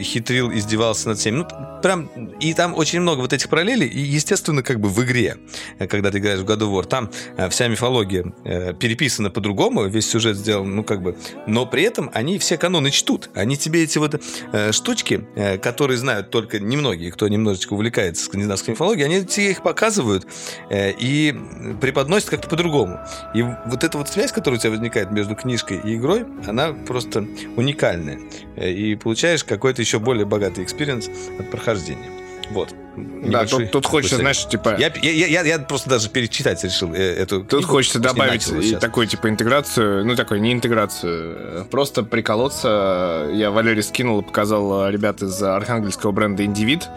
[0.00, 1.36] хитрил, издевался над всеми.
[1.36, 1.46] Ну,
[1.82, 2.06] прям,
[2.40, 5.36] и там очень много вот этих параллелей, и естественно, как бы в игре,
[5.78, 9.86] э, когда ты играешь в God of War, там э, вся мифология э, переписана по-другому,
[9.86, 11.16] весь сюжет сделан, ну, как бы,
[11.46, 13.30] но при этом они все каноны чтут.
[13.34, 14.22] Они тебе эти вот
[14.70, 15.26] штучки,
[15.62, 20.26] которые знают только немногие, кто немножечко увлекается скандинавской мифологией, они тебе их показывают
[20.70, 21.34] и
[21.80, 23.00] преподносят как-то по-другому.
[23.34, 27.26] И вот эта вот связь, которая у тебя возникает между книжкой и игрой, она просто
[27.56, 28.20] уникальная.
[28.56, 31.08] И получаешь какой-то еще более богатый experience
[31.38, 32.23] от прохождения.
[32.50, 32.74] Вот.
[32.96, 34.76] Да, тут, тут хочется, знаешь, типа...
[34.78, 38.76] Я, я, я, я просто даже перечитать решил э, эту Тут книгу, хочется добавить и
[38.76, 43.28] такую, типа, интеграцию, ну, такой, не интеграцию, просто приколоться.
[43.32, 46.88] Я Валере скинул и показал ребят из архангельского бренда «Индивид».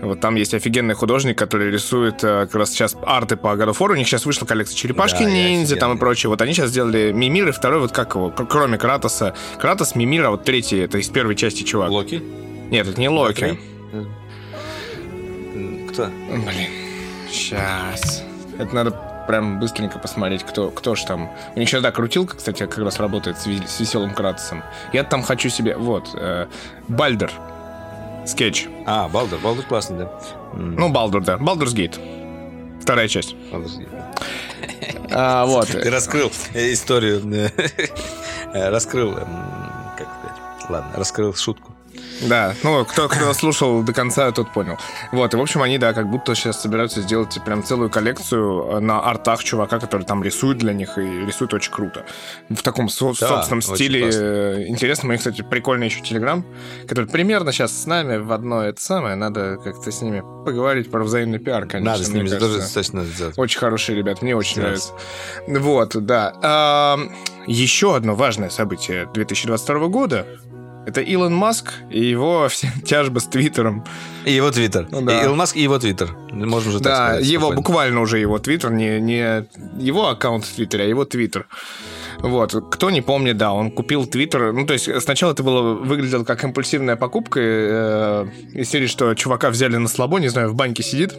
[0.00, 3.78] Вот там есть офигенный художник, который рисует э, как раз сейчас арты по God of
[3.78, 3.92] War.
[3.92, 6.30] У них сейчас вышла коллекция черепашки да, ниндзя там и прочее.
[6.30, 9.34] Вот они сейчас сделали Мимир и второй, вот как его, кроме Кратоса.
[9.58, 11.90] Кратос, Мимир, а вот третий, это из первой части чувак.
[11.90, 12.22] Локи?
[12.70, 13.58] Нет, это не Локи
[15.98, 16.06] кто?
[16.06, 16.70] Блин,
[17.28, 18.22] сейчас.
[18.56, 18.90] Это надо
[19.26, 21.28] прям быстренько посмотреть, кто, кто ж там.
[21.56, 24.62] У них сейчас, да, крутилка, кстати, как раз работает с, с веселым Кратосом.
[24.92, 25.76] Я там хочу себе...
[25.76, 26.46] Вот, э,
[26.86, 27.32] Бальдер.
[28.26, 28.68] Скетч.
[28.86, 29.38] А, Балдер.
[29.38, 30.20] Балдер классный, да.
[30.54, 31.36] Ну, Балдер, да.
[31.36, 31.98] Baldur's Gate.
[32.80, 33.34] Вторая часть.
[35.10, 35.66] А, вот.
[35.68, 37.50] Ты раскрыл историю.
[38.52, 41.77] раскрыл, как сказать, ладно, раскрыл шутку.
[42.22, 44.76] Да, ну, кто, кто слушал до конца, тот понял.
[45.12, 48.80] Вот, и, в общем, они, да, как будто сейчас собираются сделать прям целую коллекцию э,
[48.80, 52.04] на артах чувака, который там рисует для них, и рисует очень круто.
[52.48, 54.02] В таком со- да, собственном стиле.
[54.02, 54.20] Классно.
[54.20, 56.44] Э, интересно, у них, кстати, прикольный еще Телеграм,
[56.86, 59.14] который примерно сейчас с нами в одно это самое.
[59.14, 61.92] Надо как-то с ними поговорить про взаимный пиар, конечно.
[61.92, 63.38] Надо с ними тоже достаточно сделать.
[63.38, 64.92] Очень хорошие ребят, мне очень нравится.
[65.46, 66.34] Вот, да.
[66.42, 66.98] А,
[67.46, 70.26] еще одно важное событие 2022 года
[70.88, 73.84] это Илон Маск и его все тяжбы с Твиттером.
[74.24, 74.88] И его Твиттер.
[74.90, 75.22] Ну, да.
[75.22, 76.16] Илон Маск и его Твиттер.
[76.32, 77.26] Можно уже да, так сказать.
[77.26, 77.60] его спокойно.
[77.60, 79.46] буквально уже его Твиттер, не, не
[79.78, 81.46] его аккаунт в Твиттере, а его Твиттер.
[82.18, 84.52] Вот, кто не помнит, да, он купил Твиттер.
[84.52, 89.50] Ну, то есть сначала это было выглядело как импульсивная покупка э, из серии, что чувака
[89.50, 91.14] взяли на слабо, не знаю, в банке сидит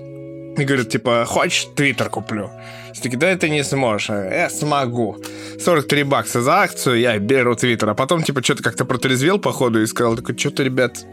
[0.57, 2.49] и говорит, типа, хочешь, Твиттер куплю?
[2.93, 4.09] Все таки да, ты не сможешь.
[4.09, 5.17] Я смогу.
[5.59, 7.89] 43 бакса за акцию, я беру Твиттер.
[7.89, 11.05] А потом, типа, что-то как-то протрезвел, походу, и сказал, такой, что-то, ребят,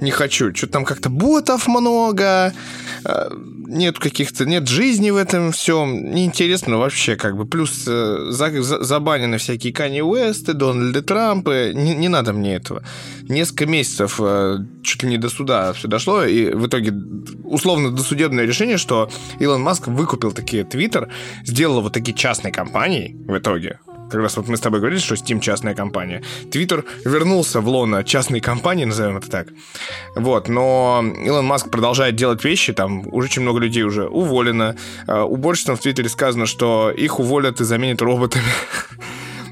[0.00, 0.54] не хочу.
[0.54, 2.52] Что-то там как-то ботов много,
[3.04, 3.30] а,
[3.68, 6.10] нет каких-то, нет жизни в этом всем.
[6.12, 7.46] Неинтересно вообще, как бы.
[7.46, 11.72] Плюс э, за, за, забанены всякие Кани Уэсты, Дональды Трампы.
[11.74, 12.82] Не, не надо мне этого.
[13.28, 16.92] Несколько месяцев э, чуть ли не до суда все дошло, и в итоге
[17.44, 21.08] условно досудебное решение, что Илон Маск выкупил такие Твиттер,
[21.44, 25.14] сделал вот такие частные компании в итоге, как раз вот мы с тобой говорили, что
[25.14, 26.22] Steam частная компания.
[26.50, 29.48] Твиттер вернулся в лоно частной компании, назовем это так.
[30.16, 34.76] Вот, но Илон Маск продолжает делать вещи, там уже очень много людей уже уволено.
[35.06, 38.44] А, уборщицам в Твиттере сказано, что их уволят и заменят роботами.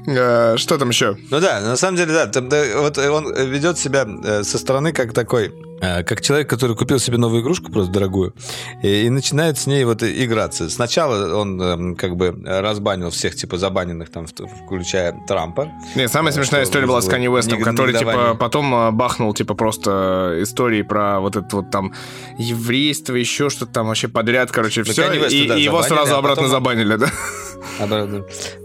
[0.09, 1.17] А, что там еще?
[1.29, 5.11] Ну да, на самом деле, да, да вот он ведет себя э, со стороны как
[5.11, 8.33] такой как человек, который купил себе новую игрушку, просто дорогую,
[8.81, 10.69] и, и начинает с ней вот играться.
[10.69, 15.71] Сначала он э, как бы разбанил всех, типа, забаненных там, включая Трампа.
[15.95, 20.39] Не, самая смешная история была с Канни Уэстом, который, типа, потом э, бахнул, типа, просто
[20.41, 21.93] истории про вот это вот там
[22.37, 26.47] еврейство, еще что-то там вообще подряд, короче, ну, все, и, и его сразу а обратно
[26.47, 27.07] забанили, да?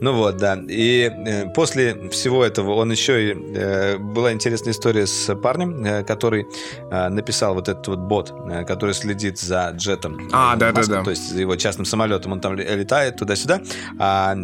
[0.01, 0.59] Ну вот, да.
[0.69, 3.37] И э, после всего этого он еще и...
[3.55, 6.47] Э, была интересная история с парнем, э, который
[6.91, 8.33] написал вот этот вот бот,
[8.67, 10.29] который следит за джетом.
[10.33, 11.03] А, да, да, да.
[11.03, 12.33] То есть его частным самолетом.
[12.33, 13.63] Он там летает туда-сюда,
[13.99, 14.35] а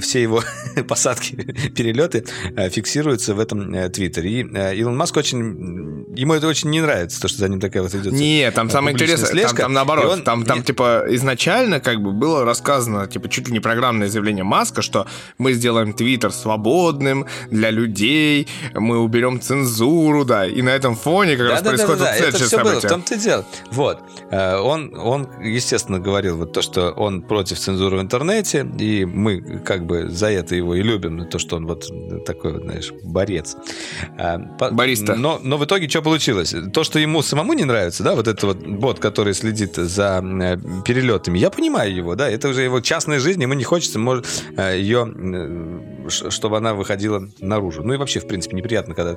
[0.00, 0.42] все его
[0.88, 1.34] посадки,
[1.70, 2.24] перелеты
[2.70, 4.30] фиксируются в этом твиттере.
[4.30, 6.06] И Илон Маск очень...
[6.14, 8.12] Ему это очень не нравится, то, что за ним такая вот идет...
[8.12, 10.22] Нет, там самое интересное, там, там наоборот, он...
[10.22, 14.82] там, там типа изначально как бы было рассказано, типа чуть ли не программное заявление Маска,
[14.82, 15.06] что
[15.38, 21.46] мы сделаем Твиттер свободным для людей, мы уберем цензуру, да, и на этом фоне как
[21.46, 22.26] да, раз да, происходит да, да, да.
[22.28, 22.72] Это все событие.
[22.72, 23.44] было, в том-то и дело.
[23.70, 23.98] Вот.
[24.30, 29.60] Э, он, он, естественно, говорил вот то, что он против цензуры в интернете, и мы
[29.64, 31.86] как бы за это его и любим, то, что он вот
[32.24, 33.56] такой, вот, знаешь, борец.
[34.18, 34.38] Э,
[34.70, 35.14] Бариста.
[35.14, 36.54] Но, но в итоге что получилось?
[36.72, 40.56] То, что ему самому не нравится, да, вот этот вот бот, который следит за э,
[40.84, 42.80] перелетами, я понимаю его, да, это уже его
[43.12, 44.26] частная жизнь, ему не хочется может,
[44.56, 45.04] ее,
[46.08, 47.82] чтобы она выходила наружу.
[47.82, 49.16] Ну и вообще, в принципе, неприятно, когда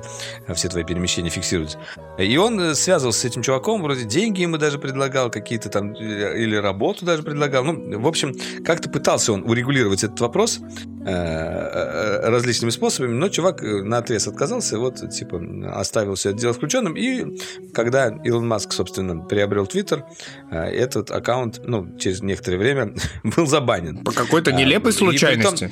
[0.54, 1.78] все твои перемещения фиксируются.
[2.18, 6.38] И он э, связывался с этим чуваком, вроде деньги ему даже предлагал какие-то там, э,
[6.42, 7.64] или работу даже предлагал.
[7.64, 8.34] Ну, в общем,
[8.64, 10.60] как-то пытался он урегулировать этот вопрос
[11.06, 15.40] э, различными способами, но чувак на отрез отказался, вот, типа,
[15.74, 16.96] оставил все это дело включенным.
[16.96, 17.38] И
[17.72, 20.04] когда Илон Маск, собственно, приобрел Твиттер,
[20.50, 22.94] этот аккаунт, ну, через некоторое время
[23.24, 24.04] был забанен.
[24.04, 25.70] По какой-то нелепой случайности.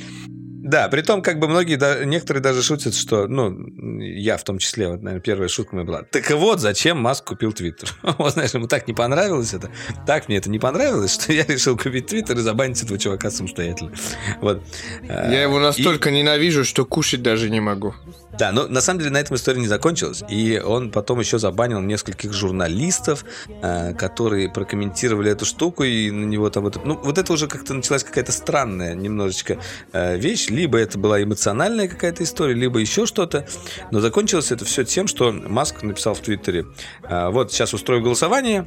[0.65, 3.69] Да, при том, как бы многие, да, некоторые даже шутят, что, ну,
[4.01, 6.03] я в том числе, вот, наверное, первая шутка моя была.
[6.05, 7.93] Так вот, зачем Маск купил Твиттер?
[8.16, 9.70] Вот, знаешь, ему так не понравилось это,
[10.07, 13.93] так мне это не понравилось, что я решил купить Твиттер и забанить этого чувака самостоятельно.
[14.41, 14.62] Вот.
[15.03, 16.12] Я его настолько и...
[16.15, 17.95] ненавижу, что кушать даже не могу.
[18.39, 20.24] Да, но на самом деле на этом история не закончилась.
[20.28, 23.24] И он потом еще забанил нескольких журналистов,
[23.62, 26.85] э, которые прокомментировали эту штуку, и на него там вот...
[26.85, 29.59] Ну, вот это уже как-то началась какая-то странная немножечко
[29.93, 30.48] э, вещь.
[30.48, 33.47] Либо это была эмоциональная какая-то история, либо еще что-то.
[33.90, 36.66] Но закончилось это все тем, что Маск написал в Твиттере,
[37.05, 38.66] э, вот сейчас устрою голосование,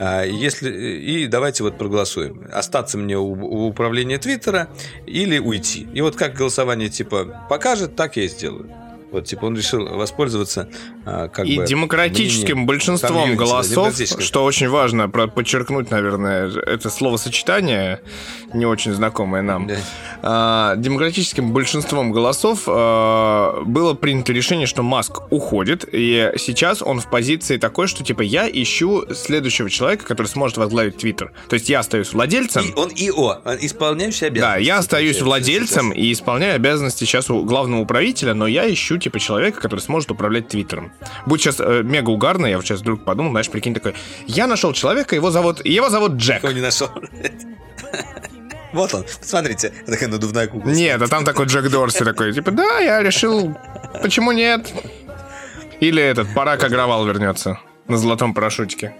[0.00, 2.46] если, и давайте вот проголосуем.
[2.52, 4.68] Остаться мне у, у управления Твиттера
[5.06, 5.88] или уйти.
[5.92, 8.70] И вот как голосование типа покажет, так я и сделаю.
[9.10, 10.68] Вот, типа, он решил воспользоваться
[11.06, 11.66] а, как и бы...
[11.66, 18.00] демократическим большинством голосов, что очень важно подчеркнуть, наверное, это словосочетание,
[18.52, 19.66] не очень знакомое нам.
[19.66, 19.76] Да.
[20.22, 27.08] А, демократическим большинством голосов а, было принято решение, что Маск уходит, и сейчас он в
[27.08, 31.32] позиции такой, что, типа, я ищу следующего человека, который сможет возглавить Твиттер.
[31.48, 32.64] То есть я остаюсь владельцем.
[32.66, 34.40] И он ИО, исполняющий обязанности.
[34.40, 36.04] Да, я остаюсь владельцем сейчас.
[36.04, 40.48] и исполняю обязанности сейчас у главного управителя, но я ищу типа человека, который сможет управлять
[40.48, 40.92] Твиттером.
[41.26, 43.94] Будет сейчас э, мега угарно, я вот сейчас вдруг подумал, знаешь, прикинь, такой,
[44.26, 46.42] я нашел человека, его зовут, его зовут Джек.
[46.42, 46.88] Его не нашел.
[48.72, 50.68] Вот он, посмотрите, такая надувная кукла.
[50.68, 53.56] Нет, а там такой Джек Дорси такой, типа, да, я решил,
[54.02, 54.72] почему нет?
[55.80, 58.94] Или этот, Парак Агравал вернется на золотом парашютике.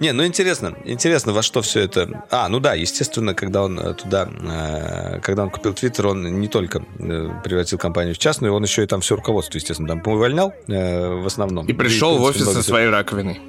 [0.00, 2.24] Не, ну интересно, интересно, во что все это...
[2.30, 6.46] А, ну да, естественно, когда он э, туда, э, когда он купил Твиттер, он не
[6.46, 10.52] только э, превратил компанию в частную, он еще и там все руководство, естественно, там увольнял
[10.66, 11.66] в основном.
[11.66, 13.40] И пришел и, в, принципе, в офис со своей раковиной.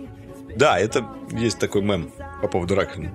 [0.55, 2.11] Да, это есть такой мем
[2.41, 3.11] по поводу раковины.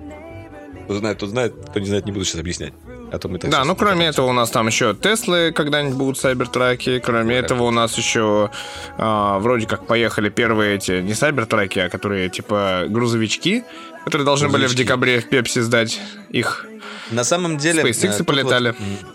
[0.85, 2.73] Кто знает, тот знает, кто не знает, не буду сейчас объяснять.
[3.11, 6.99] А то мы да, ну кроме этого у нас там еще Теслы когда-нибудь будут сайбертраки.
[6.99, 8.49] Кроме этого у нас еще
[8.97, 13.63] а, вроде как поехали первые эти, не сайбертраки, а которые типа грузовички,
[14.03, 14.75] которые должны грузовички.
[14.75, 15.99] были в декабре в Пепси сдать
[16.29, 16.65] их.
[17.11, 17.83] На самом деле...
[17.83, 18.69] SpaceX э, полетали.
[18.69, 19.14] Вот,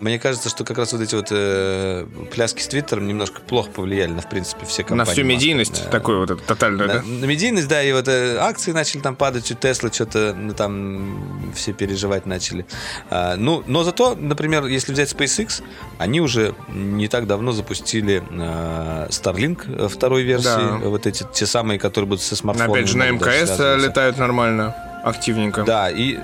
[0.00, 4.12] мне кажется, что как раз вот эти вот э, пляски с Твиттером немножко плохо повлияли
[4.12, 5.08] на, в принципе, все компании.
[5.08, 5.90] На всю медийность да.
[5.90, 7.02] такую вот тотальную, на, да?
[7.02, 11.52] На медийность, да, и вот э, акции начали там падать, у Тесла что-то ну, там
[11.54, 12.64] все переживать начали.
[13.10, 15.62] А, ну, но зато, например, если взять SpaceX,
[15.98, 20.78] они уже не так давно запустили э, Starlink второй версии, да.
[20.82, 22.72] вот эти те самые, которые будут со смартфоном.
[22.72, 25.64] Опять же, на МКС летают нормально, активненько.
[25.64, 26.18] Да, и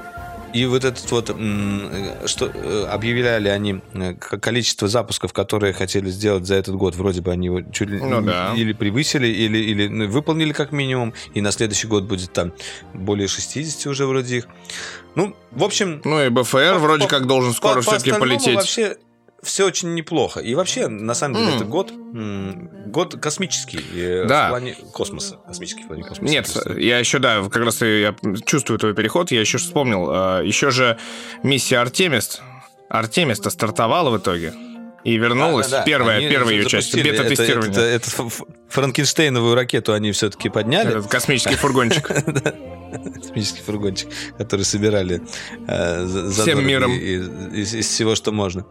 [0.55, 1.27] и вот этот вот,
[2.27, 7.33] что э, объявляли они э, количество запусков, которые хотели сделать за этот год, вроде бы
[7.33, 8.55] они его чуть ли ну, да.
[8.57, 12.53] или превысили, или, или ну, выполнили как минимум, и на следующий год будет там
[12.93, 14.49] более 60 уже вроде их.
[15.17, 16.01] Ну, в общем...
[16.05, 18.55] Ну и БФР по, вроде по, как должен скоро все-таки полететь.
[18.55, 18.97] вообще
[19.45, 20.41] все очень неплохо.
[20.41, 21.57] И вообще, на самом деле, mm.
[21.57, 21.93] этот год
[22.87, 24.47] год космический э, Да.
[24.47, 25.37] в плане космоса.
[25.47, 26.33] Космический в плане космоса.
[26.33, 28.15] Нет, я еще, да, как раз я
[28.47, 30.11] чувствую твой переход, я еще вспомнил,
[30.41, 30.99] э, еще же
[31.43, 32.41] миссия Артемис,
[32.89, 34.55] Артемис-то стартовала в итоге
[35.03, 35.85] и вернулась, Да-да-да.
[35.85, 37.73] первая, Они первая ее часть, это- бета-тестирование.
[37.73, 38.43] Это, это ф- ф-
[38.75, 40.89] Франкенштейновую ракету они все-таки подняли.
[40.89, 42.09] Этот космический фургончик.
[43.15, 45.23] Космический фургончик, который собирали
[45.69, 46.91] э, Всем миром.
[46.93, 48.67] из, всего, что можно.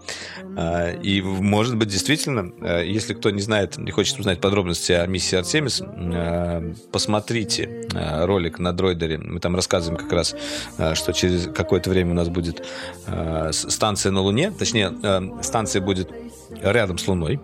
[0.58, 5.06] А, и, может быть, действительно, э, если кто не знает, не хочет узнать подробности о
[5.08, 9.18] миссии Артемис, э, посмотрите ролик на дроидере.
[9.20, 10.36] Мы там рассказываем как раз,
[10.96, 12.66] что через какое-то время у нас будет
[13.52, 14.52] станция на Луне.
[14.52, 14.94] Точнее,
[15.42, 16.12] станция будет
[16.62, 17.40] рядом с Луной.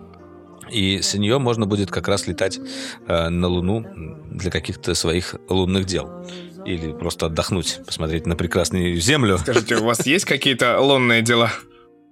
[0.70, 2.58] И с нее можно будет как раз летать
[3.06, 3.86] э, на Луну
[4.30, 6.24] для каких-то своих лунных дел.
[6.66, 9.38] Или просто отдохнуть, посмотреть на прекрасную Землю.
[9.38, 11.50] Скажите, у вас есть какие-то лунные дела?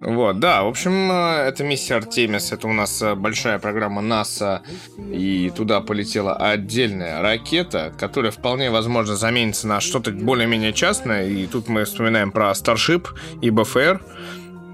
[0.00, 4.62] Вот, да, в общем, э, это миссия Артемис, это у нас э, большая программа НАСА,
[4.96, 11.66] и туда полетела отдельная ракета, которая вполне возможно заменится на что-то более-менее частное, и тут
[11.66, 13.08] мы вспоминаем про Starship
[13.42, 14.00] и БФР,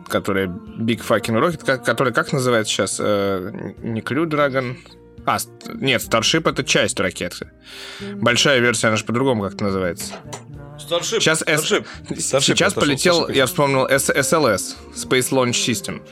[0.09, 2.97] который Big Fucking Rocket, как- который как называется сейчас?
[3.01, 3.51] Э,
[3.82, 4.76] Не Crew Dragon?
[5.26, 5.39] А,
[5.74, 7.51] нет, Starship это часть ракеты.
[8.14, 10.12] Большая версия, она же по-другому как-то называется.
[10.78, 11.22] Старшип.
[11.22, 16.02] Сейчас С- Сейчас полетел, я вспомнил, SLS, Space Launch System.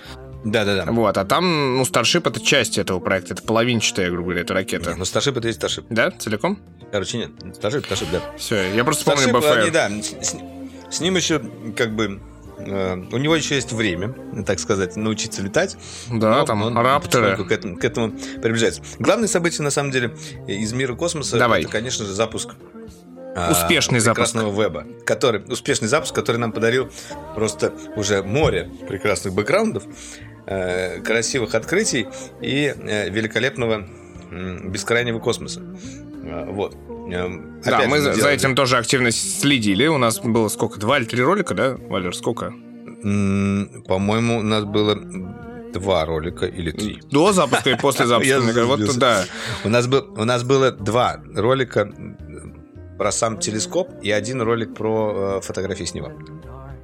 [0.44, 0.90] Да-да-да.
[0.90, 4.94] Вот, а там, ну, Starship это часть этого проекта, это половинчатая, грубо говоря, эта ракета.
[4.96, 5.84] Ну, Старшип это есть Старшип.
[5.90, 6.58] Да, целиком?
[6.90, 7.30] Короче, нет.
[7.54, 8.20] Старшип, Старшип, да.
[8.38, 9.72] Все, я просто вспомнил Старшип, они, БФР.
[9.72, 11.40] да, с- с ним еще
[11.76, 12.20] как бы...
[12.66, 14.14] э, у него еще есть время,
[14.46, 15.76] так сказать, научиться летать.
[16.10, 17.36] Да, Но там он рапторы.
[17.44, 18.12] К этому, к этому
[18.42, 18.82] приближается.
[18.98, 20.14] Главное событие, на самом деле,
[20.46, 21.62] из мира космоса, Давай.
[21.62, 22.54] это, конечно же, запуск
[23.34, 24.34] а, Успешный запуск.
[24.34, 26.90] веба, который успешный запуск, который нам подарил
[27.34, 29.84] просто уже море прекрасных бэкграундов,
[30.46, 32.08] э, красивых открытий
[32.42, 33.88] и э, великолепного
[34.30, 35.62] бескрайнего космоса.
[36.22, 36.74] Э, Вот.
[37.10, 39.86] Эм, Да, опять мы же, за, за делали- этим тоже активно следили.
[39.86, 40.78] У нас было сколько?
[40.78, 42.14] Два или три ролика, да, Валер?
[42.14, 42.52] Сколько?
[43.86, 44.96] По-моему, у нас было
[45.72, 47.00] два ролика или три.
[47.10, 48.40] До запуска и после запуска.
[48.66, 49.00] Вот сбился.
[49.00, 49.24] да.
[49.64, 51.90] У нас, был, у нас было два ролика
[52.98, 56.12] про сам телескоп и один ролик про э, фотографии с него.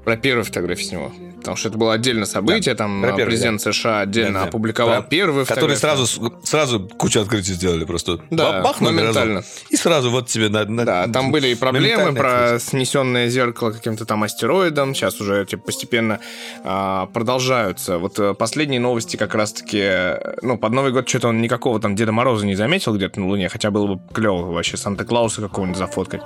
[0.05, 1.13] Про первые фотографии с него.
[1.49, 4.49] Потому что это было отдельное событие, там про первый, президент США отдельно Да, да.
[4.49, 5.81] опубликовал Про- Которые фотографии.
[5.81, 8.21] сразу, сразу кучу открытий сделали просто.
[8.31, 9.35] Да, Бахнули моментально.
[9.37, 9.51] разом.
[9.71, 10.67] И сразу вот тебе на...
[10.67, 12.59] на- Да, там были и проблемы про открытие.
[12.61, 14.95] снесенное зеркало каким-то там астероидом.
[14.95, 16.19] Сейчас уже типа, постепенно
[16.65, 17.99] а, продолжаются.
[17.99, 19.79] Вот э, последние новости как раз-таки...
[19.81, 23.27] э, Ну, под Новый год что-то он никакого там Деда Мороза не заметил где-то на
[23.29, 26.21] Луне, хотя было бы клево вообще Санта-Клауса какого-нибудь зафоткать.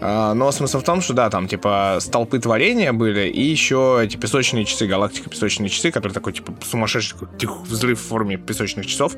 [0.00, 4.16] А, но смысл в том, что да, там типа столпы творения были, и еще эти
[4.16, 8.86] песочные часы, галактика песочные часы, которые такой типа сумасшедший такой, тих, взрыв в форме песочных
[8.86, 9.16] часов.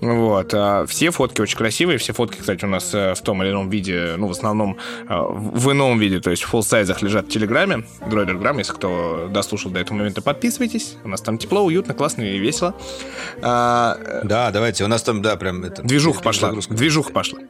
[0.00, 0.54] Вот.
[0.54, 1.98] а, Все фотки очень красивые.
[1.98, 4.78] Все фотки, кстати, у нас э, в том или ином виде, ну, в основном
[5.08, 7.84] э, в ином виде, то есть в full сайзах лежат в Телеграме.
[8.08, 10.96] Дроидерграм, если кто дослушал до этого момента, подписывайтесь.
[11.04, 12.74] У нас там тепло, уютно, классно и весело.
[13.42, 14.84] А, э, Да, давайте.
[14.84, 15.82] У нас там, да, прям это...
[15.82, 16.48] Движуха пошла.
[16.48, 16.74] загрузка.
[16.74, 17.40] Движуха пошла.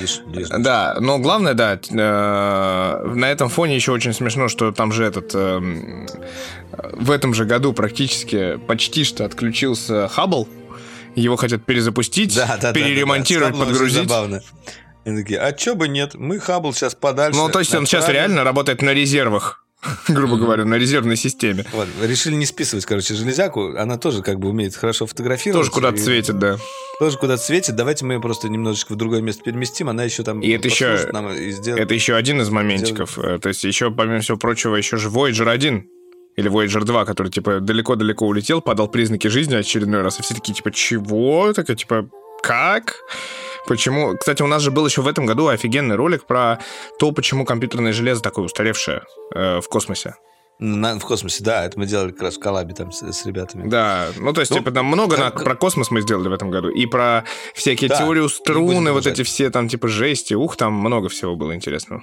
[0.00, 5.04] Движ- движ- Да, но главное, да, на этом фоне еще очень смешно, что там же
[5.04, 6.06] этот эм,
[6.92, 10.48] в этом же году практически почти что отключился Хаббл.
[11.16, 13.64] Его хотят перезапустить, Да, да, да, переремонтировать, да, да.
[13.64, 14.08] Очень подгрузить.
[14.08, 14.42] забавно.
[15.04, 16.14] Они такие, а чё бы нет?
[16.14, 17.38] Мы Хаббл сейчас подальше.
[17.38, 18.20] Ну, то есть он сейчас отправим».
[18.30, 19.64] реально работает на резервах,
[20.08, 21.64] грубо говоря, на резервной системе.
[21.72, 23.76] Вот, решили не списывать, короче, железяку.
[23.76, 25.60] Она тоже как бы умеет хорошо фотографировать.
[25.66, 26.58] Тоже куда-то И светит, да.
[27.00, 27.74] Тоже куда-то светит.
[27.74, 29.88] Давайте мы ее просто немножечко в другое место переместим.
[29.88, 30.40] Она еще там...
[30.42, 33.18] И это еще- нам и сделает- Это еще один из моментиков.
[33.18, 35.86] Э, То есть еще, помимо всего прочего, еще же Voyager 1
[36.40, 40.54] или Voyager 2, который, типа, далеко-далеко улетел, подал признаки жизни очередной раз, и все такие,
[40.54, 41.52] типа, чего?
[41.52, 42.08] Такая, типа,
[42.42, 42.96] как?
[43.66, 44.16] Почему?
[44.18, 46.58] Кстати, у нас же был еще в этом году офигенный ролик про
[46.98, 49.02] то, почему компьютерное железо такое устаревшее
[49.34, 50.14] э, в космосе.
[50.58, 51.64] На- в космосе, да.
[51.64, 53.68] Это мы делали как раз в коллабе там с, с ребятами.
[53.68, 56.32] Да, ну то есть, Ну, типа, там много на- как- про космос мы сделали в
[56.32, 60.34] этом году, и про всякие Да, теории и струны, вот эти все там, типа, жести,
[60.34, 62.02] ух, там много всего было интересного.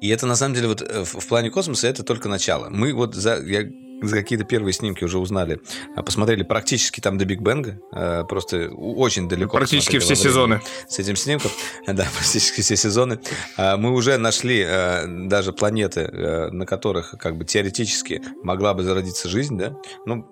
[0.00, 2.68] И это на самом деле вот э, в, в плане космоса это только начало.
[2.70, 3.64] Мы вот за, я
[4.02, 5.60] за какие-то первые снимки уже узнали,
[5.94, 9.56] а, посмотрели практически там до Биг Бенга, э, просто очень далеко.
[9.56, 10.62] Практически все сезоны.
[10.88, 11.50] С этим снимком,
[11.86, 13.20] да, практически все сезоны.
[13.56, 14.66] А, Мы уже нашли
[15.06, 19.76] даже планеты, э, на которых как бы теоретически могла бы зародиться жизнь, да.
[20.06, 20.26] Ну,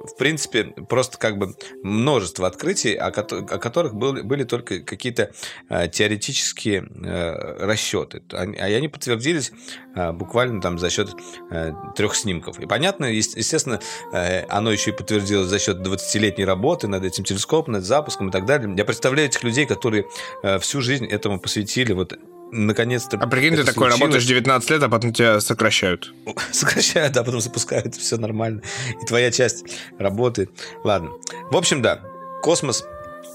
[0.00, 5.30] в принципе, просто как бы множество открытий, о, ко- о которых были, были только какие-то
[5.68, 8.22] э, теоретические э, расчеты.
[8.32, 9.52] Они, а они подтвердились
[9.94, 11.10] э, буквально там за счет
[11.50, 12.58] э, трех снимков.
[12.60, 13.80] И понятно, ес- естественно,
[14.12, 18.32] э, оно еще и подтвердилось за счет 20-летней работы над этим телескопом, над запуском и
[18.32, 18.72] так далее.
[18.76, 20.06] Я представляю этих людей, которые
[20.42, 22.18] э, всю жизнь этому посвятили, вот
[22.52, 23.16] наконец-то.
[23.18, 24.00] А прикинь, ты такой случилось.
[24.00, 26.12] работаешь 19 лет, а потом тебя сокращают.
[26.52, 28.62] сокращают, а потом запускают, все нормально.
[29.02, 29.64] И твоя часть
[29.98, 30.50] работает.
[30.84, 31.10] Ладно.
[31.50, 32.00] В общем, да,
[32.42, 32.84] космос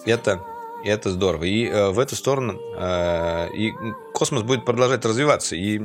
[0.05, 0.41] это,
[0.83, 1.43] это здорово.
[1.45, 3.73] И э, в эту сторону э, и
[4.13, 5.55] космос будет продолжать развиваться.
[5.55, 5.81] И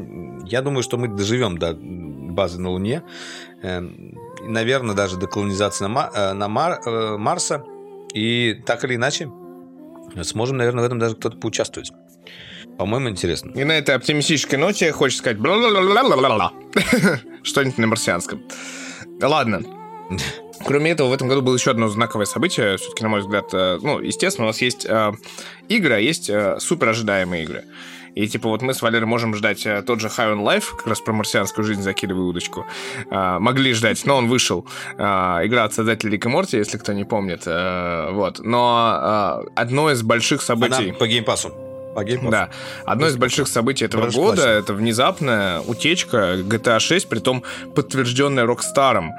[0.46, 3.02] я думаю, что мы доживем до базы на Луне.
[3.62, 7.64] Э, и, наверное, даже до колонизации на, Ма- э, на Мар- э, Марса.
[8.12, 9.30] И так или иначе
[10.22, 11.92] сможем, наверное, в этом даже кто-то поучаствовать.
[12.80, 13.52] По-моему, интересно.
[13.54, 15.36] И на этой оптимистической ноте хочешь сказать
[17.42, 18.42] что-нибудь на марсианском.
[19.20, 19.60] Ладно.
[20.64, 23.78] Кроме этого, в этом году было еще одно знаковое событие, все-таки, на мой взгляд, э,
[23.82, 25.12] ну, естественно, у нас есть э,
[25.68, 27.64] игры, а есть э, супер ожидаемые игры.
[28.14, 31.02] И типа вот мы с Валерой можем ждать тот же High on Life, как раз
[31.02, 32.64] про марсианскую жизнь закидываю удочку.
[33.10, 34.66] Э, могли ждать, но он вышел.
[34.96, 37.42] Э, игра от создателей Рик и Морти, если кто не помнит.
[37.44, 38.38] Э, вот.
[38.38, 40.88] Но одно из больших событий...
[40.88, 41.69] Она по геймпасу.
[41.94, 42.30] По геймпасу.
[42.30, 42.48] Да.
[42.84, 47.42] Одно из больших событий этого года это внезапная утечка GTA 6, притом
[47.74, 49.12] подтвержденная Рокстаром.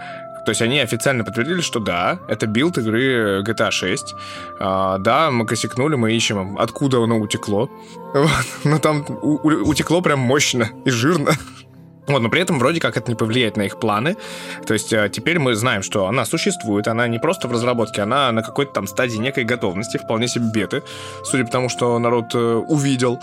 [0.46, 4.16] То есть они официально подтвердили, что да, это билд игры GTA 6.
[4.60, 7.70] А, да, мы косякнули, мы ищем, откуда оно утекло.
[8.14, 8.30] Вот.
[8.64, 11.32] Но там у- у- утекло прям мощно и жирно.
[12.08, 14.18] Вот, но при этом вроде как это не повлияет на их планы.
[14.66, 18.32] То есть э, теперь мы знаем, что она существует, она не просто в разработке, она
[18.32, 20.84] на какой-то там стадии некой готовности, вполне себе беты,
[21.24, 23.20] судя по тому, что народ э, увидел.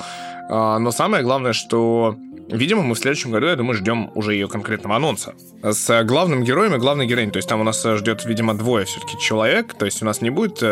[0.49, 2.17] А, но самое главное, что
[2.51, 5.35] Видимо, мы в следующем году, я думаю, ждем уже ее конкретного анонса.
[5.63, 7.31] С э, главным героем и главной героиней.
[7.31, 9.75] То есть там у нас ждет, видимо, двое все-таки человек.
[9.75, 10.63] То есть у нас не будет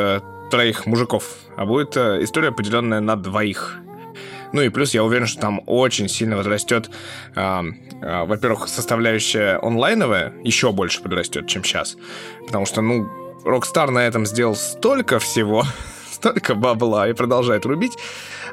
[0.51, 1.25] троих мужиков,
[1.55, 3.79] а будет история, поделенная на двоих.
[4.53, 6.91] Ну и плюс я уверен, что там очень сильно возрастет,
[7.35, 7.65] а,
[8.03, 11.97] а, во-первых, составляющая онлайновая еще больше подрастет, чем сейчас.
[12.47, 13.09] Потому что, ну,
[13.45, 15.65] Rockstar на этом сделал столько всего,
[16.11, 17.97] столько бабла и продолжает рубить.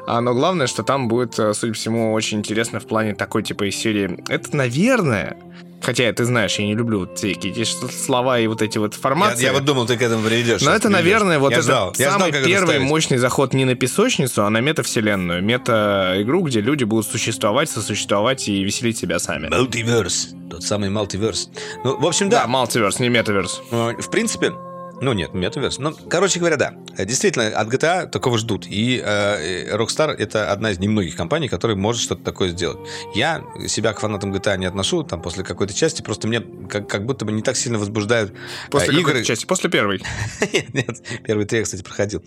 [0.06, 3.42] А, но главное, что там будет, э, судя по всему, очень интересно в плане такой
[3.42, 4.22] типа из серии.
[4.28, 5.36] Это, наверное,
[5.84, 9.00] хотя ты знаешь, я не люблю вот все эти слова и вот эти вот Я,
[9.00, 9.44] формации.
[9.44, 10.62] я вот думал, ты к этому придешь.
[10.62, 11.94] Но это, наверное, вот я это ждал.
[11.98, 12.88] Я самый это первый вставить.
[12.88, 15.42] мощный заход не на песочницу, а на метавселенную.
[15.44, 19.48] Мета-игру, где люди будут существовать, сосуществовать и веселить себя сами.
[19.48, 20.30] Мультиверс.
[20.50, 21.48] Тот самый мультиверс.
[21.84, 22.46] Ну, в общем, Да, да.
[22.48, 23.60] малтиверс, не метаверс.
[23.70, 24.52] Э, В принципе,
[25.00, 25.78] ну нет, метаверс.
[25.78, 26.74] Ну, короче говоря, да.
[26.96, 28.66] Э, Действительно, от GTA такого ждут.
[28.66, 32.78] И э, Rockstar это одна из немногих компаний, которая может что-то такое сделать.
[33.14, 37.06] Я себя к фанатам GTA не отношу, там, после какой-то части, просто мне как, как
[37.06, 39.04] будто бы не так сильно возбуждают э, После игры.
[39.12, 39.46] какой части?
[39.46, 40.00] После первой.
[40.52, 42.22] Нет, нет, первый три я, кстати, проходил.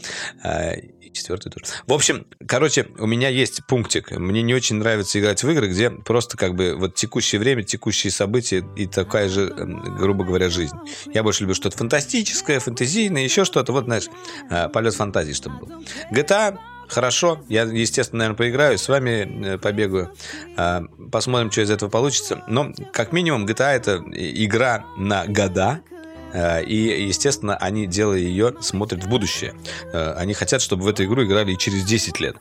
[1.08, 1.66] А, И четвертый тоже.
[1.86, 4.12] В общем, короче, у меня есть пунктик.
[4.12, 8.12] Мне не очень нравится играть в игры, где просто как бы вот текущее время, текущие
[8.12, 10.76] события и такая же, грубо говоря, жизнь.
[11.14, 13.72] Я больше люблю что-то фантастическое, фэнтезийное, еще что-то.
[13.74, 14.06] Вот, знаешь,
[14.50, 15.84] а, полет фантазии, чтобы был.
[16.12, 16.58] GTA
[16.90, 20.14] Хорошо, я, естественно, наверное, поиграю, с вами э, побегаю,
[20.56, 22.46] А, посмотрим, что из этого получится.
[22.48, 25.97] Но, как минимум, GTA это и- игра на года, Э,
[26.34, 29.54] И, естественно, они, делая ее, смотрят в будущее.
[29.94, 32.36] Э, Они хотят, чтобы в эту игру играли и через 10 лет.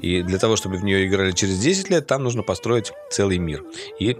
[0.00, 3.62] И для того, чтобы в нее играли через 10 лет, там нужно построить целый мир.
[3.98, 4.16] И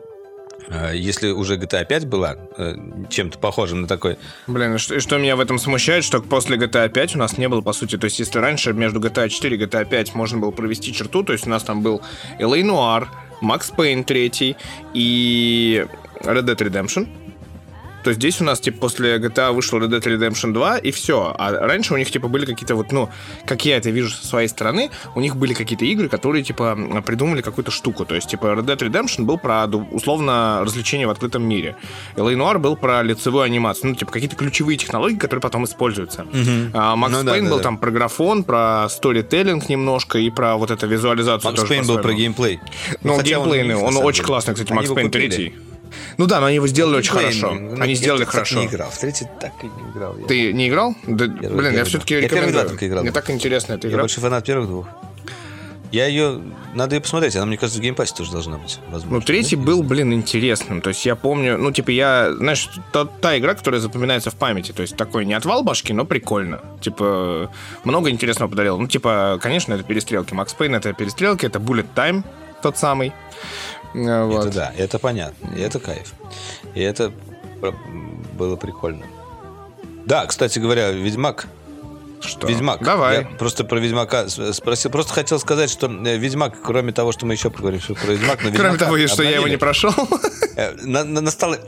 [0.69, 2.75] э, если уже GTA 5 была э,
[3.11, 4.19] чем-то похожим на такой...
[4.47, 7.61] Блин, что, что меня в этом смущает, что после GTA 5 у нас не было,
[7.63, 10.93] по сути, то есть если раньше между GTA 4 и GTA 5 можно было провести
[10.93, 12.03] черту, то есть у нас там был
[12.39, 12.61] L.A.
[12.61, 13.09] Noir,
[13.43, 14.57] Max Payne 3
[14.95, 15.87] и
[16.23, 17.09] Red Dead Redemption,
[18.07, 21.35] то здесь у нас, типа, после GTA вышел Red Dead Redemption 2, и все.
[21.37, 23.09] А раньше у них, типа, были какие-то вот, ну,
[23.45, 27.43] как я это вижу со своей стороны, у них были какие-то игры, которые, типа, придумали
[27.43, 28.05] какую-то штуку.
[28.05, 31.75] То есть, типа, Red Dead Redemption был про, условно, развлечение в открытом мире.
[32.15, 32.35] L.A.
[32.35, 33.91] Noir был про лицевую анимацию.
[33.91, 36.27] Ну, типа, какие-то ключевые технологии, которые потом используются.
[36.75, 37.63] А Max Ну Payne да, был да.
[37.65, 41.51] там про графон, про сторителлинг немножко и про вот эту визуализацию.
[41.51, 42.61] Макс Пейн был про геймплей.
[43.03, 45.29] Ну, он геймплейный, он, на самом очень классный, кстати, Payne купили.
[45.29, 45.55] 3.
[46.17, 47.55] Ну да, но они его сделали очень Геймплей, хорошо.
[47.61, 48.59] ну, Они я сделали кстати, хорошо.
[48.61, 48.91] не играл.
[48.91, 50.17] В третий так и не играл.
[50.19, 50.95] Я, Ты не играл?
[51.07, 52.21] Да, блин, я первый, все-таки да.
[52.23, 52.69] Я первые два рекомендую.
[52.69, 53.03] только играл.
[53.03, 54.03] Мне так интересно эта я игра.
[54.03, 54.87] больше фанат первых двух.
[55.93, 56.43] Я ее...
[56.75, 57.37] Надо ее посмотреть.
[57.37, 58.81] Она, мне кажется, в геймпассе тоже должна быть.
[58.91, 59.19] Возможно.
[59.19, 59.63] Ну, третий Да?
[59.63, 60.81] был, блин, интересным.
[60.81, 64.73] То есть я помню, ну, типа, я, знаешь, та, та игра, которая запоминается в памяти.
[64.73, 66.61] То есть такой не отвал башки, но прикольно.
[66.81, 67.51] Типа,
[67.85, 68.79] много интересного подарил.
[68.79, 70.35] Ну, типа, конечно, это перестрелки.
[70.35, 72.25] Max Payne это перестрелки, это Bullet Time
[72.63, 73.13] тот самый.
[73.97, 74.47] Э, Вот.
[74.47, 75.55] Это да, это понятно.
[75.57, 76.13] И это кайф.
[76.75, 77.13] И это
[78.39, 79.07] было прикольно.
[80.05, 81.47] Да, кстати говоря, Ведьмак.
[82.21, 82.47] Что?
[82.47, 82.83] Ведьмак.
[82.83, 83.21] Давай.
[83.21, 84.91] Я просто про Ведьмака с- спросил.
[84.91, 88.51] Просто хотел сказать, что э, Ведьмак, кроме того, что мы еще поговорим про Ведьмак, но
[88.57, 89.93] Кроме того, что я его не прошел.
[90.57, 91.59] Э, на- на- настала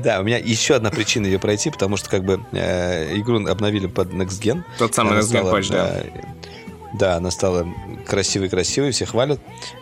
[0.00, 3.86] да, у меня еще одна причина ее пройти, потому что как бы э, игру обновили
[3.86, 4.62] под Next Gen.
[4.78, 6.02] Тот самый Next Gen Patch, да.
[6.94, 7.66] Да, она стала
[8.06, 9.40] красивой-красивой, все хвалят.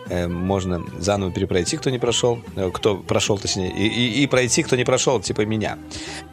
[0.09, 4.61] Э, Можно заново перепройти, кто не прошел, э, кто прошел, точнее, и, и- и пройти,
[4.63, 5.77] кто не прошел, типа меня.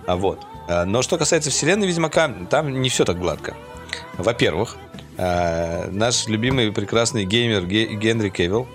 [0.06, 0.40] А Вот.
[0.68, 3.54] Э, Но что касается вселенной Ведьмака, там не все так гладко.
[4.18, 4.76] Во-первых,
[5.18, 8.68] наш любимый прекрасный геймер Ге- Генри Кевилл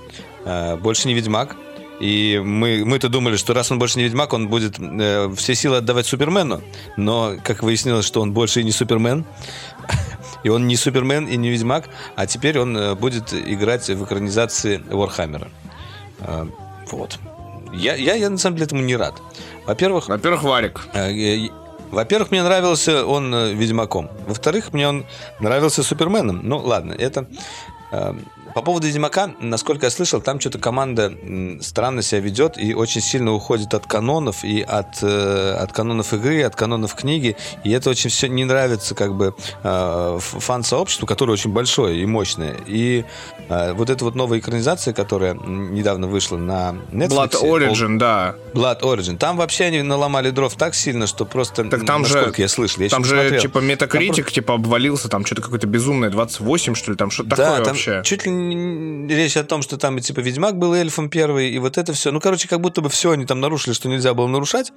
[0.82, 1.56] больше не Ведьмак.
[2.00, 5.78] И мы, мы-то думали, что раз он больше не Ведьмак, он будет э, все силы
[5.78, 6.64] отдавать Супермену.
[6.98, 9.24] Но, как выяснилось, что он больше и не Супермен.
[10.44, 11.86] И он не Супермен и не Ведьмак,
[12.16, 15.48] а теперь он э, будет играть в экранизации Warhammer.
[16.20, 16.46] Э,
[16.92, 17.20] Вот.
[17.74, 19.14] Я, я, я на самом деле этому не рад.
[19.66, 20.82] Во-первых, Во-первых, Варик.
[20.94, 21.48] Э,
[21.92, 24.10] Во-первых, мне нравился он Ведьмаком.
[24.28, 25.06] Во-вторых, мне он
[25.40, 26.42] нравился Суперменом.
[26.44, 27.28] Ну, ладно, это...
[28.54, 31.14] По поводу Ведьмака, насколько я слышал, там что-то команда
[31.62, 36.44] странно себя ведет и очень сильно уходит от канонов и от, э, от канонов игры,
[36.44, 37.36] от канонов книги.
[37.64, 39.34] И это очень все не нравится как бы
[39.64, 42.56] э, фан-сообществу, которое очень большое и мощное.
[42.68, 43.06] И
[43.50, 47.10] э, вот эта вот новая экранизация, которая недавно вышла на Netflix.
[47.10, 48.36] Blood Origin, да.
[48.54, 49.18] Blood Origin.
[49.18, 52.90] Там вообще они наломали дров так сильно, что просто, Так там же- я слышал, я
[52.90, 53.42] Там же, смотрел.
[53.42, 57.36] типа, метакритик, Там типа, обвалился, там что-то какое-то безумное, 28, что ли, там что-то Да,
[57.36, 58.02] такое там вообще.
[58.04, 58.32] чуть ли
[59.08, 62.12] речь о том, что там типа Ведьмак был эльфом первый, и вот это все.
[62.12, 64.72] Ну, короче, как будто бы все они там нарушили, что нельзя было нарушать.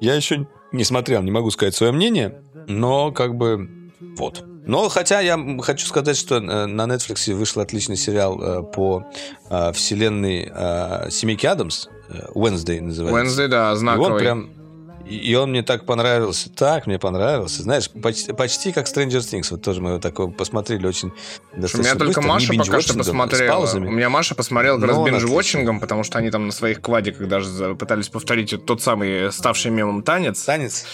[0.00, 3.68] Я еще не смотрел, не могу сказать свое мнение, но как бы
[4.16, 4.44] вот.
[4.66, 9.06] Но хотя я хочу сказать, что э, на Netflix вышел отличный сериал э, по
[9.48, 10.52] э, вселенной
[11.10, 11.88] Семейки Адамс,
[12.34, 13.42] Wednesday называется.
[13.42, 14.20] Wednesday, да, И он знаковый.
[14.20, 14.50] прям...
[15.08, 17.62] И и он мне так понравился, так мне понравился.
[17.62, 19.48] Знаешь, почти, почти как Stranger Things.
[19.50, 21.12] Вот тоже мы его такого посмотрели очень
[21.52, 23.52] У достаточно меня только быстро, Маша пока что с посмотрела.
[23.52, 23.88] паузами.
[23.88, 27.26] У меня Маша посмотрела как раз он бинж-вотчингом, потому что они там на своих квадиках
[27.28, 30.42] даже пытались повторить тот самый ставший мемом танец.
[30.44, 30.84] Танец.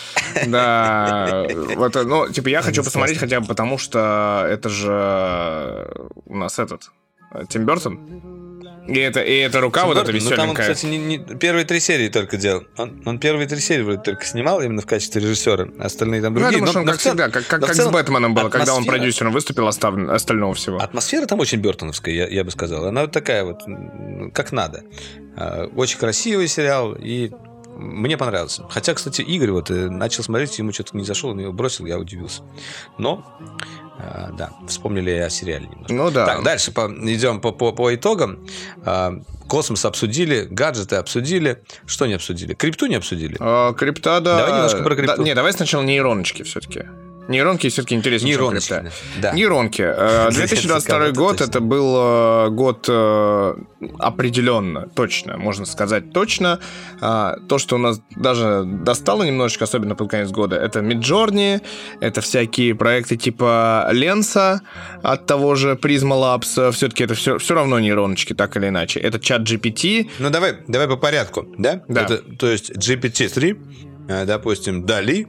[0.47, 1.47] Да,
[1.77, 5.93] вот, ну, типа, я хочу посмотреть хотя бы потому, что это же
[6.27, 6.91] у нас этот,
[7.33, 8.44] э, Тим Бертон.
[8.87, 10.75] И это, и эта рука вот эта Ну, там он, веселенькая.
[10.75, 12.65] кстати, не, не- первые три серии только делал.
[12.77, 15.69] Он, он первые три серии вроде только снимал именно в качестве режиссера.
[15.79, 16.59] Остальные там Ну, я другие.
[16.59, 18.35] думаю, что Но- он но как в целом- всегда, как, как, как целом с Бэтменом
[18.35, 20.79] было, когда он продюсером выступил остав- остального всего.
[20.79, 22.87] Атмосфера там очень бертоновская, я, я бы сказал.
[22.87, 23.63] Она вот такая вот,
[24.35, 24.83] как надо.
[25.37, 27.31] А, Очень красивый сериал, и
[27.77, 28.65] мне понравился.
[28.69, 31.99] Хотя, кстати, Игорь вот э, начал смотреть, ему что-то не зашел, он его бросил, я
[31.99, 32.43] удивился.
[32.99, 33.84] Но, а,
[34.37, 35.93] да, вспомнили о сериале немножко.
[35.95, 36.27] Ну да.
[36.27, 38.47] Так, дальше по- идем по, по, по итогам.
[38.85, 39.15] А,
[39.49, 41.63] Космос обсудили, гаджеты обсудили.
[41.87, 42.55] Что не обсудили?
[42.55, 43.37] Крипту не обсудили.
[43.41, 44.39] А, крипта, да.
[44.39, 45.17] Давай немножко про крипту.
[45.19, 46.85] Да, не, давай сначала нейроночки все-таки.
[47.29, 48.93] Нейронки все-таки интереснее, чем Нейроночки, крипта.
[49.21, 49.33] да.
[49.33, 49.83] Нейронки.
[49.83, 53.55] Э, 2022 Это год это был э, год э,
[53.99, 56.59] определенно, точно, можно сказать точно.
[57.01, 61.61] То, что у нас даже достало немножечко, особенно под конец года, это Midjourney,
[62.01, 64.61] это всякие проекты типа Ленса
[65.03, 66.73] от того же Prisma Labs.
[66.73, 69.01] Все-таки это все, все равно нейроночки, так или иначе.
[69.01, 70.11] Это чат GPT.
[70.19, 71.83] Ну, давай, давай по порядку, да?
[71.89, 72.03] Да.
[72.03, 75.27] Это, то есть GPT-3, э, допустим, Дали,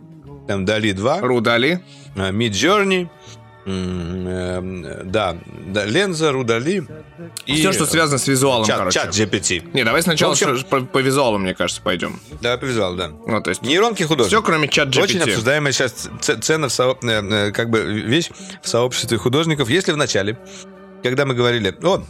[0.47, 1.81] там Дали 2, Рудали.
[2.15, 3.07] э, Midjourney,
[3.65, 5.35] м, э, да,
[5.67, 6.83] да, Ленза, Рудали
[7.47, 7.55] и...
[7.55, 8.99] Все, что связано с визуалом, чат, короче.
[8.99, 9.71] чат GPT.
[9.73, 12.19] Не, давай сначала В общем- по, по визуалу, мне кажется, пойдем.
[12.41, 13.09] Да, повязал, да.
[13.25, 14.27] Ну, то есть Нейронки художник.
[14.27, 15.01] все, кроме чат GPT.
[15.03, 18.29] Очень обсуждаемая сейчас цена в со- э, э, как бы вещь
[18.61, 19.69] в сообществе художников.
[19.69, 20.37] Если в начале,
[21.01, 22.03] когда мы говорили, о,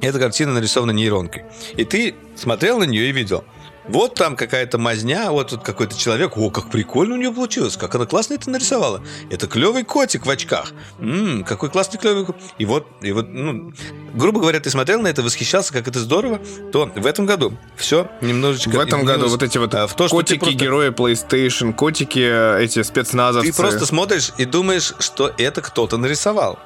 [0.00, 1.44] эта картина нарисована нейронкой,
[1.76, 3.44] и ты смотрел на нее и видел,
[3.88, 7.94] вот там какая-то мазня, вот тут какой-то человек, о, как прикольно у нее получилось, как
[7.94, 9.02] она классно это нарисовала.
[9.30, 10.72] Это клевый котик в очках.
[10.98, 13.72] М, какой классный клевый ко- И вот, и вот, ну,
[14.14, 16.40] грубо говоря, ты смотрел на это, восхищался, как это здорово,
[16.72, 20.08] то в этом году все немножечко В этом году вот эти вот а, в то,
[20.08, 23.50] котики, просто- герои PlayStation, котики, э, эти спецназовцы.
[23.50, 26.58] ты просто смотришь и думаешь, что это кто-то нарисовал.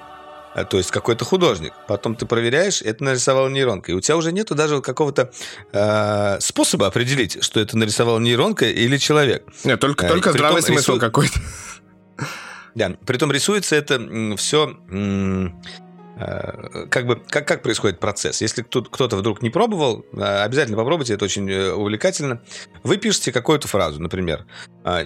[0.56, 1.74] А, То есть какой-то художник.
[1.86, 3.92] Потом ты проверяешь, это нарисовал нейронка.
[3.92, 5.30] И у тебя уже нету даже какого-то
[5.72, 9.44] э, способа определить, что это нарисовал нейронка или человек.
[9.64, 11.38] Нет, только, Э, только здравый смысл рисуют- какой-то.
[12.74, 12.96] Да.
[13.06, 13.98] Притом рисуется это
[14.38, 14.76] все
[16.16, 18.40] как бы как, как происходит процесс.
[18.40, 22.42] Если кто-то вдруг не пробовал, э, обязательно попробуйте, это очень э, увлекательно.
[22.82, 24.46] Вы пишете какую-то фразу, например,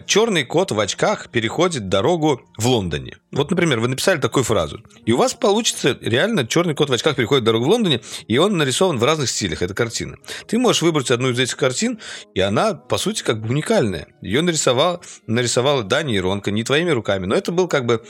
[0.07, 3.17] «Черный кот в очках переходит дорогу в Лондоне».
[3.33, 7.17] Вот, например, вы написали такую фразу, и у вас получится реально «Черный кот в очках
[7.17, 10.17] переходит дорогу в Лондоне», и он нарисован в разных стилях, эта картина.
[10.47, 11.99] Ты можешь выбрать одну из этих картин,
[12.35, 14.07] и она, по сути, как бы уникальная.
[14.21, 18.05] Ее нарисовал, нарисовала Дани Иронка, не твоими руками, но это был как бы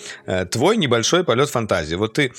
[0.51, 1.95] твой небольшой полет фантазии.
[1.95, 2.33] Вот ты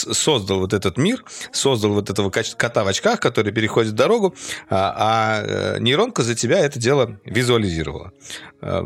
[0.00, 4.34] создал вот этот мир, создал вот этого кота в очках, который переходит дорогу,
[4.68, 8.12] а, а э, нейронка за тебя это дело визуализировала.
[8.60, 8.82] Э,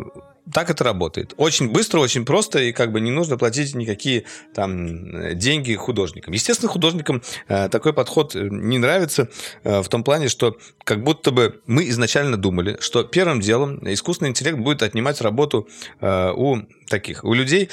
[0.52, 1.32] так это работает.
[1.38, 4.24] Очень быстро, очень просто, и как бы не нужно платить никакие
[4.54, 6.34] там деньги художникам.
[6.34, 9.30] Естественно, художникам э, такой подход не нравится
[9.62, 14.30] э, в том плане, что как будто бы мы изначально думали, что первым делом искусственный
[14.30, 15.66] интеллект будет отнимать работу
[16.00, 16.58] э, у
[16.88, 17.70] таких, у людей,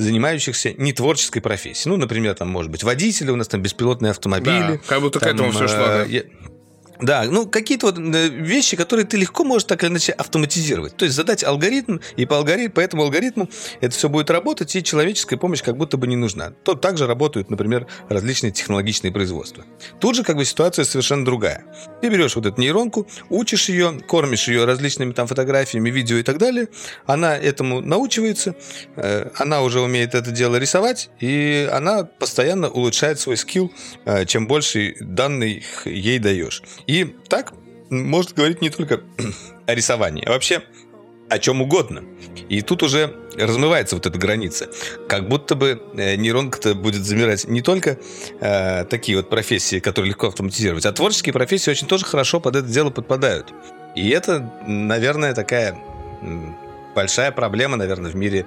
[0.00, 1.90] занимающихся не творческой профессией.
[1.90, 4.72] Ну, например, там, может быть, водители, у нас там беспилотные автомобили.
[4.72, 5.86] Да, как будто там, к этому все шло.
[5.86, 6.06] Да.
[7.02, 10.96] Да, ну какие-то вот э, вещи, которые ты легко можешь так или иначе автоматизировать.
[10.96, 13.48] То есть задать алгоритм, и по, алгоритму, по этому алгоритму
[13.80, 16.50] это все будет работать, и человеческая помощь как будто бы не нужна.
[16.64, 19.64] То также работают, например, различные технологичные производства.
[20.00, 21.64] Тут же как бы ситуация совершенно другая.
[22.00, 26.38] Ты берешь вот эту нейронку, учишь ее, кормишь ее различными там фотографиями, видео и так
[26.38, 26.68] далее.
[27.06, 28.54] Она этому научивается,
[28.96, 33.72] э, она уже умеет это дело рисовать, и она постоянно улучшает свой скилл,
[34.04, 36.62] э, чем больше данных ей даешь.
[36.90, 37.52] И так
[37.88, 39.02] может говорить не только
[39.66, 40.64] о рисовании, а вообще
[41.28, 42.02] о чем угодно.
[42.48, 44.68] И тут уже размывается вот эта граница.
[45.08, 47.98] Как будто бы э, нейронка-то будет замирать не только
[48.40, 52.66] э, такие вот профессии, которые легко автоматизировать, а творческие профессии очень тоже хорошо под это
[52.66, 53.54] дело подпадают.
[53.94, 55.78] И это, наверное, такая
[56.96, 58.46] большая проблема, наверное, в мире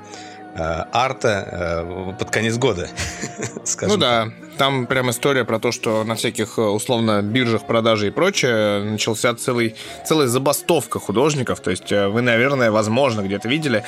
[0.55, 2.87] арта э, под конец года.
[3.81, 8.11] ну да, там прям история про то, что на всяких э, условно биржах продажи и
[8.11, 9.75] прочее начался целый,
[10.05, 11.59] целая забастовка художников.
[11.59, 13.83] То есть вы, наверное, возможно, где-то видели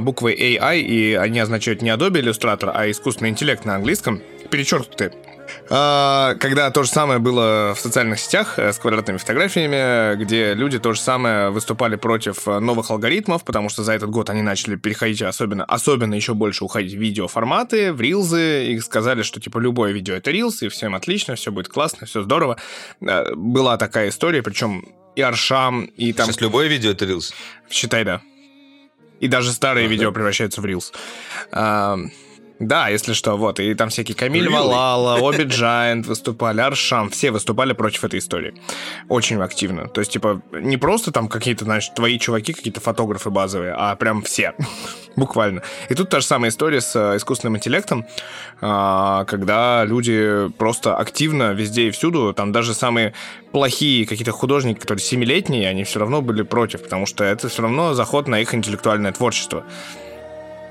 [0.00, 4.20] буквы AI, и они означают не Adobe Illustrator, а искусственный интеллект на английском,
[4.50, 5.39] перечеркнуты а,
[5.70, 10.94] когда то же самое было в социальных сетях э, с квадратными фотографиями, где люди то
[10.94, 15.22] же самое выступали против э, новых алгоритмов, потому что за этот год они начали переходить
[15.22, 20.14] особенно, особенно еще больше уходить в видеоформаты, в рилзы, и сказали, что типа любое видео
[20.14, 22.56] это рилс, и всем отлично, все будет классно, все здорово.
[23.00, 24.84] Э, была такая история, причем
[25.14, 26.26] и Аршам, и там...
[26.26, 27.32] Сейчас любое видео это рилс?
[27.70, 28.22] Считай, да.
[29.20, 29.92] И даже старые ага.
[29.92, 30.92] видео превращаются в рилс.
[32.60, 33.58] Да, если что, вот.
[33.58, 34.52] И там всякие Камиль really?
[34.52, 38.52] Валала, Оби Джайант выступали, Аршам, все выступали против этой истории.
[39.08, 39.88] Очень активно.
[39.88, 44.20] То есть, типа, не просто там какие-то, знаешь, твои чуваки, какие-то фотографы базовые, а прям
[44.20, 44.52] все.
[45.16, 45.62] Буквально.
[45.88, 48.06] И тут та же самая история с э, искусственным интеллектом,
[48.60, 53.14] а, когда люди просто активно везде и всюду, там даже самые
[53.52, 57.94] плохие какие-то художники, которые семилетние, они все равно были против, потому что это все равно
[57.94, 59.64] заход на их интеллектуальное творчество.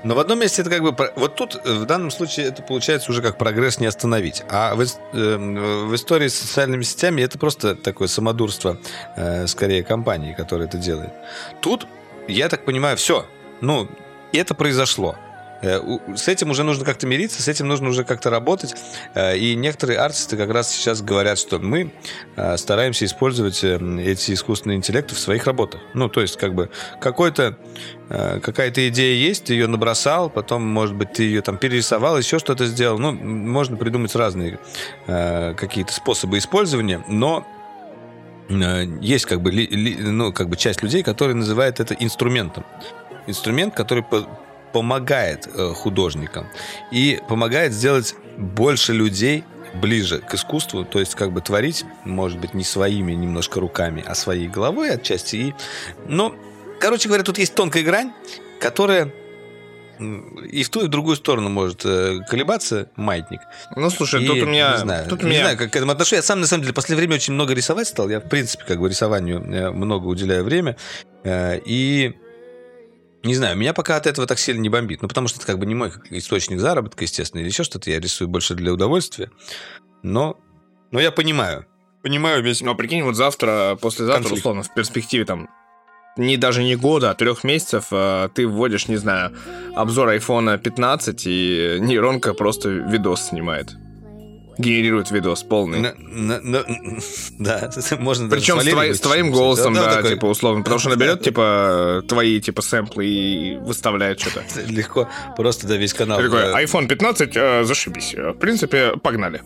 [0.02, 1.12] Но в одном месте это как бы...
[1.16, 4.42] Вот тут э, в данном случае это получается уже как прогресс не остановить.
[4.48, 8.78] А в, э, в истории с социальными сетями это просто такое самодурство,
[9.16, 11.12] э, скорее, компании, которая это делает.
[11.60, 11.86] Тут,
[12.28, 13.26] я так понимаю, все.
[13.60, 13.88] Ну,
[14.32, 15.16] это произошло.
[15.62, 15.80] Э,
[16.16, 18.74] с этим уже нужно как-то мириться, с этим нужно уже как-то работать.
[19.14, 21.92] Э, и некоторые артисты как раз сейчас говорят, что мы
[22.36, 25.80] э, стараемся использовать эти искусственные интеллекты в своих работах.
[25.94, 26.70] Ну, то есть, как бы,
[27.00, 27.56] какой-то
[28.08, 32.66] какая-то идея есть, ты ее набросал, потом, может быть, ты ее там перерисовал, еще что-то
[32.66, 32.98] сделал.
[32.98, 34.58] Ну, можно придумать разные
[35.06, 37.46] какие-то способы использования, но
[39.00, 42.64] есть как бы, ну, как бы часть людей, которые называют это инструментом.
[43.28, 44.04] Инструмент, который
[44.72, 46.46] помогает э, художникам
[46.90, 49.44] и помогает сделать больше людей
[49.74, 54.14] ближе к искусству, то есть как бы творить, может быть, не своими немножко руками, а
[54.14, 55.36] своей головой отчасти.
[55.36, 55.54] И,
[56.06, 56.34] но,
[56.80, 58.12] короче говоря, тут есть тонкая грань,
[58.60, 59.12] которая
[60.50, 63.40] и в ту, и в другую сторону может э, колебаться маятник.
[63.76, 64.72] Ну, слушай, и, тут у меня...
[64.72, 65.40] Не знаю, тут не меня...
[65.40, 66.14] знаю, как к этому отношусь.
[66.14, 68.08] Я сам, на самом деле, в последнее время очень много рисовать стал.
[68.08, 70.76] Я, в принципе, как бы рисованию э, много уделяю время.
[71.22, 72.14] И
[73.22, 75.02] не знаю, меня пока от этого так сильно не бомбит.
[75.02, 77.90] Ну, потому что это как бы не мой источник заработка, естественно, или еще что-то.
[77.90, 79.30] Я рисую больше для удовольствия.
[80.02, 80.38] Но,
[80.90, 81.66] но я понимаю.
[82.02, 82.62] Понимаю весь...
[82.62, 84.38] Ну, а прикинь, вот завтра, послезавтра, конфликт.
[84.38, 85.50] условно, в перспективе там
[86.16, 89.36] не даже не года, а трех месяцев э, ты вводишь, не знаю,
[89.74, 93.76] обзор iPhone 15, и нейронка просто видос снимает.
[94.60, 95.80] Генерирует видос полный.
[95.80, 96.64] На- на- на-
[97.38, 100.62] Да, можно Причем с, твоим голосом, да, такой типа, условно.
[100.62, 104.44] Потому что наберет, типа, твои, типа, сэмплы и выставляет что-то.
[104.66, 106.18] Легко, просто, да, весь канал.
[106.18, 108.14] Ты такой, iPhone 15, э, зашибись.
[108.14, 109.42] В принципе, погнали.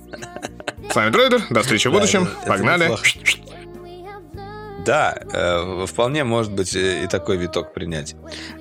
[0.91, 2.29] С вами Дройдер, до встречи в будущем.
[2.43, 2.91] это Погнали.
[4.85, 8.17] Да, э, вполне может быть э, и такой виток принять.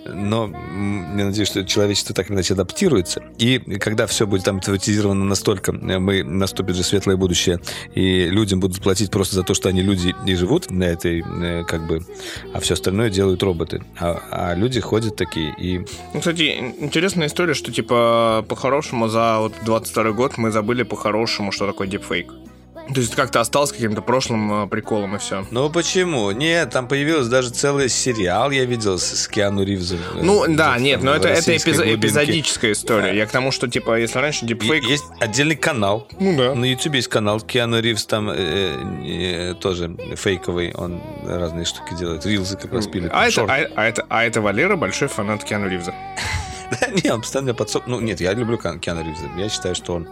[0.05, 3.23] Но я надеюсь, что человечество так или иначе адаптируется.
[3.37, 7.59] И когда все будет там автоматизировано настолько, э, мы наступит же светлое будущее,
[7.93, 11.23] и людям будут платить просто за то, что они люди и живут на этой,
[11.65, 12.05] как бы,
[12.53, 13.83] а все остальное делают роботы.
[13.99, 15.79] А, а люди ходят такие и
[16.13, 21.51] Ну, кстати, ин- интересная история, что, типа, по-хорошему за вот 22 год мы забыли по-хорошему,
[21.51, 22.31] что такое дипфейк.
[22.93, 25.45] То есть как-то осталось каким-то прошлым э, приколом и все.
[25.51, 26.29] Ну почему?
[26.31, 29.99] Нет, там появился даже целый сериал, я видел, с, Киану Ривзом.
[30.15, 33.15] э, Ну, да, нет, но это, это эпизо- эпизодическая история.
[33.15, 34.83] Я к тому, что, типа, если раньше дипфейк...
[34.83, 36.09] Есть отдельный канал.
[36.19, 36.55] Ну да.
[36.55, 41.93] На YouTube есть канал Киану Ривз, там э, э, э, тоже фейковый, он разные штуки
[41.97, 43.11] делает, рилзы как раз пилит.
[43.13, 45.93] А это, а, а это, а это Валера большой фанат Киану Ривза.
[46.81, 47.85] Да, не, он постоянно подсоп...
[47.85, 50.07] Ну, нет, я люблю Киану Киану Ривза, я считаю, что он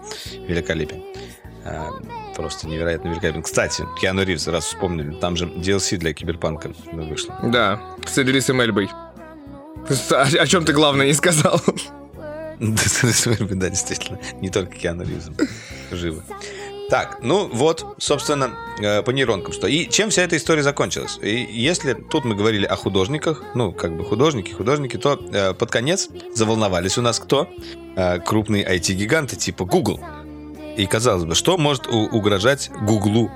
[0.48, 1.02] великолепен.
[2.36, 3.44] Просто невероятно великолепен.
[3.44, 7.38] Кстати, Киану Ривз, раз вспомнили, там же DLC для Киберпанка вышло.
[7.44, 8.90] Да, с Идрисом Эльбой.
[10.12, 11.62] О, о чем ты главное не сказал?
[12.60, 14.20] Да, действительно.
[14.40, 15.36] Не только Киану Ривзом.
[15.92, 16.24] Живы.
[16.92, 19.66] Так, ну вот, собственно, э, по нейронкам что.
[19.66, 21.18] И чем вся эта история закончилась?
[21.22, 25.72] И если тут мы говорили о художниках, ну, как бы художники, художники, то э, под
[25.72, 27.50] конец заволновались у нас кто?
[27.96, 30.02] Э, крупные IT-гиганты типа Google.
[30.78, 33.30] И казалось бы, что может угрожать Гуглу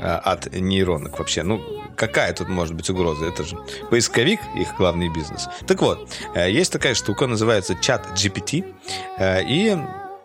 [0.00, 1.42] э, от нейронок вообще?
[1.42, 1.60] Ну,
[1.96, 3.26] какая тут может быть угроза?
[3.26, 3.56] Это же
[3.90, 5.48] поисковик, их главный бизнес.
[5.66, 8.74] Так вот, э, есть такая штука, называется чат GPT,
[9.18, 9.76] э, и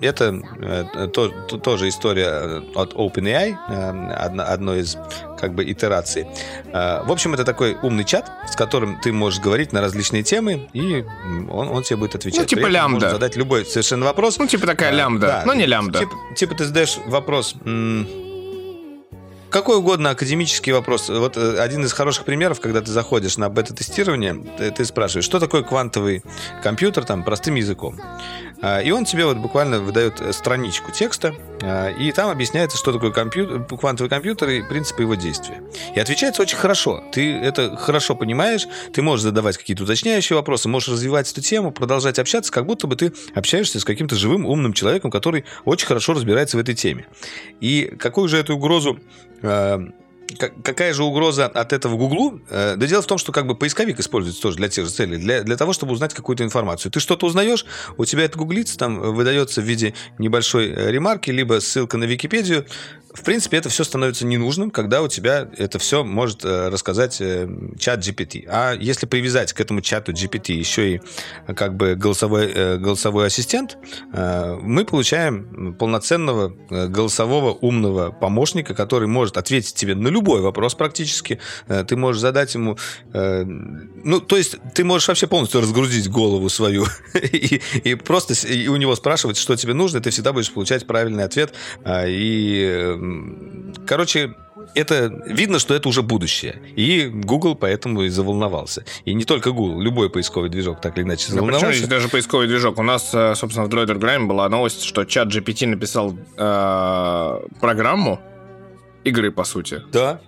[0.01, 4.97] это э, то- то- тоже история от OpenAI, э, одна, одной из
[5.39, 6.25] как бы итераций.
[6.73, 10.69] Э, В общем, это такой умный чат, с которым ты можешь говорить на различные темы,
[10.73, 11.03] и
[11.49, 12.39] он, он тебе будет отвечать.
[12.41, 12.93] Ну, типа При лямбда.
[12.93, 14.37] можно задать любой совершенно вопрос.
[14.39, 15.43] Ну, типа такая лямбда, да.
[15.45, 15.99] но не лямбда.
[15.99, 18.07] Типа, типа ты задаешь вопрос, м,
[19.51, 21.09] какой угодно академический вопрос.
[21.09, 25.39] Вот э, один из хороших примеров, когда ты заходишь на бета-тестирование, ты, ты спрашиваешь, что
[25.39, 26.23] такое квантовый
[26.63, 27.99] компьютер, там, простым языком.
[28.61, 31.35] А, И он тебе вот буквально выдает э, страничку текста,
[31.99, 35.61] и там объясняется, что такое компьютер, квантовый компьютер и принципы его действия.
[35.95, 37.03] И отвечается очень хорошо.
[37.11, 42.19] Ты это хорошо понимаешь, ты можешь задавать какие-то уточняющие вопросы, можешь развивать эту тему, продолжать
[42.19, 46.57] общаться, как будто бы ты общаешься с каким-то живым, умным человеком, который очень хорошо разбирается
[46.57, 47.07] в этой теме.
[47.59, 48.99] И какую же эту угрозу
[49.41, 49.93] как-
[50.37, 52.41] какая же угроза от этого Гуглу?
[52.49, 55.17] Э, Да дело в том, что как бы поисковик используется тоже для тех же целей,
[55.17, 56.91] для, для того, чтобы узнать какую-то информацию.
[56.91, 57.65] Ты что-то узнаешь,
[57.97, 62.65] у тебя это гуглится, там выдается в виде небольшой э, ремарки, либо ссылка на Википедию.
[63.13, 67.47] В принципе, это все становится ненужным, когда у тебя это все может э, рассказать э,
[67.77, 68.45] чат GPT.
[68.47, 71.01] А если привязать к этому чату GPT еще и
[71.47, 73.77] э, как бы голосовой, э, голосовой ассистент,
[74.13, 80.75] э, мы получаем полноценного э, голосового умного помощника, который может ответить тебе на любой вопрос
[80.75, 81.39] практически.
[81.67, 82.77] Э, Ты можешь задать ему...
[83.13, 86.85] э, Ну, то есть ты можешь вообще полностью разгрузить голову свою
[87.15, 90.85] и, и просто и у него спрашивать, что тебе нужно, и ты всегда будешь получать
[90.87, 91.53] правильный ответ.
[91.83, 94.33] А, И, эм, короче,
[94.75, 96.61] это видно, что это уже будущее.
[96.77, 98.83] И Google поэтому и заволновался.
[99.05, 101.73] И не только Google, любой поисковый движок так или иначе причем заволновался.
[101.77, 102.77] здесь даже поисковый движок.
[102.79, 108.19] У нас, э, собственно, в Droider Grime была новость, что чат GPT написал э, программу
[109.03, 109.81] игры, по сути.
[109.91, 110.19] Да.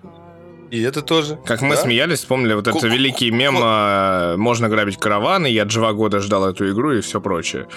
[0.71, 1.37] И это тоже.
[1.45, 1.81] Как мы Да.
[1.83, 6.69] смеялись, вспомнили вот этот великий мем э, «Можно грабить караваны», «Я два года ждал эту
[6.71, 7.67] игру» и все прочее.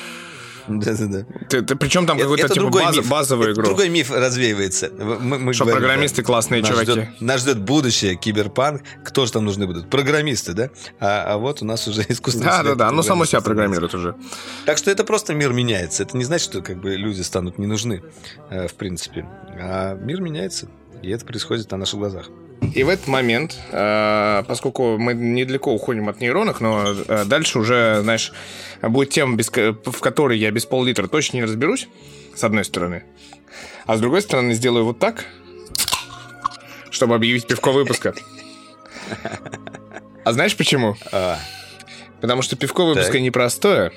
[0.68, 1.24] Да-да-да.
[1.48, 3.08] Ты, ты- причем там какой-то типа баз- миф.
[3.08, 3.66] базовую Это игру.
[3.66, 4.90] Другой миф развеивается.
[4.98, 6.90] Мы, мы Что говорим, программисты классные нас чуваки.
[6.90, 8.82] Ждет, нас ждет будущее, киберпанк.
[9.04, 9.88] Кто же там нужны будут?
[9.90, 10.70] Программисты, да?
[10.98, 13.92] А, а вот у нас уже искусственный Да, да, да, оно само себя программирует.
[13.92, 14.34] программирует уже.
[14.64, 16.02] Так что это просто мир меняется.
[16.02, 18.02] Это не значит, что как бы люди станут не нужны,
[18.50, 19.24] э, в принципе.
[19.60, 20.66] А мир меняется,
[21.02, 22.28] и это происходит на наших глазах.
[22.74, 28.00] И в этот момент, э, поскольку мы недалеко уходим от нейронок, но э, дальше уже,
[28.02, 28.32] знаешь,
[28.82, 31.88] будет тема, в которой я без пол-литра точно не разберусь,
[32.34, 33.04] с одной стороны.
[33.86, 35.26] А с другой стороны, сделаю вот так,
[36.90, 38.14] чтобы объявить пивко выпуска.
[40.24, 40.96] А знаешь почему?
[41.12, 41.38] А,
[42.20, 43.18] Потому что пивко выпуска
[43.90, 43.92] Так.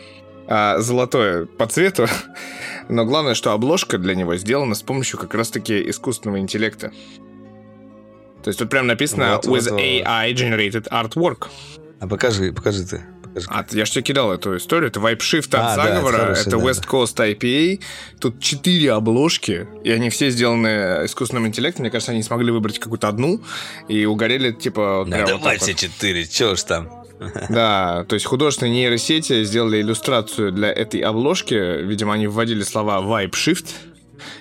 [0.52, 2.08] А золотое по цвету.
[2.90, 6.92] Но главное, что обложка для него сделана с помощью как раз-таки искусственного интеллекта.
[8.44, 9.80] То есть тут прям написано Вот, вот, with вот.
[9.80, 11.48] AI generated artwork.
[12.00, 13.04] а покажи, покажи ты.
[13.48, 14.90] А, я же тебе кидал эту историю.
[14.90, 16.16] Это Shift от А, да, заговора.
[16.16, 17.80] это хорошая, это да, West Coast IPA.
[18.20, 21.84] Тут четыре обложки, и они все сделаны искусственным интеллектом.
[21.84, 23.40] Мне кажется, они смогли выбрать какую-то одну
[23.88, 25.80] и угорели, типа, Да, вот давай так все вот.
[25.80, 26.99] четыре, чё ж там.
[27.50, 31.82] Да, то есть художественные нейросети сделали иллюстрацию для этой обложки.
[31.84, 33.68] Видимо, они вводили слова Vibe Shift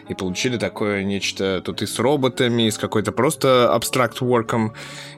[0.09, 4.75] и получили такое нечто тут и с роботами, и с какой-то просто абстракт-ворком,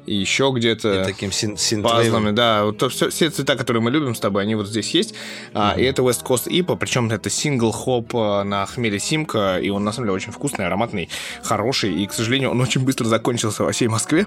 [0.07, 2.65] и еще где-то И таким син пазлами, да.
[2.65, 5.15] Вот все, все цвета, которые мы любим с тобой, они вот здесь есть.
[5.55, 9.71] А, и это West Coast IPA, причем это сингл хоп а, на хмеле Симка, и
[9.71, 11.09] он на самом деле очень вкусный, ароматный,
[11.43, 14.27] хороший, и, к сожалению, он очень быстро закончился во всей Москве.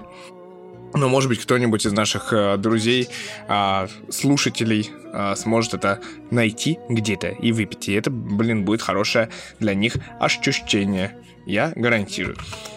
[0.94, 3.08] Но, может быть, кто-нибудь из наших э, друзей,
[3.48, 6.00] а, слушателей а, сможет это
[6.30, 7.88] найти где-то и выпить.
[7.88, 11.16] И это, блин, будет хорошее для них ощущение.
[11.46, 12.36] Я гарантирую.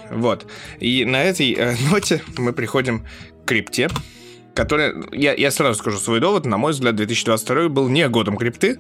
[0.10, 0.48] Вот.
[0.80, 3.06] И на этой э, ноте мы приходим
[3.44, 3.88] к крипте,
[4.56, 4.96] которая...
[5.12, 6.46] Я, я сразу скажу свой довод.
[6.46, 8.80] На мой взгляд, 2022 был не годом крипты,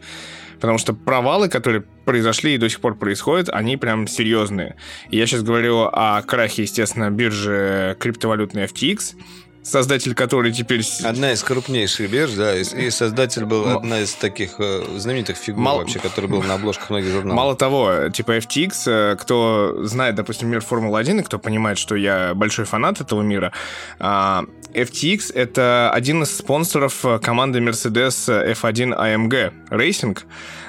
[0.59, 4.75] потому что провалы, которые произошли и до сих пор происходят, они прям серьезные.
[5.09, 9.15] И я сейчас говорю о крахе, естественно, биржи криптовалютной FTX,
[9.67, 10.81] создатель которой теперь...
[11.03, 15.37] Одна из крупнейших бирж, да, и, и создатель был М- одна из таких э, знаменитых
[15.37, 17.35] фигур Мало- вообще, который был на обложках многих журналов.
[17.35, 22.33] Мало того, типа FTX, э, кто знает, допустим, мир Формулы-1, и кто понимает, что я
[22.33, 23.51] большой фанат этого мира,
[23.99, 30.17] а, FTX— это один из спонсоров э, команды Mercedes F1 AMG Racing.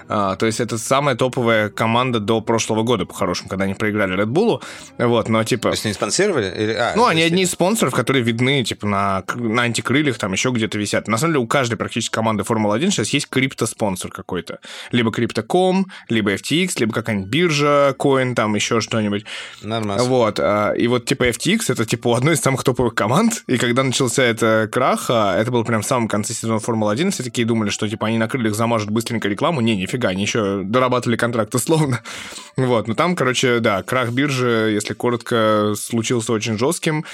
[0.09, 4.26] А, То есть это самая топовая команда до прошлого года, по-хорошему, когда они проиграли Red
[4.28, 4.62] Bull.
[4.98, 5.64] Вот, но типа...
[5.64, 6.47] То есть они спонсировали?
[6.56, 10.32] Или- а, Ну, они есть- одни из спонсоров, которые видны, типа, на, на антикрыльях, там
[10.32, 11.09] еще где-то висят.
[11.09, 14.59] На самом деле, у каждой практически команды Формулы-1 сейчас есть криптоспонсор какой-то.
[14.93, 19.24] Либо Crypto.com, либо FTX, либо какая-нибудь биржа, Coin, там еще что-нибудь.
[19.62, 20.05] Нормально.
[20.05, 20.39] Вот.
[20.40, 23.43] а, И вот, типа, FTX— это, типа, одной из самых топовых команд.
[23.47, 27.47] И когда начался это крах, это было прям в самом конце сезона Формулы-1, все такие
[27.47, 29.60] думали, что, типа, они на крыльях замажут быстренько рекламу.
[29.60, 32.01] Не, нифига, они еще дорабатывали контракт условно.
[32.57, 32.89] Вот.
[32.89, 37.05] Но там, короче, да, крах биржи, если коротко, случился очень жестким.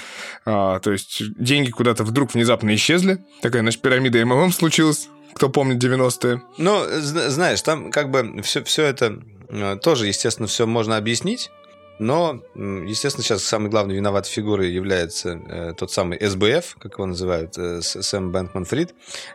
[0.43, 3.19] А, то есть деньги куда-то вдруг внезапно исчезли.
[3.43, 5.07] Такая, значит, пирамида МММ случилась.
[5.35, 6.41] Кто помнит 90-е?
[6.57, 11.51] Ну, зна- знаешь, там как бы все, все это э, тоже, естественно, все можно объяснить.
[11.97, 17.57] Но, естественно, сейчас самой главной виноватой фигурой является э, тот самый СБФ, как его называют,
[17.57, 18.93] э, Сэм Бэнкман Фрид.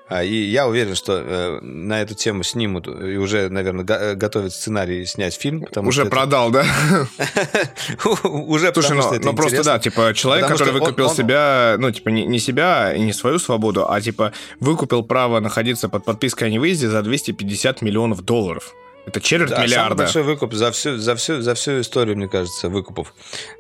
[0.08, 4.52] А, и я уверен, что э, на эту тему снимут и уже, наверное, го- готовят
[4.52, 5.64] сценарий снять фильм.
[5.74, 6.64] Уже что это- продал, да?
[8.24, 11.90] Уже Слушай, ну, ну просто да, типа человек, Потому который он- выкупил он- себя, ну
[11.90, 16.48] типа не, не себя и не свою свободу, а типа выкупил право находиться под подпиской
[16.48, 18.74] о невыезде за 250 миллионов долларов.
[19.10, 19.96] Это четверть Да, самый миллиарда.
[19.96, 23.12] большой выкуп за всю, за, всю, за всю историю, мне кажется, выкупов.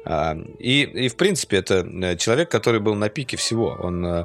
[0.04, 3.76] А, И, и, в принципе, это э, человек, который был на пике всего.
[3.82, 4.24] Он, э,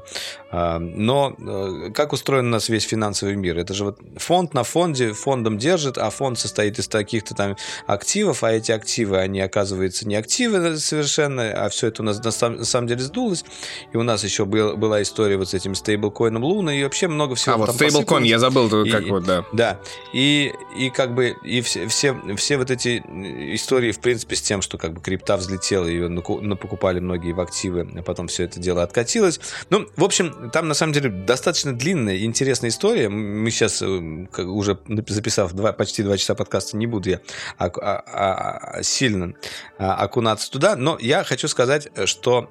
[0.80, 3.58] но э, как устроен у нас весь финансовый мир?
[3.58, 7.56] Это же вот фонд на фонде, фондом держит, а фонд состоит из таких-то там
[7.88, 12.32] активов, а эти активы, они, оказывается, не активы совершенно, а все это у нас на
[12.32, 13.44] самом, деле сдулось.
[13.94, 17.36] И у нас еще был, была история вот с этим стейблкоином Луна, и вообще много
[17.36, 18.26] всего А вот посыпалось.
[18.28, 19.46] я забыл, тут И- как вот, да.
[19.54, 19.80] Да,
[20.14, 23.00] и, и как бы и все, все, все вот эти
[23.56, 27.90] истории, в принципе, с тем, что как бы крипта взлетела, ее напокупали многие в активы,
[27.98, 29.40] а потом все это дело откатилось.
[29.70, 33.10] Ну, в общем, там на самом деле достаточно длинная и интересная история.
[33.10, 37.22] Мы сейчас, э, уже записав два, почти два часа подкаста, не буду я
[37.58, 39.34] а- а- а- сильно
[39.78, 42.50] а, окунаться туда, но я хочу сказать, что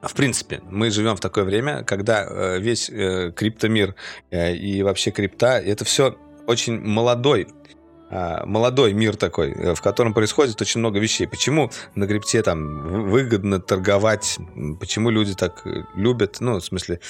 [0.00, 3.96] в принципе, мы живем в такое время, когда э, весь э, криптомир
[4.30, 6.16] э, и вообще крипта это все
[6.46, 7.48] очень молодой
[8.10, 11.26] молодой мир такой, э, в котором происходит очень много вещей.
[11.26, 14.38] Почему на крипте там выгодно торговать,
[14.80, 17.00] почему люди так э, любят, ну, в смысле,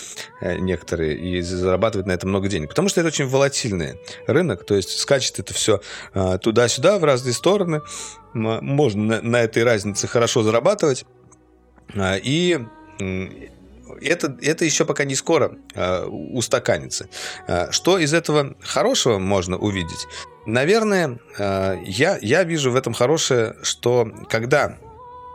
[0.40, 2.70] э, некоторые, и зарабатывают на это много денег?
[2.70, 5.80] Потому что это очень волатильный рынок, то есть скачет это все
[6.42, 7.82] туда-сюда в разные стороны,
[8.32, 11.04] можно на, этой разнице хорошо зарабатывать,
[11.94, 12.58] А, и
[14.00, 17.08] это, это еще пока не скоро а, устаканится.
[17.46, 20.06] А, Что из этого хорошего можно увидеть?
[20.46, 24.78] Наверное, а, я, я вижу в этом хорошее, что когда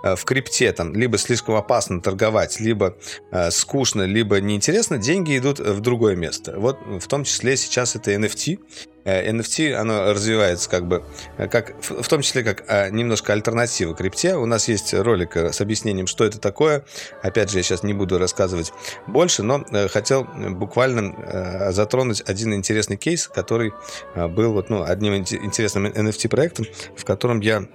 [0.04, 2.98] в крипте там либо слишком опасно торговать, либо
[3.32, 6.60] а, скучно, либо неинтересно, деньги идут в другое место.
[6.60, 8.60] Вот в том числе сейчас это NFT.
[9.06, 11.04] Э, NFT, оно развивается как бы,
[11.38, 14.36] э, как, в том числе как а, немножко альтернатива крипте.
[14.36, 16.86] У нас есть ролик э, с объяснением, что это такое.
[17.22, 18.72] Опять же, я сейчас не буду рассказывать
[19.08, 23.74] больше, но э, хотел буквально э, затронуть один интересный кейс, который
[24.16, 26.66] э, был вот, ну, одним инте- интересным NFT-проектом,
[26.96, 27.66] в котором я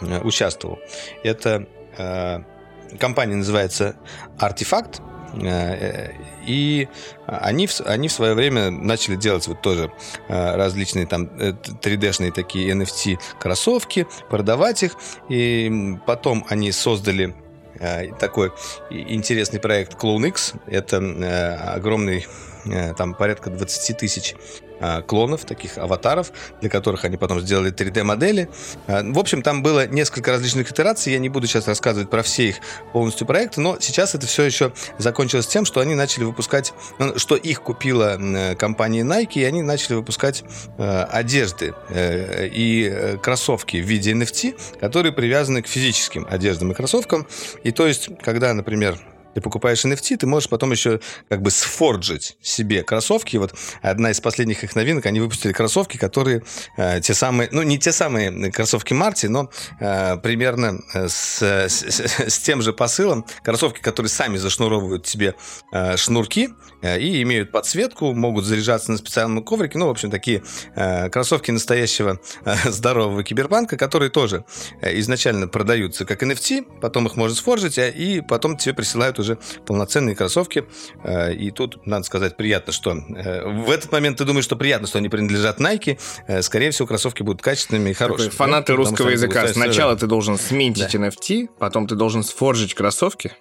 [0.00, 0.78] э, участвовал.
[1.24, 1.66] Это
[1.98, 2.40] э,
[2.98, 3.96] компания называется
[4.38, 5.00] Artifact.
[6.46, 6.88] Э, и
[7.26, 9.92] они, они в свое время начали делать вот тоже
[10.28, 14.96] различные там 3D-шные такие NFT кроссовки, продавать их.
[15.28, 17.34] И потом они создали
[18.18, 18.52] такой
[18.90, 20.54] интересный проект Clone X.
[20.66, 22.26] Это огромный
[22.96, 24.34] там порядка 20 тысяч
[24.78, 28.50] Э, клонов, таких аватаров, для которых они потом сделали 3D-модели.
[28.86, 31.14] Э, в общем, там было несколько различных итераций.
[31.14, 32.56] Я не буду сейчас рассказывать про все их
[32.92, 37.36] полностью проекты, но сейчас это все еще закончилось тем, что они начали выпускать, ну, что
[37.36, 40.44] их купила э, компания Nike, и они начали выпускать
[40.78, 47.26] одежды и кроссовки в виде NFT, которые привязаны к физическим одеждам и кроссовкам.
[47.62, 48.98] И то есть, когда, например,
[49.36, 50.98] ты покупаешь NFT, ты можешь потом еще
[51.28, 53.36] как бы сфорджить себе кроссовки.
[53.36, 56.42] Вот одна из последних их новинок, они выпустили кроссовки, которые
[56.78, 62.00] э, те самые, ну не те самые кроссовки Марти, но э, примерно э, с, с,
[62.26, 63.26] с тем же посылом.
[63.42, 65.34] Кроссовки, которые сами зашнуровывают себе
[65.70, 66.48] э, шнурки
[66.98, 69.78] и имеют подсветку, могут заряжаться на специальном коврике.
[69.78, 70.42] Ну, в общем, такие
[70.74, 74.44] э, кроссовки настоящего э, здорового киберпанка, которые тоже
[74.80, 79.38] э, изначально продаются как NFT, потом их можно сфоржить, а, и потом тебе присылают уже
[79.66, 80.64] полноценные кроссовки.
[81.02, 82.92] Э, и тут, надо сказать, приятно, что...
[82.92, 85.98] Э, в этот момент ты думаешь, что приятно, что они принадлежат Nike.
[86.26, 88.26] Э, скорее всего, кроссовки будут качественными и хорошими.
[88.30, 89.48] Такой фанаты ну, русского языка.
[89.48, 90.86] Сначала ты должен сменить да.
[90.86, 93.32] NFT, потом ты должен сфоржить кроссовки.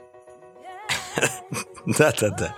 [1.85, 2.55] Да-да-да.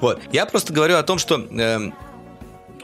[0.00, 0.20] Вот.
[0.32, 1.94] Я просто говорю о том, что эм,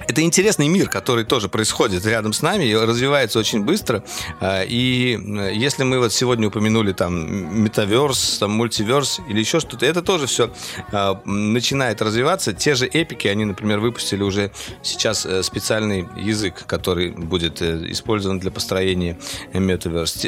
[0.08, 4.02] это интересный мир, который тоже происходит рядом с нами и развивается очень быстро.
[4.40, 9.86] А, и э, если мы вот сегодня упомянули там метаверс, там мультиверс или еще что-то,
[9.86, 10.50] это тоже все
[10.92, 12.52] а, начинает развиваться.
[12.52, 14.50] Те же эпики, они, например, выпустили уже
[14.82, 19.18] сейчас э, специальный язык, который будет э, использован для построения
[19.52, 20.26] метаверс.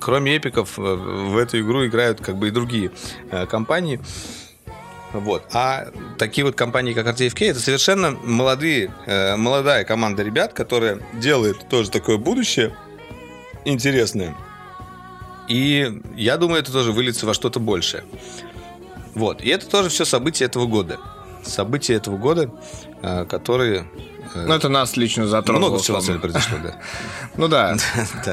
[0.00, 2.90] Кроме эпиков в эту игру играют как бы и другие
[3.48, 4.00] компании.
[5.14, 5.44] Вот.
[5.52, 5.86] А
[6.18, 11.90] такие вот компании, как RTFK, это совершенно молодые, э, молодая команда ребят, которая делает тоже
[11.90, 12.76] такое будущее
[13.64, 14.36] интересное.
[15.48, 18.02] И я думаю, это тоже выльется во что-то большее.
[19.14, 19.40] Вот.
[19.40, 20.98] И это тоже все события этого года.
[21.44, 22.50] События этого года,
[23.02, 23.86] э, которые
[24.34, 25.68] ну, это нас лично затронуло.
[25.68, 26.74] Много всего на произошло, да.
[27.36, 27.76] Ну да.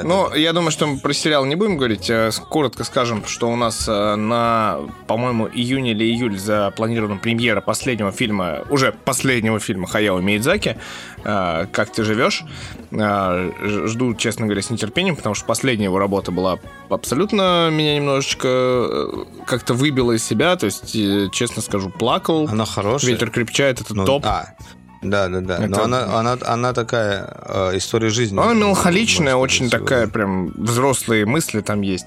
[0.04, 2.10] Ну, я думаю, что мы про сериал не будем говорить.
[2.10, 8.12] Э, коротко скажем, что у нас э, на, по-моему, июне или июль запланирована премьера последнего
[8.12, 10.78] фильма, уже последнего фильма Хаяо Миядзаки
[11.24, 12.44] э, «Как ты живешь».
[12.92, 16.60] Жду, честно говоря, с нетерпением, потому что последняя его работа была
[16.90, 19.08] абсолютно меня немножечко
[19.46, 20.58] как-то выбила из себя.
[20.58, 20.92] То есть,
[21.32, 22.50] честно скажу, плакал.
[22.52, 23.12] Она хорошая.
[23.12, 24.26] Ветер крепчает, это ну, топ.
[24.26, 24.56] А,
[25.02, 25.56] да, да, да.
[25.58, 25.68] Это...
[25.68, 28.40] Но она, она, она такая э, история жизни.
[28.40, 32.06] Она меланхоличная, очень такая прям взрослые мысли там есть.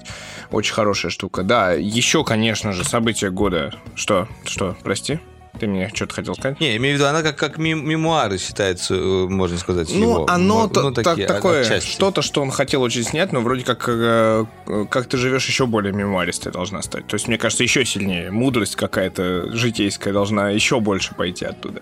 [0.51, 1.43] Очень хорошая штука.
[1.43, 3.73] Да, еще, конечно же, события года.
[3.95, 4.27] Что?
[4.45, 4.77] Что?
[4.83, 5.19] Прости?
[5.59, 6.59] Ты мне что-то хотел сказать?
[6.59, 10.25] Не, имею в виду, она как, как мемуары считается, э, можно сказать, Ну, его.
[10.29, 14.45] оно ну, такие, такое, что-то, что он хотел очень снять, но вроде как, э,
[14.89, 17.07] как ты живешь, еще более мемуаристой должна стать.
[17.07, 18.31] То есть, мне кажется, еще сильнее.
[18.31, 21.81] Мудрость какая-то житейская должна еще больше пойти оттуда.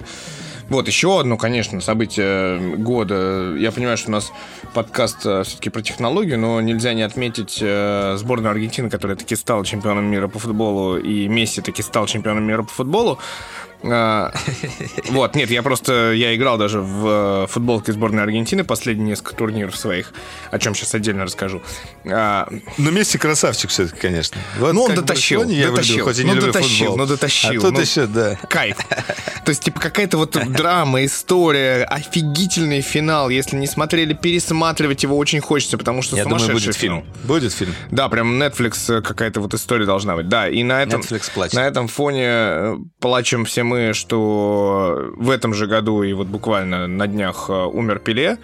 [0.69, 3.55] Вот, еще одно, конечно, событие года.
[3.57, 4.31] Я понимаю, что у нас
[4.73, 9.65] подкаст э, все-таки про технологию, но нельзя не отметить э, сборную Аргентины, которая таки стала
[9.65, 13.19] чемпионом мира по футболу, и Месси таки стал чемпионом мира по футболу.
[13.83, 14.31] А,
[15.09, 19.75] вот, нет, я просто, я играл даже в э, футболке сборной Аргентины последние несколько турниров
[19.75, 20.13] своих,
[20.51, 21.61] о чем сейчас отдельно расскажу.
[22.05, 22.47] А,
[22.77, 24.39] ну, Месси красавчик все-таки, конечно.
[24.57, 26.97] Вот ну, он дотащил, Барселоне, дотащил, хоть и не ну, дотащил, футбол.
[26.97, 27.59] ну, дотащил.
[27.59, 28.35] А тут ну, еще, да.
[28.49, 28.77] Кайф.
[29.45, 33.29] То есть, типа, какая-то вот драма, история, офигительный финал.
[33.29, 37.01] Если не смотрели, пересматривать его очень хочется, потому что я сумасшедший думаю, будет фильм.
[37.01, 37.27] фильм.
[37.27, 37.75] Будет фильм.
[37.91, 40.29] Да, прям Netflix э, какая-то вот история должна быть.
[40.29, 41.55] Да, и на этом, Netflix плачет.
[41.55, 46.27] на этом фоне э, плачем все мы мы, что в этом же году и вот
[46.27, 48.37] буквально на днях э, умер Пеле.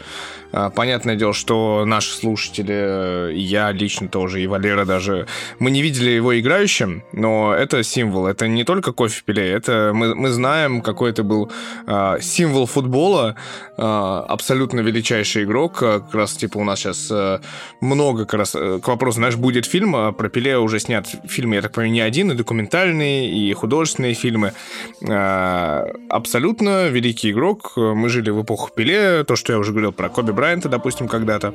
[0.51, 5.27] А, понятное дело, что наши слушатели, я лично тоже, и Валера даже,
[5.59, 8.27] мы не видели его играющим, но это символ.
[8.27, 11.51] Это не только кофе Пеле, это мы, мы знаем, какой это был
[11.85, 13.35] э, символ футбола,
[13.77, 15.79] э, абсолютно величайший игрок.
[15.79, 17.39] Как раз, типа, у нас сейчас э,
[17.81, 21.53] много, как раз, э, к вопросу, знаешь, будет фильм, а про Пеле уже снят фильм,
[21.53, 24.53] я так понимаю, не один, и документальные, и художественные фильмы.
[25.01, 27.73] Э, абсолютно великий игрок.
[27.75, 31.53] Мы жили в эпоху Пеле, то, что я уже говорил про Коби Брайанта, допустим, когда-то.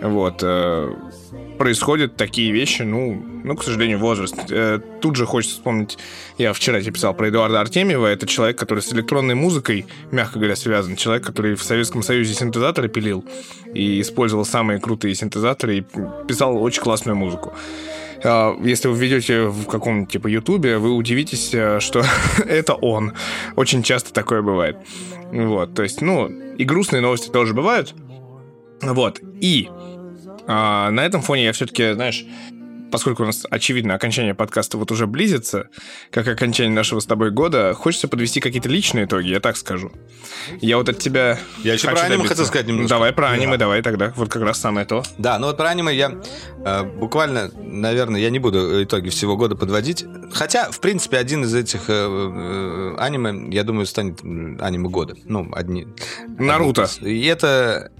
[0.00, 0.40] Вот.
[0.44, 0.94] Э,
[1.58, 4.36] происходят такие вещи, ну, ну, к сожалению, возраст.
[4.50, 5.98] Э, тут же хочется вспомнить,
[6.38, 10.54] я вчера тебе писал про Эдуарда Артемьева, это человек, который с электронной музыкой, мягко говоря,
[10.54, 10.94] связан.
[10.94, 13.24] Человек, который в Советском Союзе синтезаторы пилил
[13.74, 15.84] и использовал самые крутые синтезаторы и
[16.28, 17.52] писал очень классную музыку.
[18.22, 21.48] э, если вы ведете в каком-нибудь типа Ютубе, вы удивитесь,
[21.82, 22.04] что
[22.46, 23.14] это он.
[23.56, 24.76] Очень часто такое бывает.
[25.32, 27.94] Вот, то есть, ну, и грустные новости тоже бывают.
[28.82, 29.68] Вот, и
[30.46, 32.24] а, на этом фоне я все-таки, знаешь,
[32.90, 35.68] поскольку у нас, очевидно, окончание подкаста вот уже близится,
[36.10, 39.92] как окончание нашего с тобой года, хочется подвести какие-то личные итоги, я так скажу.
[40.60, 41.38] Я вот от тебя...
[41.62, 42.88] Я еще про аниме хотел сказать немножко.
[42.88, 43.58] Давай про аниме, да.
[43.58, 44.12] давай тогда.
[44.16, 45.02] Вот как раз самое то.
[45.18, 46.20] Да, ну вот про аниме я
[46.64, 50.04] э, буквально, наверное, я не буду итоги всего года подводить.
[50.32, 54.20] Хотя, в принципе, один из этих э, э, аниме, я думаю, станет
[54.60, 55.14] аниме года.
[55.24, 55.86] Ну, одни...
[56.38, 56.88] Наруто.
[57.00, 57.90] И это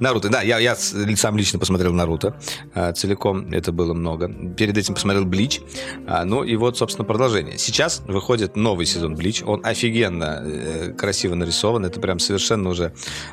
[0.00, 2.36] Наруто, да, я, я сам лично посмотрел Наруто
[2.74, 4.28] а, целиком, это было много.
[4.54, 5.60] Перед этим посмотрел Блич,
[6.06, 7.58] а, ну и вот, собственно, продолжение.
[7.58, 12.92] Сейчас выходит новый сезон Блич, он офигенно э, красиво нарисован, это прям совершенно уже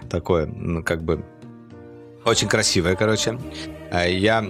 [0.09, 0.51] такое,
[0.83, 1.23] как бы,
[2.25, 3.39] очень красивое, короче.
[3.91, 4.41] А, я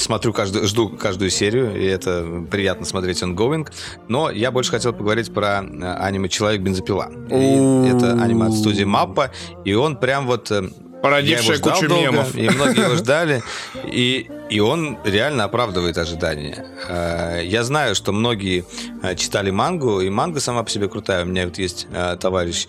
[0.00, 3.68] смотрю каждую, жду каждую серию, и это приятно смотреть ongoing.
[4.08, 7.10] Но я больше хотел поговорить про э, аниме «Человек-бензопила».
[7.28, 9.30] это аниме от студии Маппа,
[9.64, 10.68] и он прям вот э,
[11.02, 12.34] Породившая кучу долго, мемов.
[12.34, 13.42] И многие его ждали.
[13.86, 16.66] И, и он реально оправдывает ожидания.
[16.88, 18.64] Э, я знаю, что многие
[19.02, 21.24] э, читали мангу, и манга сама по себе крутая.
[21.24, 22.66] У меня вот есть э, товарищ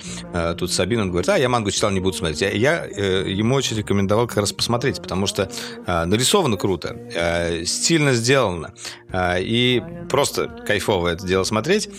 [0.58, 2.41] тут Сабин, он говорит, а, я мангу читал, не буду смотреть.
[2.41, 5.49] Я, я ему очень рекомендовал как раз посмотреть, потому что
[5.88, 6.95] нарисовано круто,
[7.66, 8.74] стильно сделано,
[9.40, 11.90] и просто кайфово это дело смотреть.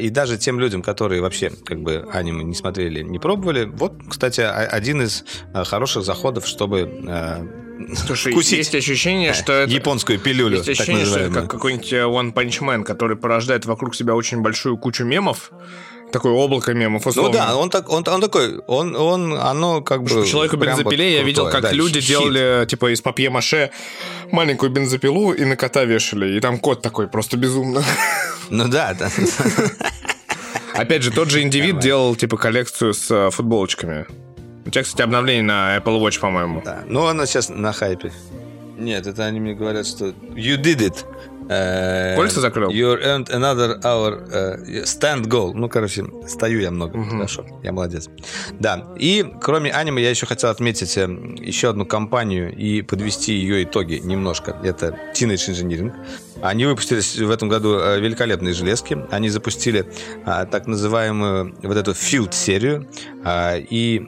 [0.00, 4.40] И даже тем людям, которые вообще как бы аниме не смотрели, не пробовали, вот, кстати,
[4.40, 7.61] один из хороших заходов, чтобы
[7.94, 9.72] Слушай, вкусить есть ощущение, что это...
[9.72, 13.94] Японскую пилюлю, Есть ощущение, что это как какой-нибудь э, One Punch Man, который порождает вокруг
[13.94, 15.50] себя очень большую кучу мемов,
[16.12, 17.32] такое облако мемов, условно.
[17.32, 20.26] Ну да, он, так, он, он такой, он, он, оно как бы...
[20.26, 22.08] Человеку бензопиле вот я видел, как да, люди щит.
[22.08, 23.70] делали, типа, из папье-маше
[24.30, 27.82] маленькую бензопилу и на кота вешали, и там кот такой просто безумно.
[28.50, 29.10] Ну да, да.
[30.74, 34.06] Опять же, тот же индивид делал, типа, коллекцию с э, футболочками.
[34.64, 36.62] У тебя, кстати, обновление на Apple Watch, по-моему.
[36.64, 36.84] Да.
[36.86, 38.12] Ну, она сейчас на хайпе.
[38.78, 41.04] Нет, это они мне говорят, что you did it.
[41.48, 42.70] Uh, Кольца закрыл?
[42.70, 45.52] You earned another hour uh, stand goal.
[45.54, 46.96] Ну, короче, стою я много.
[46.96, 47.10] Угу.
[47.10, 48.08] Хорошо, я молодец.
[48.58, 51.02] Да, и кроме аниме я еще хотел отметить э,
[51.38, 54.56] еще одну компанию и подвести ее итоги немножко.
[54.62, 55.92] Это Teenage Engineering.
[56.40, 58.98] Они выпустили в этом году великолепные железки.
[59.10, 59.86] Они запустили
[60.24, 62.88] а, так называемую вот эту Field-серию.
[63.24, 64.04] А, и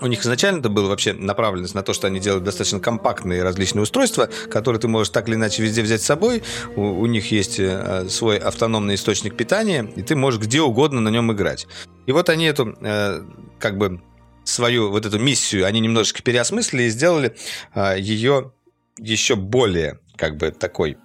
[0.00, 3.82] у них изначально это было вообще направленность на то, что они делают достаточно компактные различные
[3.82, 6.42] устройства, которые ты можешь так или иначе везде взять с собой.
[6.76, 11.08] У, у них есть э, свой автономный источник питания, и ты можешь где угодно на
[11.08, 11.66] нем играть.
[12.06, 13.22] И вот они эту, э,
[13.58, 14.00] как бы,
[14.44, 17.36] свою вот эту миссию, они немножечко переосмыслили и сделали
[17.74, 18.52] э, ее
[18.98, 20.96] еще более, как бы, такой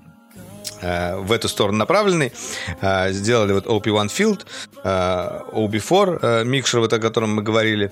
[0.84, 2.34] в эту сторону направленный.
[2.82, 4.46] Э, сделали вот OP1 Field,
[4.84, 7.92] э, OB4 микшер, вот о котором мы говорили,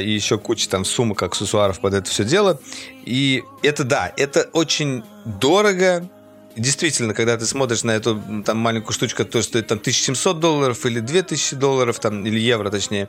[0.00, 2.60] и еще куча там сумок, аксессуаров под это все дело.
[3.04, 6.08] И это да, это очень дорого,
[6.56, 11.00] действительно, когда ты смотришь на эту там маленькую штучку, то стоит там 1700 долларов или
[11.00, 13.08] 2000 долларов, там, или евро точнее,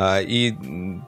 [0.00, 0.54] и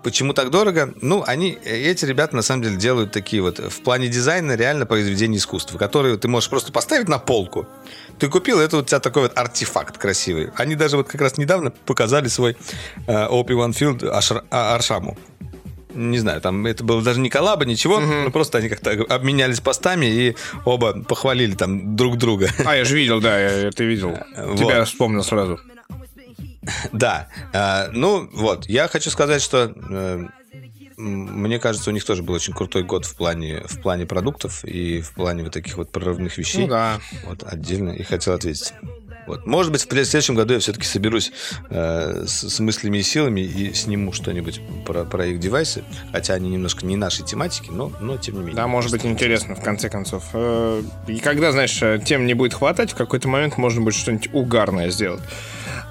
[0.03, 0.93] почему так дорого?
[1.01, 5.39] Ну, они, эти ребята на самом деле делают такие вот в плане дизайна реально произведения
[5.39, 7.67] искусства, которые ты можешь просто поставить на полку.
[8.19, 10.51] Ты купил, это у тебя такой вот артефакт красивый.
[10.57, 12.57] Они даже вот как раз недавно показали свой
[13.07, 15.17] OP1 Field Ашр, а, Аршаму
[15.95, 18.07] не знаю, там это было даже не коллаба, ничего, угу.
[18.07, 22.49] ну просто они как-то обменялись постами и оба похвалили там друг друга.
[22.65, 24.17] А, я же видел, да, я, я ты видел.
[24.37, 24.59] Вот.
[24.59, 25.59] Тебя вспомнил сразу.
[26.93, 27.29] Да.
[27.53, 28.67] Э, ну, вот.
[28.67, 30.27] Я хочу сказать, что э,
[30.97, 35.01] мне кажется, у них тоже был очень крутой год в плане, в плане продуктов и
[35.01, 36.63] в плане вот таких вот прорывных вещей.
[36.63, 37.01] Ну да.
[37.25, 38.75] Вот отдельно и хотел ответить.
[39.27, 39.47] Вот.
[39.47, 41.31] Может быть, в следующем году я все-таки соберусь
[41.69, 46.51] э, с, с мыслями и силами и сниму что-нибудь про, про их девайсы, хотя они
[46.51, 48.57] немножко не нашей тематики, но, но тем не менее.
[48.57, 50.25] Да, может быть интересно, в конце концов.
[50.33, 54.91] Э, и когда, знаешь, тем не будет хватать, в какой-то момент можно будет что-нибудь угарное
[54.91, 55.23] сделать.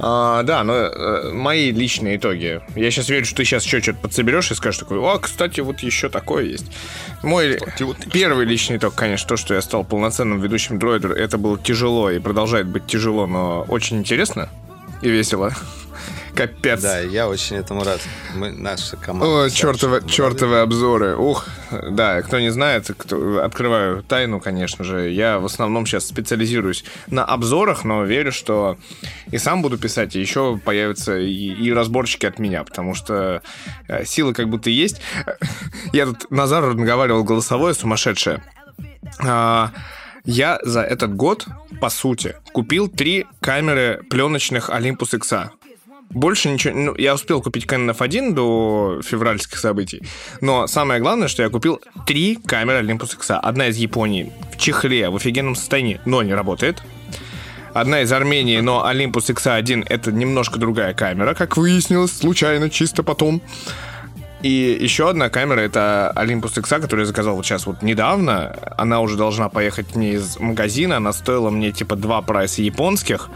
[0.01, 2.61] А, да, но э, мои личные итоги.
[2.75, 5.81] Я сейчас верю, что ты сейчас еще что-то подсоберешь и скажешь такой, о, кстати, вот
[5.81, 6.65] еще такое есть.
[7.21, 7.97] Мой кстати, вот...
[8.11, 12.19] первый личный итог, конечно, то, что я стал полноценным ведущим дроидер, это было тяжело и
[12.19, 14.49] продолжает быть тяжело, но очень интересно
[15.01, 15.53] и весело.
[16.35, 16.81] Капец.
[16.81, 18.01] Да, я очень этому рад.
[18.35, 19.45] Мы, наша команда.
[19.45, 21.15] О, чертовы, чертовы обзоры.
[21.15, 21.47] Ух,
[21.91, 25.09] да, кто не знает, кто, открываю тайну, конечно же.
[25.09, 28.77] Я в основном сейчас специализируюсь на обзорах, но верю, что
[29.31, 33.41] и сам буду писать, и еще появятся и, и разборчики от меня, потому что
[33.87, 35.01] э, силы как будто есть.
[35.93, 38.43] Я тут Назару наговаривал голосовое сумасшедшее.
[39.25, 39.71] А,
[40.25, 41.47] я за этот год,
[41.81, 45.33] по сути, купил три камеры пленочных Olympus X.
[46.09, 46.73] Больше ничего...
[46.75, 50.01] Ну, я успел купить Canon F1 до февральских событий.
[50.41, 53.31] Но самое главное, что я купил три камеры Olympus X.
[53.31, 56.81] Одна из Японии в чехле, в офигенном состоянии, но не работает.
[57.73, 63.41] Одна из Армении, но Olympus X1 это немножко другая камера, как выяснилось, случайно, чисто потом.
[64.41, 68.55] И еще одна камера это Olympus X, которую я заказал вот сейчас вот недавно.
[68.77, 73.29] Она уже должна поехать не из магазина, она стоила мне типа два прайса японских.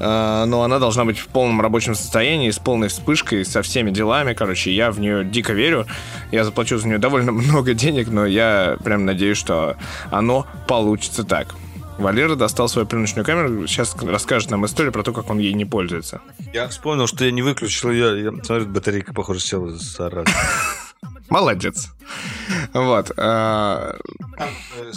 [0.00, 4.34] Э, но она должна быть в полном рабочем состоянии, с полной вспышкой, со всеми делами.
[4.34, 5.86] Короче, я в нее дико верю.
[6.30, 9.76] Я заплачу за нее довольно много денег, но я прям надеюсь, что
[10.10, 11.54] оно получится так.
[11.98, 15.64] Валера достал свою пленочную камеру, сейчас расскажет нам историю про то, как он ей не
[15.64, 16.20] пользуется.
[16.52, 18.24] Я вспомнил, что я не выключил ее.
[18.24, 20.26] Я смотрю, батарейка, похоже, села за раз.
[21.32, 21.88] Молодец.
[22.74, 23.10] Вот.
[23.16, 23.96] А,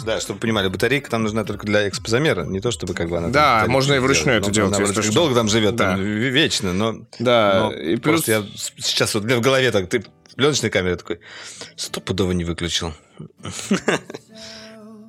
[0.04, 3.28] да, чтобы понимали, батарейка там нужна только для экспозамера, не то чтобы как бы она...
[3.28, 4.78] Да, можно и вручную это делать.
[4.78, 7.06] Она долго там живет, там вечно, но...
[7.18, 8.28] Да, и плюс...
[8.28, 8.44] я
[8.76, 10.04] сейчас вот мне в голове так, ты
[10.36, 11.20] пленочной камере такой,
[11.74, 12.92] стопудово не выключил.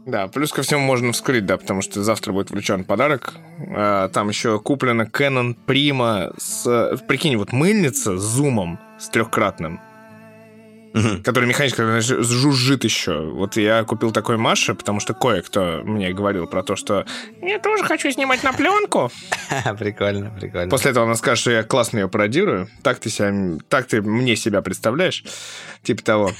[0.05, 3.33] Да, плюс ко всему можно вскрыть, да, потому что завтра будет вручен подарок.
[3.75, 6.97] А, там еще куплена Canon Prima с...
[7.05, 9.81] Прикинь, вот мыльница с зумом, с трехкратным
[10.97, 11.23] угу.
[11.23, 11.81] который механически
[12.23, 13.21] жужжит еще.
[13.21, 17.05] Вот я купил такой Маше, потому что кое-кто мне говорил про то, что
[17.41, 19.11] я тоже хочу снимать на пленку.
[19.79, 20.69] Прикольно, прикольно.
[20.69, 22.69] После этого она скажет, что я классно ее пародирую.
[22.83, 25.23] Так ты, себя, так ты мне себя представляешь.
[25.87, 26.31] Типа того.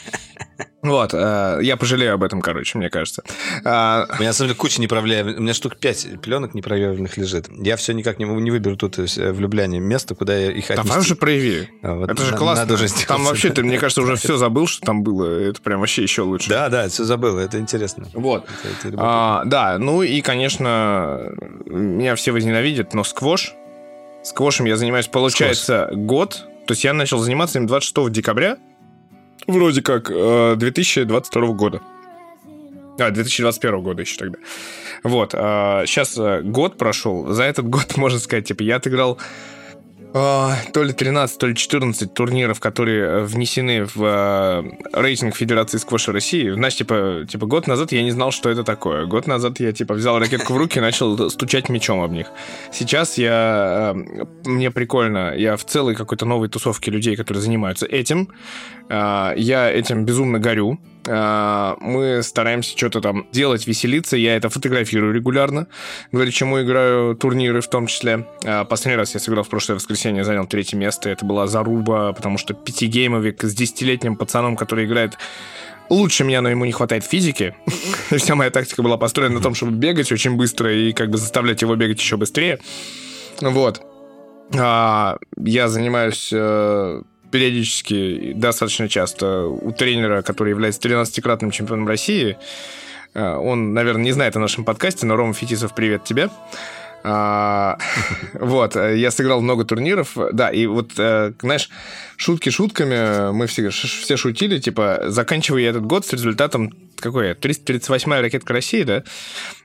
[0.82, 3.24] Вот, э, я пожалею об этом, короче, мне кажется.
[3.64, 4.06] А...
[4.10, 5.38] У меня, на самом деле, куча неправляемых...
[5.38, 7.48] У меня штук пять пленок непроверенных лежит.
[7.49, 10.86] Я все никак не, не выберу тут э, в Любляне место, куда я их отнести.
[10.86, 11.69] Давай уже прояви.
[11.82, 12.65] А, вот это же на, классно.
[12.65, 15.40] Надо уже там вообще, ты, мне кажется, уже все забыл, что там было.
[15.40, 16.49] Это прям вообще еще лучше.
[16.49, 17.38] Да, да, все забыл.
[17.38, 18.06] Это интересно.
[18.14, 18.45] Вот.
[18.82, 21.32] Это, это а, да, ну и, конечно,
[21.65, 23.53] меня все возненавидят, но сквош...
[24.24, 26.06] Сквошем я занимаюсь, получается, Сквош.
[26.06, 26.48] год.
[26.65, 28.57] То есть я начал заниматься им 26 декабря
[29.45, 31.81] вроде как 2022 э, года.
[32.99, 34.39] А, 2021 года еще тогда.
[35.03, 35.31] Вот.
[35.31, 37.27] Сейчас э, год прошел.
[37.27, 39.19] За этот год, можно сказать, типа, я отыграл
[40.14, 44.64] то ли 13, то ли 14 турниров, которые э, внесены в э,
[44.94, 46.50] рейтинг Федерации сквоша России.
[46.50, 49.06] Знаешь, типа, типа год назад я не знал, что это такое.
[49.06, 52.28] Год назад я типа взял ракетку в руки и начал стучать мечом об них.
[52.72, 53.94] Сейчас я...
[53.96, 55.36] Э, мне прикольно.
[55.36, 58.30] Я в целой какой-то новой тусовке людей, которые занимаются этим.
[58.90, 60.80] Я этим безумно горю.
[61.08, 64.18] А, мы стараемся что-то там делать, веселиться.
[64.18, 65.68] Я это фотографирую регулярно,
[66.12, 68.28] говоря, чему играю турниры в том числе.
[68.46, 71.10] А, последний раз я сыграл в прошлое воскресенье, занял третье место.
[71.10, 75.18] Это была заруба, потому что пятигеймовик с десятилетним пацаном, который играет
[75.90, 77.56] лучше меня, но ему не хватает физики.
[78.16, 81.62] Вся моя тактика была построена на том, чтобы бегать очень быстро и как бы заставлять
[81.62, 82.60] его бегать еще быстрее.
[83.42, 83.82] Вот.
[84.58, 87.02] А, я занимаюсь э,
[87.32, 92.38] периодически, достаточно часто у тренера, который является 13-кратным чемпионом России.
[93.14, 96.30] Э, он, наверное, не знает о нашем подкасте, но Рома Фетисов, привет тебе.
[97.04, 97.78] А,
[98.34, 101.70] вот, э, я сыграл много турниров, да, и вот, э, знаешь,
[102.16, 108.54] шутки шутками, мы все, все шутили, типа, заканчивая этот год с результатом, какой 338-я ракетка
[108.54, 109.04] России, да?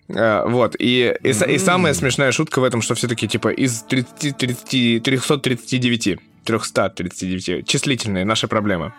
[0.08, 5.02] Вот, и, и, и самая смешная шутка в этом, что все-таки, типа, из 30, 30,
[5.02, 7.66] 339 339.
[7.66, 8.92] Числительные, наши проблемы.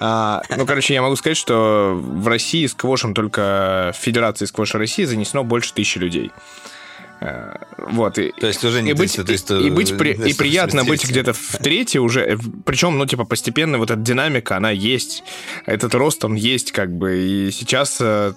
[0.00, 5.04] А, ну, короче, я могу сказать, что в России сквошем только в Федерации сквоша России
[5.04, 6.30] занесено больше тысячи людей.
[7.20, 8.18] А, вот.
[8.18, 11.08] И, то есть уже не и 300, быть, 300, и, быть при, и приятно быть
[11.08, 15.24] где-то в третьей уже, причем, ну, типа, постепенно вот эта динамика, она есть,
[15.66, 18.34] этот рост, он есть, как бы, и сейчас э,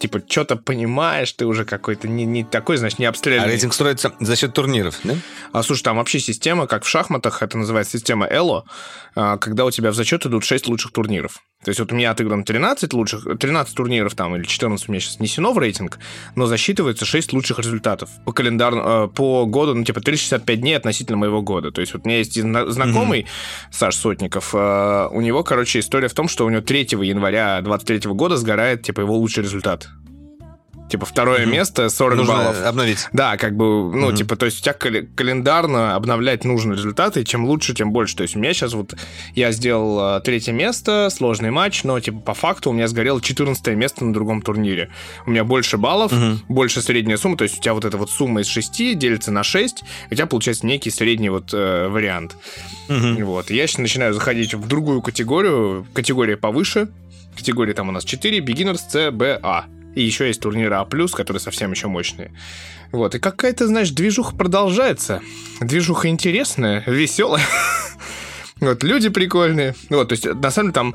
[0.00, 3.44] типа, что-то понимаешь, ты уже какой-то не, не такой, значит, не обстрелянный.
[3.44, 5.14] А рейтинг строится за счет турниров, да?
[5.52, 8.64] А, слушай, там вообще система, как в шахматах, это называется система Эло,
[9.14, 11.42] а, когда у тебя в зачет идут 6 лучших турниров.
[11.62, 15.00] То есть вот у меня отыграно 13 лучших, 13 турниров там, или 14 у меня
[15.00, 15.98] сейчас несено в рейтинг,
[16.34, 21.18] но засчитывается 6 лучших результатов по календарному, э, по году, ну, типа 365 дней относительно
[21.18, 21.70] моего года.
[21.70, 23.72] То есть вот у меня есть знакомый, mm-hmm.
[23.72, 28.10] Саш Сотников, э, у него, короче, история в том, что у него 3 января 23
[28.12, 29.88] года сгорает, типа, его лучший результат.
[30.90, 31.52] Типа второе угу.
[31.52, 32.66] место, 40 нужно баллов.
[32.66, 33.06] обновить.
[33.12, 34.16] Да, как бы, ну, угу.
[34.16, 38.16] типа, то есть у тебя календарно обновлять нужно результаты, и чем лучше, тем больше.
[38.16, 38.96] То есть у меня сейчас вот,
[39.36, 43.68] я сделал э, третье место, сложный матч, но, типа, по факту у меня сгорело 14
[43.76, 44.90] место на другом турнире.
[45.26, 46.40] У меня больше баллов, угу.
[46.48, 49.44] больше средняя сумма, то есть у тебя вот эта вот сумма из 6 делится на
[49.44, 52.36] 6, и у тебя получается некий средний вот э, вариант.
[52.88, 53.24] Угу.
[53.24, 56.88] Вот, я сейчас начинаю заходить в другую категорию, категория повыше,
[57.36, 59.66] категория там у нас 4, beginners C, B, A.
[59.94, 62.32] И еще есть турниры А+, которые совсем еще мощные.
[62.92, 65.20] Вот, и какая-то, знаешь, движуха продолжается.
[65.60, 67.44] Движуха интересная, веселая.
[68.60, 69.74] Вот, люди прикольные.
[69.88, 70.94] Вот, то есть, на самом деле, там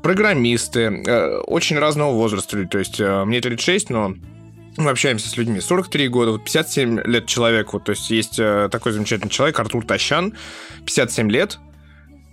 [0.00, 2.64] программисты, э, очень разного возраста.
[2.66, 4.14] То есть, э, мне 36, но
[4.76, 7.80] мы общаемся с людьми 43 года, вот 57 лет человеку.
[7.80, 10.34] То есть, есть э, такой замечательный человек, Артур Тащан,
[10.86, 11.58] 57 лет.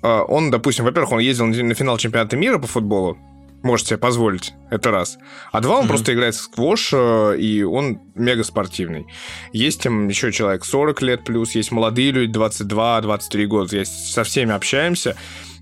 [0.03, 3.17] Э, он, допустим, во-первых, он ездил на финал чемпионата мира по футболу,
[3.63, 5.17] может себе позволить, это раз.
[5.51, 5.87] А два, он mm-hmm.
[5.87, 9.07] просто играет в сквош, э, и он мега спортивный.
[9.51, 13.77] Есть там еще человек 40 лет плюс, есть молодые люди, 22-23 года.
[13.77, 15.15] Я со всеми общаемся.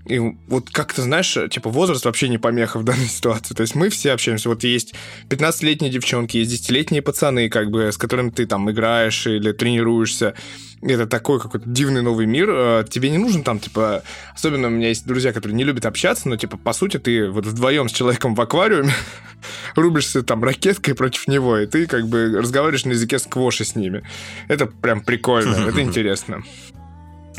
[0.08, 3.54] И вот как-то, знаешь, типа возраст вообще не помеха в данной ситуации.
[3.54, 4.48] То есть мы все общаемся.
[4.48, 4.94] Вот есть
[5.28, 10.34] 15-летние девчонки, есть 10-летние пацаны, как бы, с которыми ты там играешь или тренируешься
[10.82, 12.50] это такой какой-то дивный новый мир.
[12.50, 14.02] Э, тебе не нужен там, типа...
[14.34, 17.46] Особенно у меня есть друзья, которые не любят общаться, но, типа, по сути, ты вот
[17.46, 18.92] вдвоем с человеком в аквариуме
[19.74, 24.02] рубишься там ракеткой против него, и ты как бы разговариваешь на языке сквоши с ними.
[24.48, 26.42] Это прям прикольно, это интересно.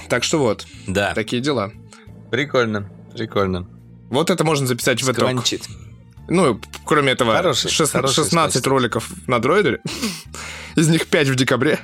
[0.09, 1.13] Так что вот, да.
[1.13, 1.71] такие дела.
[2.31, 3.67] Прикольно, прикольно.
[4.09, 5.29] Вот это можно записать в итог.
[6.29, 8.69] Ну, кроме этого, хороший, 6, хороший 16 спасибо.
[8.69, 9.81] роликов на дроидере.
[10.75, 11.79] Из них 5 в декабре.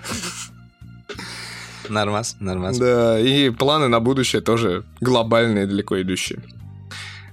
[1.89, 2.77] Нормас, нормас.
[2.77, 6.41] Да, и планы на будущее тоже глобальные, далеко идущие.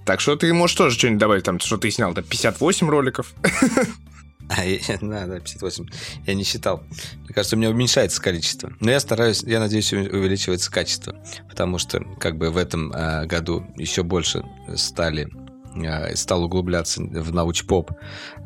[0.05, 3.33] Так что ты можешь тоже что-нибудь добавить, там, что ты снял, там, 58 роликов.
[4.51, 5.87] А, я, да, да, 58.
[6.27, 6.83] Я не считал.
[7.25, 8.73] Мне кажется, у меня уменьшается количество.
[8.81, 11.15] Но я стараюсь, я надеюсь, увеличивается качество.
[11.49, 14.45] Потому что, как бы, в этом э, году еще больше
[14.75, 15.29] стали
[15.77, 17.93] э, стал углубляться в научпоп,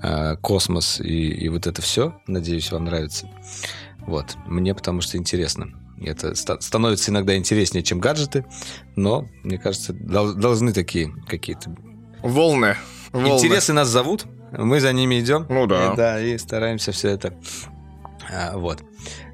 [0.03, 2.21] э, космос и, и вот это все.
[2.27, 3.31] Надеюсь, вам нравится.
[4.01, 4.37] Вот.
[4.47, 5.73] Мне потому что интересно.
[6.05, 8.45] Это становится иногда интереснее, чем гаджеты,
[8.95, 11.75] но, мне кажется, должны такие какие-то...
[12.21, 12.77] Волны.
[13.13, 13.39] Волны.
[13.39, 14.27] Интересы нас зовут,
[14.59, 15.47] мы за ними идем.
[15.49, 15.93] Ну да.
[15.93, 17.35] И, да, и стараемся все это.
[18.31, 18.83] А, вот.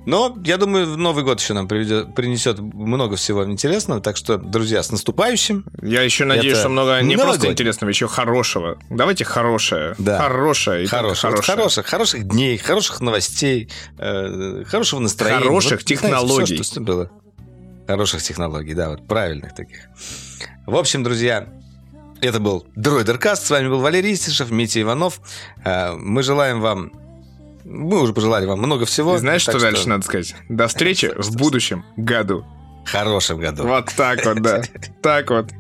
[0.07, 4.01] Но я думаю, Новый год еще нам приведет, принесет много всего интересного.
[4.01, 5.67] Так что, друзья, с наступающим.
[5.83, 6.61] Я еще надеюсь, Это...
[6.61, 8.79] что много не просто интересного, еще хорошего.
[8.89, 9.95] Давайте хорошее.
[9.99, 10.19] Да.
[10.19, 10.87] Хорошее.
[10.87, 11.35] Хорошее.
[11.35, 15.45] Вот хороших, хороших дней, хороших новостей, э, хорошего настроения.
[15.45, 16.47] Хороших вот, технологий.
[16.47, 17.11] Знаете, все, что было.
[17.87, 19.81] Хороших технологий, да, вот правильных таких.
[20.67, 21.49] В общем, друзья,
[22.21, 23.47] это был Дроидеркаст.
[23.47, 25.21] С вами был Валерий Истишев, Митя Иванов.
[25.65, 26.93] Э, мы желаем вам
[27.65, 29.17] мы уже пожелали вам много всего.
[29.17, 30.35] И знаешь, что, что дальше надо сказать?
[30.49, 32.45] До встречи в будущем году.
[32.85, 33.65] Хорошем году.
[33.65, 34.63] Вот так вот, да.
[35.03, 35.51] Так вот.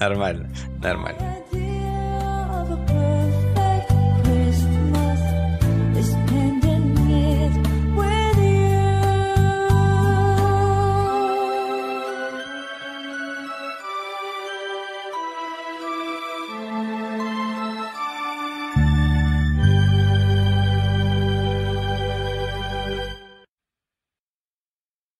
[0.00, 0.50] Нормально,
[0.82, 1.37] нормально.